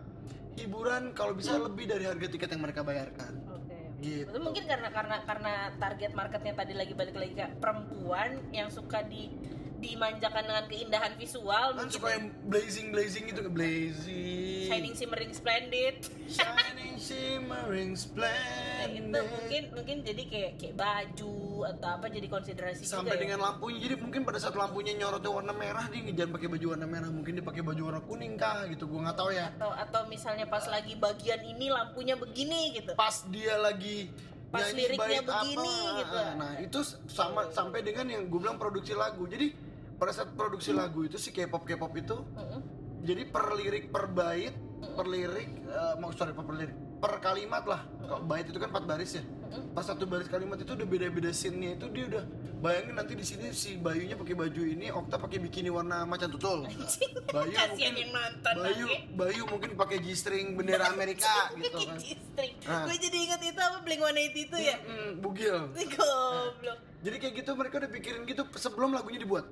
hiburan 0.58 1.14
kalau 1.14 1.32
bisa 1.34 1.56
lebih 1.56 1.88
dari 1.88 2.04
harga 2.06 2.26
tiket 2.26 2.48
yang 2.50 2.62
mereka 2.62 2.80
bayarkan. 2.82 3.32
Oke. 3.50 3.78
gitu. 4.00 4.32
Itu 4.32 4.40
mungkin 4.40 4.64
karena 4.64 4.88
karena 4.88 5.16
karena 5.28 5.52
target 5.76 6.12
marketnya 6.16 6.54
tadi 6.56 6.72
lagi 6.72 6.92
balik 6.96 7.16
lagi 7.16 7.32
ke 7.36 7.46
perempuan 7.60 8.40
yang 8.50 8.72
suka 8.72 9.04
di 9.04 9.28
dimanjakan 9.80 10.44
dengan 10.44 10.64
keindahan 10.68 11.12
visual 11.16 11.66
kan 11.74 11.88
suka 11.88 12.08
ya. 12.12 12.14
yang 12.20 12.24
blazing 12.46 12.86
blazing 12.92 13.24
gitu 13.32 13.40
blazing 13.50 14.60
shining 14.70 14.94
shimmering 14.94 15.32
splendid. 15.34 15.96
Shining 16.30 16.94
shimmering 16.94 17.90
nah, 17.90 17.98
itu 17.98 18.02
splendid. 18.06 19.26
Mungkin 19.34 19.62
mungkin 19.74 19.96
jadi 20.06 20.22
kayak 20.30 20.52
kayak 20.62 20.74
baju 20.78 21.36
atau 21.74 21.88
apa 21.98 22.06
jadi 22.06 22.26
konsiderasi 22.30 22.86
sampai 22.86 23.12
juga 23.12 23.14
ya. 23.18 23.20
dengan 23.26 23.38
lampunya. 23.42 23.78
Jadi 23.82 23.94
mungkin 23.98 24.22
pada 24.22 24.38
saat 24.38 24.54
lampunya 24.54 24.94
nyorotnya 24.94 25.30
warna 25.34 25.50
merah 25.50 25.90
dia 25.90 26.06
jangan 26.14 26.38
pakai 26.38 26.48
baju 26.54 26.66
warna 26.70 26.86
merah. 26.86 27.10
Mungkin 27.10 27.32
dia 27.42 27.44
pakai 27.44 27.62
baju 27.66 27.82
warna 27.82 28.00
kuning 28.06 28.34
kah 28.38 28.62
gitu 28.70 28.86
gue 28.86 29.00
nggak 29.02 29.16
tahu 29.18 29.30
ya. 29.34 29.46
Atau 29.58 29.70
atau 29.74 30.02
misalnya 30.06 30.46
pas 30.46 30.64
lagi 30.70 30.94
bagian 30.94 31.42
ini 31.42 31.66
lampunya 31.74 32.14
begini 32.14 32.78
gitu. 32.78 32.94
Pas 32.94 33.26
dia 33.26 33.58
lagi 33.58 34.08
Pas 34.50 34.66
liriknya 34.74 35.22
begini, 35.22 35.62
apa, 35.62 35.98
gitu. 36.02 36.18
nah 36.34 36.52
itu 36.58 36.80
sama 37.06 37.46
sampai 37.54 37.86
dengan 37.86 38.02
yang 38.10 38.26
gue 38.26 38.38
bilang 38.42 38.58
produksi 38.58 38.98
lagu. 38.98 39.22
Jadi 39.30 39.54
pada 40.00 40.16
saat 40.16 40.32
produksi 40.32 40.72
lagu 40.72 41.04
itu 41.04 41.20
si 41.20 41.28
K-pop 41.28 41.68
K-pop 41.68 41.92
itu 42.00 42.16
Mm-mm. 42.16 42.60
jadi 43.04 43.28
per 43.28 43.52
lirik 43.52 43.92
per 43.92 44.08
bait 44.08 44.56
per 44.96 45.04
lirik 45.04 45.48
eh, 45.68 45.94
mau 46.00 46.08
sorry 46.16 46.32
per 46.32 46.48
lirik 46.48 46.72
per 47.00 47.16
kalimat 47.24 47.64
lah. 47.64 47.80
Kalau 48.04 48.22
bait 48.28 48.44
itu 48.44 48.60
kan 48.60 48.68
empat 48.68 48.84
baris 48.84 49.16
ya. 49.16 49.24
Pas 49.72 49.82
satu 49.82 50.04
baris 50.04 50.28
kalimat 50.28 50.60
itu 50.60 50.76
udah 50.76 50.84
beda-beda 50.84 51.32
scene-nya 51.32 51.80
itu 51.80 51.88
dia 51.90 52.04
udah 52.12 52.24
bayangin 52.60 52.94
nanti 52.94 53.12
di 53.12 53.24
sini 53.24 53.50
si 53.50 53.74
Bayunya 53.74 54.14
pakai 54.14 54.34
baju 54.34 54.62
ini 54.62 54.86
Okta 54.88 55.16
pakai 55.16 55.40
bikini 55.40 55.68
warna 55.68 56.04
macan 56.04 56.28
tutul 56.28 56.68
Bayu 57.26 57.56
mungkin 57.56 57.92
yang 57.96 58.10
nonton 58.10 58.54
Bayu 58.54 58.84
oke? 58.86 58.98
Bayu 59.16 59.42
mungkin 59.46 59.70
pakai 59.74 59.96
G-string 59.98 60.54
bendera 60.54 60.88
Amerika 60.88 61.48
gitu 61.54 61.72
kan 61.80 61.96
G-string. 61.96 62.52
Ah. 62.64 62.84
Gue 62.84 62.96
jadi 62.96 63.16
ingat 63.18 63.40
itu 63.42 63.56
apa 63.56 63.78
Blink 63.80 64.00
182 64.00 64.44
itu 64.44 64.56
ya. 64.60 64.76
Mm, 64.78 65.10
bugil 65.18 65.58
Goblok. 65.72 66.78
jadi 67.00 67.16
kayak 67.16 67.34
gitu 67.34 67.50
mereka 67.54 67.74
udah 67.78 67.90
pikirin 67.90 68.22
gitu 68.24 68.42
sebelum 68.54 68.92
lagunya 68.92 69.18
dibuat 69.18 69.48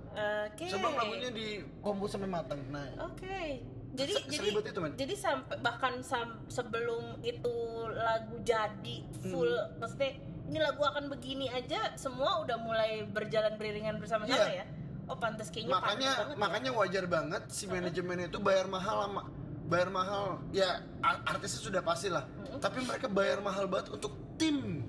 Oke. 0.46 0.68
sebelum 0.68 0.92
lagunya 0.92 1.30
dikompos 1.30 2.12
sampai 2.12 2.28
matang 2.28 2.60
nah 2.68 2.84
Oke. 3.04 3.64
Jadi 3.88 4.12
Se- 4.14 4.28
jadi 4.28 4.46
itu, 4.52 4.60
jadi 4.94 5.14
sampai 5.16 5.56
bahkan 5.58 6.04
sam- 6.04 6.44
sebelum 6.46 7.18
itu 7.18 7.54
lagu 7.90 8.36
jadi 8.44 8.96
full 9.24 9.48
Hmm. 9.48 9.80
maksudnya 9.80 10.12
ini 10.48 10.58
lagu 10.58 10.80
akan 10.80 11.08
begini 11.08 11.46
aja 11.48 11.92
semua 11.94 12.40
udah 12.40 12.56
mulai 12.56 13.04
berjalan 13.04 13.54
beriringan 13.54 13.96
bersama-sama 13.96 14.48
Iya. 14.48 14.64
ya. 14.64 14.66
Oh 15.04 15.16
pantas 15.16 15.48
kayaknya 15.48 15.72
makanya 15.74 16.10
pantas 16.14 16.28
ya. 16.30 16.36
makanya 16.38 16.70
wajar 16.74 17.04
banget 17.06 17.42
si 17.48 17.64
manajemen 17.64 18.16
itu 18.22 18.38
bayar 18.38 18.66
mahal 18.66 18.96
sama 19.02 19.22
bayar 19.64 19.88
mahal 19.88 20.24
ya 20.50 20.80
artisnya 21.02 21.60
sudah 21.62 21.80
pasti 21.80 22.08
lah 22.08 22.24
Mm-mm. 22.24 22.56
tapi 22.58 22.80
mereka 22.82 23.06
bayar 23.06 23.40
mahal 23.40 23.64
banget 23.66 23.88
untuk 23.90 24.12
tim 24.36 24.84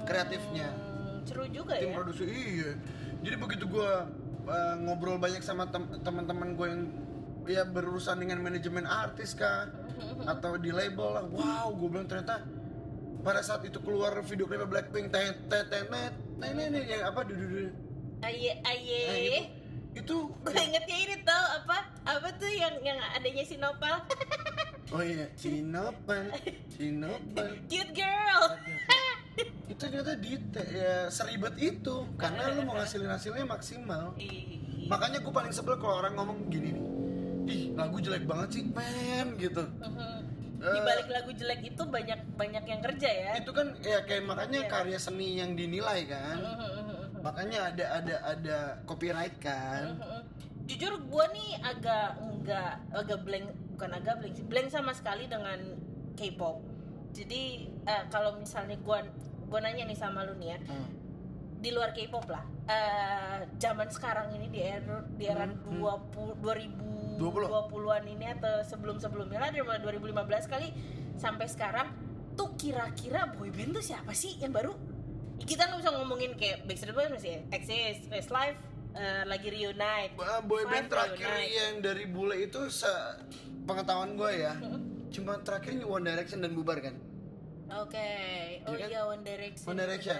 kreatifnya 0.00 0.68
Hmm, 0.70 1.20
seru 1.22 1.44
juga 1.46 1.76
tim 1.76 1.92
ya. 1.92 1.94
produksi 1.94 2.24
iya 2.24 2.72
jadi 3.20 3.36
begitu 3.36 3.64
gua 3.66 4.08
uh, 4.46 4.74
ngobrol 4.78 5.16
banyak 5.16 5.40
sama 5.40 5.68
tem- 5.68 6.00
teman-teman 6.00 6.52
gue 6.52 6.66
yang 6.66 6.82
ya 7.46 7.62
berurusan 7.66 8.16
dengan 8.16 8.40
manajemen 8.40 8.84
artis 8.84 9.32
kah 9.32 9.68
atau 10.22 10.56
di 10.56 10.70
label 10.70 11.08
lah 11.10 11.24
wow 11.26 11.68
gue 11.70 11.88
bilang 11.90 12.06
ternyata 12.06 12.40
pada 13.20 13.40
saat 13.44 13.62
itu 13.64 13.78
keluar 13.80 14.16
video 14.24 14.48
klipnya 14.48 14.68
Blackpink 14.68 15.12
tet 15.12 15.36
tet 15.48 15.68
tet 15.68 15.86
yang 16.40 17.04
apa 17.04 17.20
dudu 17.24 17.68
Aye 18.20 18.60
aye. 18.68 19.00
Nah, 19.08 19.16
gitu. 19.96 20.28
itu. 20.28 20.44
Gue 20.44 20.60
ingetnya 20.60 20.96
ini 21.08 21.16
tau 21.24 21.44
apa 21.56 21.88
apa 22.04 22.28
tuh 22.36 22.52
yang 22.52 22.76
yang 22.84 23.00
adanya 23.16 23.44
si 23.48 23.56
Nopal? 23.56 23.96
Oh 24.90 25.06
iya. 25.06 25.30
Sinopal 25.38 26.34
Sinopal 26.74 27.50
cute 27.70 27.94
girl. 27.94 28.42
Itu 29.70 29.78
ternyata 29.86 30.18
di 30.18 30.34
ya 30.74 31.06
seribet 31.06 31.54
itu. 31.62 32.10
Karena 32.18 32.50
lu 32.58 32.66
mau 32.66 32.74
ngasilin 32.74 33.06
hasilnya 33.06 33.46
maksimal. 33.46 34.18
Makanya 34.90 35.22
gue 35.22 35.30
paling 35.30 35.54
sebel 35.54 35.78
kalau 35.78 36.02
orang 36.02 36.18
ngomong 36.18 36.50
gini 36.50 36.74
nih. 36.74 36.84
Ih 37.46 37.62
lagu 37.78 38.02
jelek 38.02 38.26
banget 38.26 38.58
sih 38.58 38.62
men 38.66 39.38
gitu. 39.38 39.62
Mhm. 39.62 40.39
Eh, 40.60 40.72
di 40.76 40.80
balik 40.84 41.08
lagu 41.08 41.32
jelek 41.32 41.60
itu 41.64 41.82
banyak 41.88 42.20
banyak 42.36 42.64
yang 42.68 42.80
kerja 42.84 43.08
ya? 43.08 43.32
Itu 43.40 43.50
kan 43.56 43.72
ya 43.80 44.04
kayak 44.04 44.28
makanya 44.28 44.60
Iya. 44.60 44.68
karya 44.68 44.98
seni 45.00 45.40
yang 45.40 45.56
dinilai 45.56 46.04
kan. 46.04 46.36
Makanya 47.24 47.72
ada 47.72 47.84
ada 48.00 48.16
ada 48.28 48.58
copyright 48.84 49.40
kan. 49.40 49.96
Jujur 50.68 51.00
gue 51.00 51.24
nih 51.32 51.50
agak 51.64 52.20
enggak 52.20 52.72
agak 52.92 53.18
blank 53.24 53.46
bukan 53.74 53.90
agak 53.96 54.14
blank 54.20 54.34
sih 54.36 54.44
blank 54.44 54.68
sama 54.68 54.92
sekali 54.92 55.24
dengan 55.26 55.58
K-pop. 56.14 56.60
Jadi 57.16 57.42
eh, 57.88 58.02
kalau 58.12 58.36
misalnya 58.36 58.76
gue 58.76 58.98
gue 59.50 59.58
nanya 59.58 59.88
nih 59.88 59.96
sama 59.96 60.28
lu 60.28 60.36
nih 60.36 60.54
ya. 60.54 60.58
Hmm. 60.68 60.88
Di 61.60 61.70
luar 61.70 61.92
K-pop 61.92 62.24
lah 62.26 62.40
eh 62.64 63.38
zaman 63.56 63.86
sekarang 63.86 64.32
ini 64.32 64.48
di 64.48 64.60
era 64.60 65.04
di 65.06 65.24
era 65.24 65.44
Hmm, 65.44 65.60
20 65.76 66.40
20. 66.40 67.20
2020-an 67.20 68.04
ini 68.06 68.26
atau 68.30 68.64
sebelum-sebelumnya 68.64 69.38
lah 69.38 69.48
dari 69.48 69.60
mulai 69.60 69.78
2015 69.78 70.16
kali 70.46 70.68
sampai 71.14 71.44
sekarang 71.46 71.92
tuh 72.32 72.56
kira-kira 72.56 73.28
boyband 73.30 73.76
tuh 73.76 73.84
siapa 73.84 74.08
sih 74.10 74.38
yang 74.38 74.50
baru 74.50 74.72
kita 75.38 75.66
nggak 75.66 75.78
bisa 75.78 75.90
ngomongin 75.92 76.32
kayak 76.34 76.64
Backstreet 76.64 76.92
Boys 76.92 77.10
masih 77.10 77.44
exist 77.50 78.08
Westlife 78.08 78.56
eh, 78.92 79.24
lagi 79.24 79.48
reunite 79.48 80.16
Ba- 80.16 80.40
boyband 80.40 80.88
terakhir 80.88 81.28
Reunite. 81.28 81.52
yang 81.52 81.72
dari 81.78 82.04
bule 82.06 82.40
itu 82.40 82.60
se 82.66 82.88
pengetahuan 83.62 84.16
gue 84.16 84.32
ya 84.38 84.54
Mhm. 84.54 84.80
cuma 85.10 85.36
terakhir 85.38 85.74
ini 85.74 85.84
One 85.84 86.02
Direction 86.02 86.40
dan 86.40 86.52
bubar 86.52 86.80
kan 86.80 86.96
Oke, 87.70 88.10
oh 88.64 88.74
Iya 88.74 88.80
kan? 88.80 88.88
iya 88.88 89.00
One 89.04 89.22
Direction. 89.22 89.62
One 89.64 89.78
Direction. 89.78 90.18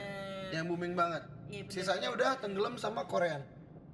Yang 0.53 0.66
booming 0.66 0.94
banget. 0.94 1.22
Iya, 1.51 1.62
bener. 1.66 1.72
sisanya 1.72 2.09
udah 2.14 2.30
tenggelam 2.38 2.74
sama 2.78 3.03
Korean. 3.07 3.42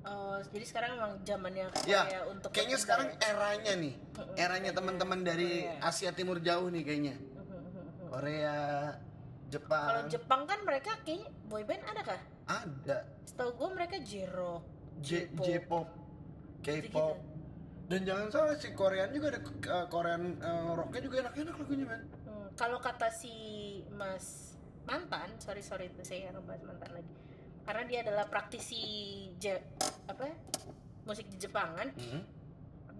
Oh, 0.06 0.38
jadi 0.54 0.62
sekarang 0.62 0.90
emang 1.02 1.12
zamannya 1.26 1.66
ya 1.82 2.06
Korea 2.06 2.22
untuk 2.30 2.48
kayaknya 2.54 2.78
sekarang 2.78 3.08
ya? 3.10 3.34
eranya 3.34 3.72
nih. 3.74 3.94
Eranya 4.38 4.70
teman-teman 4.70 5.20
dari 5.26 5.66
Korea. 5.66 5.82
Asia 5.82 6.10
Timur 6.14 6.38
jauh 6.38 6.70
nih 6.70 6.82
kayaknya. 6.86 7.14
Korea 8.06 8.56
Jepang. 9.46 9.86
Kalau 9.86 10.02
Jepang 10.06 10.42
kan 10.46 10.58
mereka 10.62 10.94
kayaknya 11.02 11.28
boyband 11.46 11.82
ada 11.86 12.02
kah? 12.02 12.20
ada. 12.46 12.98
Setahu 13.26 13.50
gue 13.58 13.68
mereka 13.74 13.96
J-rock, 13.98 14.62
J- 15.02 15.30
J-pop. 15.34 15.90
K-pop. 16.62 17.18
Dan 17.86 18.02
jangan 18.02 18.26
salah 18.30 18.54
si 18.58 18.74
Korean 18.74 19.14
juga 19.14 19.34
ada 19.34 19.40
uh, 19.42 19.86
Korean 19.86 20.34
uh, 20.42 20.74
rocknya 20.74 21.02
juga 21.06 21.16
enak-enak 21.26 21.54
lagunya 21.54 21.86
man 21.86 22.02
Hmm, 22.26 22.50
kalau 22.58 22.82
kata 22.82 23.06
si 23.14 23.30
Mas 23.94 24.55
mantan, 24.86 25.34
sorry 25.42 25.60
sorry 25.60 25.90
itu 25.90 26.00
saya 26.06 26.30
ngebahas 26.30 26.62
mantan 26.62 26.90
lagi, 27.02 27.14
karena 27.66 27.82
dia 27.90 27.98
adalah 28.06 28.24
praktisi 28.30 28.82
je, 29.36 29.54
apa 30.06 30.30
musik 31.06 31.26
Jepangan, 31.38 31.90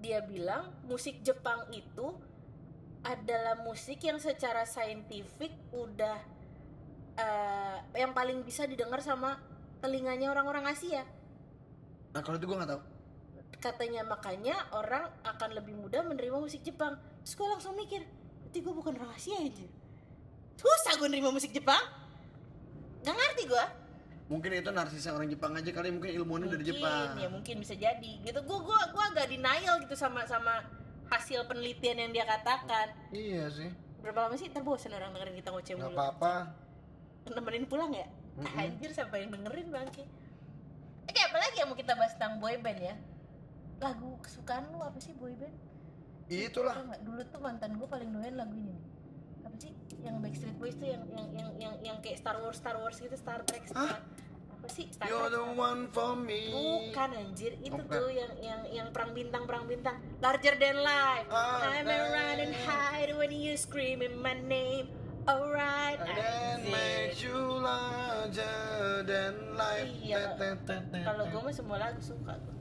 dia 0.03 0.23
bilang 0.27 0.75
musik 0.87 1.23
Jepang 1.23 1.67
itu 1.71 2.15
adalah 3.07 3.63
musik 3.63 4.03
yang 4.03 4.19
secara 4.19 4.67
saintifik 4.67 5.55
udah 5.71 6.19
eh, 7.15 7.79
yang 7.95 8.11
paling 8.11 8.43
bisa 8.43 8.67
didengar 8.67 8.99
sama 8.99 9.39
telinganya 9.79 10.35
orang-orang 10.35 10.67
Asia. 10.67 11.07
nah 12.11 12.25
kalau 12.25 12.41
itu 12.41 12.49
gue 12.49 12.57
nggak 12.57 12.73
tahu 12.73 12.83
Katanya 13.57 14.05
makanya 14.05 14.57
orang 14.77 15.11
akan 15.25 15.51
lebih 15.57 15.75
mudah 15.75 16.05
menerima 16.05 16.37
musik 16.39 16.61
Jepang. 16.61 17.01
Terus 17.25 17.35
gue 17.35 17.49
langsung 17.49 17.73
mikir, 17.75 18.05
berarti 18.45 18.59
gue 18.63 18.75
bukan 18.75 18.93
orang 19.01 19.17
Asia 19.17 19.37
aja. 19.41 19.67
Susah 20.57 20.93
gue 20.99 21.09
nerima 21.09 21.31
musik 21.33 21.53
Jepang. 21.53 21.81
Gak 23.05 23.15
ngerti 23.15 23.45
gue. 23.49 23.67
mungkin 24.27 24.59
itu 24.59 24.75
narsisnya 24.75 25.15
orang 25.15 25.31
Jepang 25.31 25.55
aja 25.55 25.71
kali 25.71 25.95
mungkin 25.95 26.11
ilmunya 26.11 26.51
dari 26.51 26.67
Jepang. 26.67 27.15
ya 27.15 27.31
mungkin 27.31 27.63
bisa 27.63 27.79
jadi. 27.79 28.13
Gitu 28.27 28.41
gue 28.43 28.59
gua 28.59 28.91
gua 28.91 29.05
agak 29.15 29.31
denial 29.31 29.79
gitu 29.79 29.95
sama 29.95 30.27
sama 30.27 30.67
hasil 31.07 31.47
penelitian 31.47 31.95
yang 31.95 32.11
dia 32.11 32.27
katakan. 32.27 32.91
Iya 33.15 33.47
sih. 33.55 33.71
Berapa 34.03 34.27
lama 34.27 34.35
sih? 34.35 34.51
Terbosan 34.51 34.99
orang 34.99 35.15
dengerin 35.15 35.39
kita 35.39 35.55
ngoceh 35.55 35.79
nggak 35.79 35.95
mulu 35.95 35.95
apa-apa. 35.95 36.35
Nemenin 37.31 37.71
pulang 37.71 37.95
ya? 37.95 38.11
Mm-mm. 38.37 38.61
anjir 38.61 38.93
sampai 38.93 39.25
yang 39.25 39.33
dengerin 39.33 39.73
bangke 39.73 40.05
oke 41.09 41.21
apalagi 41.33 41.57
yang 41.57 41.69
mau 41.73 41.79
kita 41.79 41.97
bahas 41.97 42.13
tentang 42.19 42.37
boyband 42.37 42.81
ya? 42.83 42.95
Lagu 43.81 44.21
kesukaan 44.21 44.69
lu 44.69 44.85
apa 44.85 44.99
sih 45.01 45.17
boyband 45.17 45.55
itulah. 46.27 46.75
Nggak? 46.75 47.01
dulu 47.07 47.21
tuh 47.31 47.41
mantan 47.41 47.71
gue 47.79 47.89
paling 47.89 48.11
doyan 48.11 48.35
lagu 48.35 48.53
ini 48.53 48.75
nih. 48.75 48.79
apa 48.83 48.96
yang 50.07 50.17
Backstreet 50.23 50.57
Boys 50.57 50.79
tuh 50.79 50.87
yang 50.87 51.03
yang 51.11 51.29
yang 51.35 51.51
yang, 51.59 51.75
yang 51.83 51.97
kayak 51.99 52.23
Star 52.23 52.39
Wars 52.39 52.57
Star 52.63 52.79
Wars 52.79 52.97
gitu 52.97 53.17
Star 53.19 53.43
Trek 53.43 53.67
Star 53.67 53.99
apa 53.99 53.99
apa 54.57 54.67
sih? 54.73 54.87
Star 54.89 55.07
You're 55.07 55.29
Trek 55.29 55.37
the 55.37 55.45
one 55.53 55.83
for 55.93 56.17
me. 56.17 56.51
bukan 56.51 57.11
anjir. 57.13 57.55
Itu 57.61 57.77
Bukan. 57.77 57.93
tuh 57.93 58.09
yang 58.11 58.33
yang 58.41 58.61
yang 58.67 58.89
perang 58.91 59.13
bintang 59.13 59.45
perang 59.45 59.69
bintang. 59.69 60.01
Larger 60.19 60.55
than 60.59 60.81
life. 60.81 61.29
Ah, 61.31 61.71
I'm 61.71 61.87
around 61.87 62.39
and 62.41 62.55
hide 62.65 63.13
when 63.15 63.31
you 63.31 63.55
screaming 63.55 64.19
my 64.19 64.35
name. 64.35 64.91
Alright 65.27 65.99
And 66.07 66.63
makes 66.71 67.19
you 67.19 67.35
larger 67.35 69.03
than 69.03 69.59
life. 69.59 69.91
Iya. 69.99 70.39
Kalau 71.03 71.27
gue 71.27 71.41
mah 71.43 71.55
semua 71.55 71.77
lagu 71.83 71.99
suka 71.99 72.39
tuh. 72.39 72.55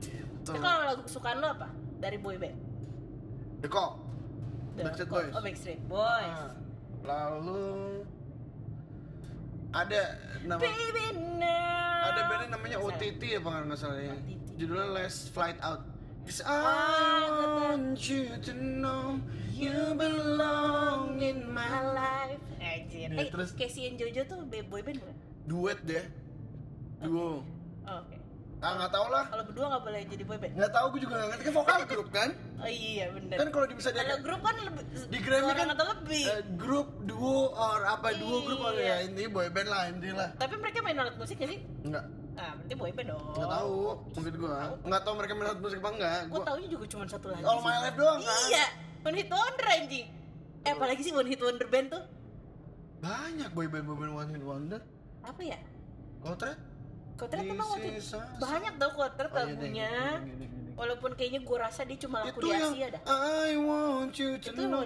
Tuh. 0.00 0.56
Tapi 0.56 0.58
kalau 0.64 0.80
lagu 0.88 1.02
kesukaan 1.04 1.44
lo 1.44 1.52
apa? 1.52 1.68
Dari 2.00 2.16
boy 2.16 2.40
band? 2.40 2.56
The 3.60 3.68
Cop. 3.68 4.00
The- 4.80 4.88
Backstreet 4.88 5.08
oh, 5.08 5.12
Boys. 5.12 5.32
oh 5.36 5.42
Backstreet 5.44 5.80
Boys. 5.84 6.32
Ah, 6.40 6.52
Lalu 7.00 8.04
ada 9.70 10.02
nama 10.42 10.60
ada 10.60 12.20
bandnya 12.26 12.48
namanya. 12.50 12.76
OTT 12.80 13.22
apa 13.38 13.48
nggak 13.64 13.78
salah 13.78 14.00
ya? 14.02 14.14
Judulnya 14.58 14.88
Last 14.92 15.30
Flight 15.30 15.56
Out. 15.62 15.86
Cause 16.28 16.44
I 16.44 17.26
want 17.56 17.96
you 18.04 18.28
to 18.44 18.52
know 18.52 19.18
you 19.50 19.72
belong 19.96 21.18
in 21.18 21.48
my 21.48 21.64
life. 21.80 22.36
life. 22.38 22.42
Anjir. 22.60 23.08
Ya, 23.08 23.24
Eh, 23.24 23.28
terus- 23.32 23.56
Casey 23.56 23.88
and 23.88 23.96
Jojo 23.96 24.22
tuh 24.28 24.44
boy 24.44 24.84
band 24.84 25.00
bukan? 25.00 25.16
duet 25.48 25.80
deh. 25.82 26.04
Duo. 27.00 27.40
Oh, 27.88 27.96
oke 28.04 28.19
ah 28.60 28.72
nggak 28.76 28.92
tahu 28.92 29.06
lah. 29.08 29.24
Kalau 29.26 29.44
berdua 29.44 29.66
nggak 29.68 29.82
boleh 29.82 30.00
jadi 30.04 30.22
boy 30.22 30.36
band? 30.36 30.52
nggak 30.52 30.72
tahu 30.72 30.86
gue 30.92 31.00
juga 31.00 31.14
nggak 31.16 31.28
ngerti. 31.32 31.42
Kan 31.42 31.54
vokal 31.56 31.80
grup 31.86 32.08
kan? 32.10 32.28
Oh 32.60 32.68
iya 32.68 33.04
bener. 33.08 33.36
Kan 33.36 33.48
kalau 33.48 33.66
bisa 33.70 33.88
dia 33.88 34.02
Kalau 34.02 34.18
grup 34.20 34.40
kan 34.40 34.54
lebih 34.58 34.84
di 35.08 35.18
Grammy 35.18 35.52
kan 35.54 35.68
atau 35.72 35.86
lebih? 35.88 36.22
eh, 36.26 36.42
grup 36.54 36.88
duo 37.02 37.36
or 37.50 37.80
apa 37.82 38.08
duo 38.14 38.36
grup 38.44 38.60
or 38.60 38.74
Iya. 38.76 38.84
ya 38.84 38.96
intinya 39.08 39.30
boy 39.32 39.48
band 39.48 39.68
lah 39.68 39.82
intinya 39.88 40.14
lah. 40.20 40.28
Tapi 40.36 40.54
mereka 40.56 40.78
main 40.80 40.96
alat 40.96 41.16
musik 41.16 41.36
gak 41.36 41.48
sih? 41.48 41.60
nggak. 41.82 42.04
Ah, 42.36 42.52
berarti 42.54 42.74
boy 42.74 42.90
band 42.92 43.08
dong. 43.10 43.24
Nggak 43.32 43.50
tahu 43.50 43.76
mungkin 44.12 44.34
gua. 44.36 44.56
Nggak 44.80 45.02
tahu 45.02 45.14
mereka 45.16 45.32
minat 45.34 45.58
musik 45.58 45.78
apa 45.78 45.90
enggak 45.90 46.20
Gue 46.20 46.32
gua 46.32 46.44
taunya 46.46 46.68
juga 46.68 46.84
cuma 46.86 47.04
satu 47.06 47.26
lagi 47.28 47.42
All. 47.42 47.60
My 47.60 47.76
Life 47.80 47.96
doang 47.96 48.18
kan? 48.20 48.40
Iya 48.46 48.66
One 49.00 49.16
hit 49.16 49.28
wonder 49.28 49.66
anjing 49.66 50.06
Eh 50.60 50.70
apalagi 50.70 51.00
sih 51.00 51.12
one 51.12 51.24
hit 51.26 51.40
wonder 51.40 51.64
band 51.66 51.88
tuh? 51.88 52.04
Banyak 53.00 53.50
boy 53.50 53.66
band 53.66 53.84
boy 53.84 53.96
band 53.96 54.12
one 54.14 54.28
hit 54.28 54.44
wonder. 54.44 54.80
Apa 55.20 55.40
ya? 55.42 55.56
Kotret 56.20 56.60
Kotret 57.20 57.44
emang 57.44 57.68
waktu 57.68 58.00
banyak 58.40 58.74
tau 58.80 58.90
Kotret 58.96 59.28
oh, 59.28 59.36
iya, 59.36 59.44
lagunya. 59.52 59.92
Walaupun 60.80 61.12
kayaknya 61.12 61.44
gue 61.44 61.56
rasa 61.60 61.84
dia 61.84 62.00
cuma 62.00 62.24
laku 62.24 62.40
itu 62.40 62.48
di 62.48 62.56
Asia 62.56 62.88
dah. 62.96 63.02
I 63.04 63.52
want 63.60 64.16
you 64.16 64.40
to 64.40 64.48
itu 64.48 64.62
know. 64.64 64.80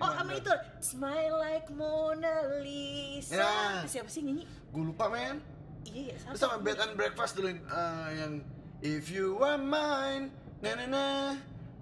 Oh, 0.00 0.10
sama 0.16 0.32
itu 0.40 0.48
Smile 0.80 1.36
Like 1.36 1.68
Mona 1.68 2.64
Lisa. 2.64 3.44
Ya. 3.44 3.84
Siapa 3.84 4.08
sih 4.08 4.24
nyanyi? 4.24 4.48
Gue 4.72 4.88
lupa 4.88 5.12
men. 5.12 5.44
Iya, 5.84 6.00
iya, 6.00 6.16
sama. 6.16 6.32
sama 6.40 6.56
Bed 6.64 6.80
and 6.80 6.96
Breakfast 6.96 7.36
dulu 7.36 7.52
uh, 7.68 8.08
yang 8.16 8.40
If 8.84 9.08
you 9.12 9.40
are 9.40 9.60
mine, 9.60 10.32
na 10.60 10.76
na 10.76 10.86
na. 10.88 11.06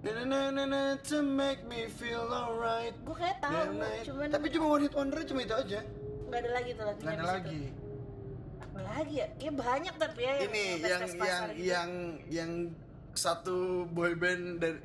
Na 0.03 0.11
na 0.11 0.23
na 0.23 0.39
na 0.51 0.63
na 0.67 0.81
to 1.07 1.23
make 1.23 1.63
me 1.63 1.87
feel 1.87 2.27
alright. 2.27 2.91
Gue 3.07 3.15
kayak 3.15 3.39
tahu, 3.39 3.79
tapi 4.27 4.51
cuma 4.51 4.65
one 4.75 4.83
hit 4.83 4.91
wonder 4.91 5.23
cuma 5.23 5.39
itu 5.47 5.55
aja. 5.55 5.79
Gak 6.27 6.39
ada 6.43 6.49
lagi 6.51 6.69
tuh 6.75 6.83
lagunya. 6.83 7.07
Gak 7.07 7.15
ada 7.15 7.25
lagi. 7.39 7.61
Itu 7.71 7.82
lagi 8.81 9.13
ya? 9.21 9.27
Ya 9.37 9.51
banyak 9.53 9.93
tapi 10.01 10.19
ya 10.25 10.33
ini 10.49 10.63
yang 10.81 11.01
yang 11.01 11.01
pasar 11.21 11.47
gitu. 11.53 11.65
yang 11.69 11.89
yang 12.31 12.51
satu 13.13 13.85
boy 13.93 14.17
band 14.17 14.57
dari 14.57 14.79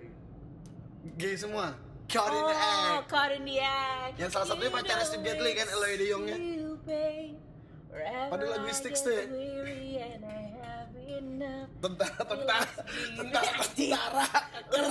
gay 1.16 1.34
semua. 1.38 1.72
Caught 2.08 2.32
in 2.32 2.40
the 2.40 2.56
oh 2.56 2.64
Act. 2.64 3.04
caught 3.12 3.32
in 3.36 3.44
the 3.44 3.56
act. 3.60 4.16
Yang 4.16 4.30
salah 4.32 4.46
satunya 4.48 4.72
pacarnya 4.72 5.04
Steve 5.04 5.24
Gately 5.28 5.52
kan, 5.52 5.66
Eloy 5.68 5.92
de 6.00 6.06
Jongnya. 6.08 6.38
Padahal 8.32 8.50
lagu 8.60 8.66
get 8.68 8.80
tuh 8.80 9.16
tentara 11.78 12.20
tentara 12.20 12.66
tentara 13.14 13.52
tentara. 13.68 14.26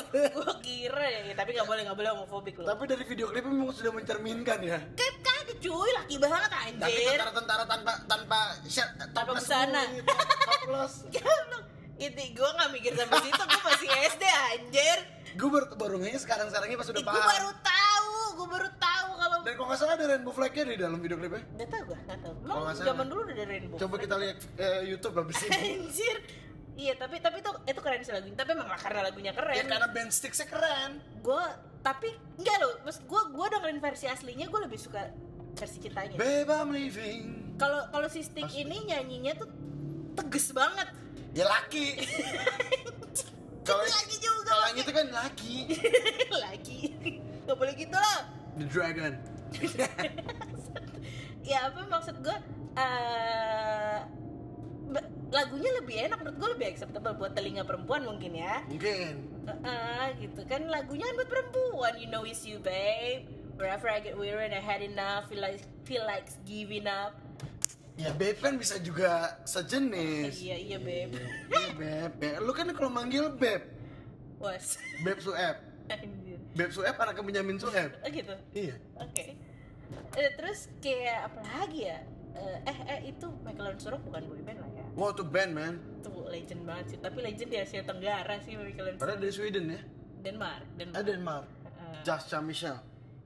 Gue 0.08 0.54
kira 0.62 1.06
ya 1.06 1.34
tapi 1.34 1.50
nggak 1.52 1.68
boleh 1.68 1.82
nggak 1.84 1.98
boleh 1.98 2.10
homofobik 2.16 2.56
loh. 2.58 2.68
Tapi 2.68 2.84
dari 2.86 3.04
video 3.04 3.26
klipnya 3.28 3.52
memang 3.52 3.72
sudah 3.72 3.92
mencerminkan 3.92 4.60
ya. 4.62 4.80
Kan 4.94 5.14
kagak 5.20 5.58
cuy? 5.60 5.90
Laki 5.94 6.16
banget 6.18 6.42
tapi 6.48 6.64
anjir. 6.72 7.12
tentara-tentara 7.14 7.64
tanpa 7.66 7.92
tanpa 8.06 8.40
shirt 8.64 8.92
Tanpa 9.12 9.32
busana. 9.34 9.84
plus 10.64 10.94
itu 11.98 12.22
gue 12.30 12.50
nggak 12.54 12.70
mikir 12.72 12.94
sampai 12.94 13.20
situ 13.22 13.42
gue 13.42 13.62
masih 13.64 13.88
SD 14.12 14.24
anjir. 14.24 14.98
Gue 15.34 15.50
baru 15.50 15.66
baru 15.74 15.96
ngehnya 15.98 16.22
sekarang 16.22 16.48
sekarangnya 16.48 16.78
pas 16.78 16.88
udah 16.88 17.02
gue 17.02 17.10
paham. 17.10 17.26
baru 17.28 17.52
tahu 17.60 18.14
gue 18.38 18.48
baru 18.48 18.70
tahu 18.72 19.10
kalau 19.18 19.38
dan 19.42 19.54
kalau 19.54 19.68
nggak 19.68 19.80
salah 19.82 19.94
ada 19.94 20.06
rainbow 20.08 20.30
flagnya 20.30 20.64
di 20.68 20.78
dalam 20.78 20.98
video 20.98 21.18
klipnya? 21.18 21.42
Nggak 21.58 21.68
tahu 21.68 21.82
gue 21.84 21.98
nggak 22.00 22.20
tahu. 22.22 22.34
Salah. 22.46 22.74
zaman 22.78 23.06
dulu 23.08 23.22
udah 23.24 23.36
ada 23.36 23.46
rainbow 23.46 23.78
coba 23.78 23.96
kita 23.98 24.16
lihat 24.16 24.38
eh, 24.56 24.82
YouTube 24.86 25.14
lah 25.14 25.26
di 25.26 25.36
sini 25.36 25.52
anjir 25.58 26.16
iya 26.78 26.94
tapi 26.94 27.18
tapi 27.18 27.42
itu 27.42 27.52
itu 27.66 27.80
keren 27.82 28.02
sih 28.06 28.14
lagunya. 28.14 28.38
Tapi 28.38 28.50
emang 28.54 28.70
karena 28.78 29.02
lagunya 29.04 29.32
ya 29.34 29.38
keren 29.38 29.66
karena 29.66 29.88
band 29.90 30.12
Styxnya 30.14 30.48
keren. 30.48 30.92
Gue 31.20 31.44
tapi 31.82 32.14
enggak 32.38 32.58
loh. 32.62 32.74
Maksud 32.86 33.04
gue 33.10 33.22
gue 33.34 33.48
dengerin 33.52 33.80
versi 33.82 34.06
aslinya 34.06 34.46
gue 34.48 34.60
lebih 34.64 34.80
suka 34.80 35.10
versi 35.58 35.78
cintanya. 35.82 36.16
Babe 36.16 36.48
I'm 36.48 36.70
leaving. 36.70 37.58
Kalau 37.58 37.90
kalau 37.90 38.08
si 38.08 38.22
Stick 38.22 38.48
ini 38.54 38.86
nyanyinya 38.88 39.34
tuh 39.42 39.50
tegas 40.14 40.54
banget. 40.54 40.88
Ya 41.34 41.50
laki. 41.50 41.98
Kalau 43.68 43.84
lagi 43.84 44.16
juga 44.24 44.48
kalau 44.48 44.80
itu 44.80 44.92
kan 44.96 45.08
laki. 45.12 45.56
Lagi 46.48 46.80
nggak 47.44 47.58
boleh 47.60 47.76
gitu 47.76 47.96
loh 48.00 48.22
the 48.56 48.66
dragon. 48.68 49.14
Ya 51.48 51.72
apa 51.72 51.88
maksud 51.88 52.20
gue 52.20 52.38
ba- 52.76 54.04
lagunya 55.28 55.72
lebih 55.84 55.96
enak 56.08 56.18
menurut 56.24 56.38
gue 56.40 56.50
lebih 56.56 56.68
acceptable 56.72 57.14
buat 57.20 57.36
telinga 57.36 57.68
perempuan 57.68 58.08
mungkin 58.08 58.32
ya. 58.38 58.64
Mungkin. 58.72 59.14
Heeh, 59.48 60.06
gitu 60.24 60.42
kan 60.48 60.68
lagunya 60.72 61.04
kan 61.12 61.16
buat 61.20 61.30
perempuan. 61.32 61.94
You 62.00 62.08
know 62.08 62.24
it's 62.24 62.48
you 62.48 62.60
babe. 62.64 63.28
Wherever 63.58 63.90
I 63.90 64.00
get 64.00 64.16
weary 64.16 64.46
and 64.46 64.56
I 64.56 64.62
had 64.62 64.86
enough 64.86 65.28
feel 65.28 65.42
like 65.42 65.60
feel 65.84 66.06
like 66.06 66.30
giving 66.48 66.88
up. 66.88 67.18
Ya 67.98 68.14
babe 68.14 68.38
kan 68.38 68.56
bisa 68.56 68.78
juga 68.78 69.42
sejenis. 69.44 70.38
Iya 70.38 70.58
iya 70.62 70.78
babe. 70.78 71.18
Iya, 71.50 71.70
beb, 71.74 72.12
beb. 72.22 72.36
Lu 72.46 72.54
kan 72.54 72.70
kalau 72.78 72.94
manggil 72.94 73.34
beb, 73.34 73.66
was. 74.38 74.78
Beb. 75.02 75.18
Beb 76.58 76.70
Sueb 76.74 76.98
anaknya 76.98 77.24
Benyamin 77.24 77.58
Sueb. 77.62 77.92
oh 78.02 78.10
gitu? 78.10 78.36
Iya. 78.54 78.76
oke. 78.98 79.26
Eh, 80.18 80.32
terus 80.36 80.68
kayak 80.82 81.32
apa 81.32 81.40
lagi 81.46 81.86
ya? 81.86 82.02
Eh, 82.38 82.58
eh 82.70 82.80
eh 82.86 83.00
itu 83.14 83.28
Michael 83.42 83.74
Lansuro 83.74 83.98
bukan 84.02 84.26
boyband 84.30 84.62
lah 84.62 84.72
ya 84.77 84.77
Wow, 84.98 85.14
tuh 85.14 85.24
band 85.24 85.54
man. 85.54 85.74
itu 85.96 86.10
legend 86.26 86.62
banget 86.64 86.86
sih 86.88 86.98
tapi 86.98 87.18
legend 87.20 87.50
di 87.50 87.58
Asia 87.58 87.82
Tenggara 87.82 88.36
sih 88.40 88.54
Michael 88.54 88.86
Lansuro 88.88 89.00
Padahal 89.00 89.20
dari 89.20 89.32
Sweden 89.32 89.66
ya. 89.68 89.82
Denmark 90.20 90.64
Denmark 90.74 90.98
Ada 90.98 91.08
Denmark. 91.08 91.46
Heeh. 91.64 92.02
Jascha 92.02 92.38
Michel. 92.40 92.78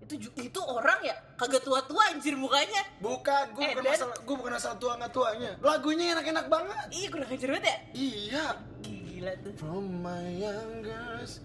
itu 0.01 0.13
itu 0.35 0.59
orang 0.59 0.99
ya 0.99 1.15
kagak 1.35 1.61
tua-tua 1.61 2.11
anjir 2.11 2.35
mukanya 2.35 2.83
Bukan, 2.99 3.45
gue 3.49 3.63
Eh, 3.63 3.71
bukan 3.71 3.79
Dan- 3.81 3.93
masalah, 3.95 4.15
gue 4.19 4.35
bukan 4.35 4.51
masalah 4.51 4.77
tua 4.77 4.93
nggak 4.97 5.11
tuanya. 5.11 5.51
Lagunya 5.57 6.05
enak-enak 6.11 6.45
banget. 6.47 6.85
iya 6.91 7.07
kurang 7.07 7.29
ajar 7.29 7.49
banget 7.49 7.65
ya 7.65 7.77
Iya. 7.93 8.45
gila 8.81 9.33
tuh 9.39 9.53
From 9.55 9.85
my 9.97 10.25
youngers. 10.35 11.39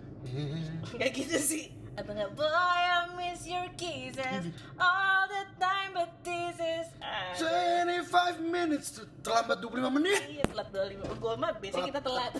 Gak 0.92 1.10
gitu 1.12 1.38
sih 1.38 1.64
Atau 1.96 2.12
nggak 2.12 2.30
Boy 2.36 2.44
I 2.44 3.08
miss 3.16 3.48
your 3.48 3.64
kisses 3.74 4.52
All 4.76 5.24
the 5.26 5.44
time 5.56 5.96
But 5.96 6.12
this 6.20 6.60
is 6.60 6.86
ah. 7.00 7.32
25 7.32 8.44
minutes 8.44 9.00
terlambat 9.24 9.64
25 9.64 9.96
menit. 9.96 10.20
Iya 10.28 10.44
telat 10.44 10.68
25 10.70 11.16
Gue 11.16 11.34
mah 11.40 11.50
biasanya 11.56 11.88
kita 11.88 12.00
telat 12.04 12.32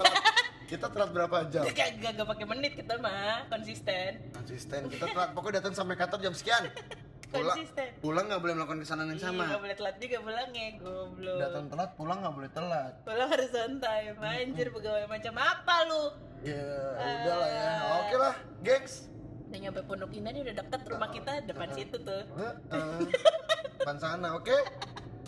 Kita 0.67 0.87
telat 0.93 1.11
berapa 1.15 1.37
jam? 1.49 1.63
Gak, 1.73 1.89
gak, 2.03 2.11
gak 2.21 2.29
pakai 2.29 2.47
menit 2.47 2.73
kita 2.77 3.01
mah 3.01 3.49
Konsisten 3.49 4.21
Konsisten. 4.37 4.81
Kita 4.93 5.07
telat 5.09 5.31
pokoknya 5.33 5.65
datang 5.65 5.75
sampai 5.75 5.97
kantor 5.97 6.21
jam 6.21 6.35
sekian. 6.37 6.65
Pulang, 7.27 7.59
Konsisten 7.59 7.91
pulang 7.99 8.25
nggak 8.31 8.39
boleh 8.39 8.55
melakukan 8.55 8.79
kesalahan 8.87 9.09
yang 9.11 9.19
Iya 9.19 9.29
sama. 9.35 9.45
gak 9.51 9.63
boleh 9.67 9.77
telat 9.77 9.97
juga 9.99 10.17
pulangnya 10.23 10.67
Goblok 10.79 11.39
Datang 11.43 11.65
telat, 11.67 11.91
pulang 11.99 12.19
nggak 12.23 12.35
boleh 12.39 12.51
telat. 12.55 12.93
Pulang 13.03 13.29
harus 13.35 13.51
santai 13.51 14.01
Anjir 14.15 14.69
pegawai 14.71 15.05
macam 15.11 15.35
apa 15.35 15.77
lu 15.91 16.03
Ya 16.47 16.63
udahlah 16.95 17.49
ya. 17.51 17.71
Oke 17.99 18.17
lah, 18.17 18.35
gengs. 18.63 19.11
Udah 19.47 19.59
nyampe 19.61 19.81
Pondok 19.83 20.11
Indah 20.11 20.31
nih 20.31 20.43
udah 20.43 20.55
deket 20.57 20.81
rumah 20.87 21.09
kita 21.09 21.33
Depan 21.43 21.69
situ 21.71 21.97
tuh 21.99 22.23
Heeh. 22.35 22.99
Depan 23.77 23.97
sana, 23.97 24.29
oke? 24.35 24.57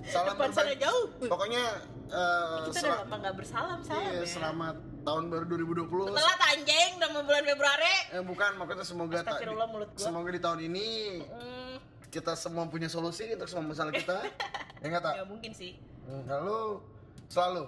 Salam 0.05 0.35
Depan 0.35 0.51
sana 0.51 0.73
jauh 0.75 1.07
Pokoknya 1.23 1.65
eh, 2.05 2.59
Kita 2.65 2.79
udah 2.83 2.99
lama 3.01 3.17
gak 3.21 3.35
bersalam 3.37 3.79
salam 3.81 4.03
iya, 4.05 4.21
ya 4.21 4.27
selamat 4.27 4.77
tahun 5.01 5.25
baru 5.27 5.45
2020. 5.89 5.89
Telat 6.11 6.41
anjing 6.47 6.91
udah 6.97 7.11
mau 7.11 7.23
bulan 7.23 7.41
Februari 7.43 7.97
Eh 8.11 8.21
bukan, 8.21 8.51
maksudnya 8.57 8.85
semoga 8.85 9.17
ta- 9.17 9.33
Astagfirullah 9.33 9.67
mulut 9.67 9.89
gua. 9.91 10.03
semoga 10.03 10.29
di 10.29 10.41
tahun 10.43 10.61
ini 10.63 10.89
Hmm, 11.25 11.75
kita 12.09 12.33
semua 12.35 12.67
punya 12.67 12.89
solusi 12.89 13.25
untuk 13.31 13.47
semua 13.47 13.65
masalah 13.67 13.89
kita. 13.91 14.21
ya 14.81 14.85
enggak 14.85 15.03
tak? 15.03 15.15
ya 15.15 15.25
mungkin 15.25 15.53
sih. 15.53 15.81
Lalu 16.27 16.85
selalu 17.27 17.65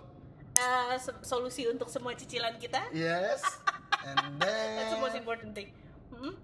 Eh, 0.52 0.96
se- 0.96 1.22
solusi 1.22 1.64
untuk 1.64 1.88
semua 1.88 2.12
cicilan 2.12 2.56
kita. 2.56 2.92
yes 2.92 3.40
and 4.04 4.36
That's 4.36 4.90
the 4.90 4.98
most 4.98 5.12
then 5.12 5.22
important 5.22 5.52
thing. 5.54 5.72
Hmm? 6.10 6.34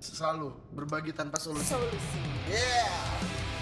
selalu 0.00 0.52
berbagi 0.76 1.10
tanpa 1.16 1.40
solusi. 1.40 1.72
Solusi. 1.72 2.20
Yeah. 2.52 3.55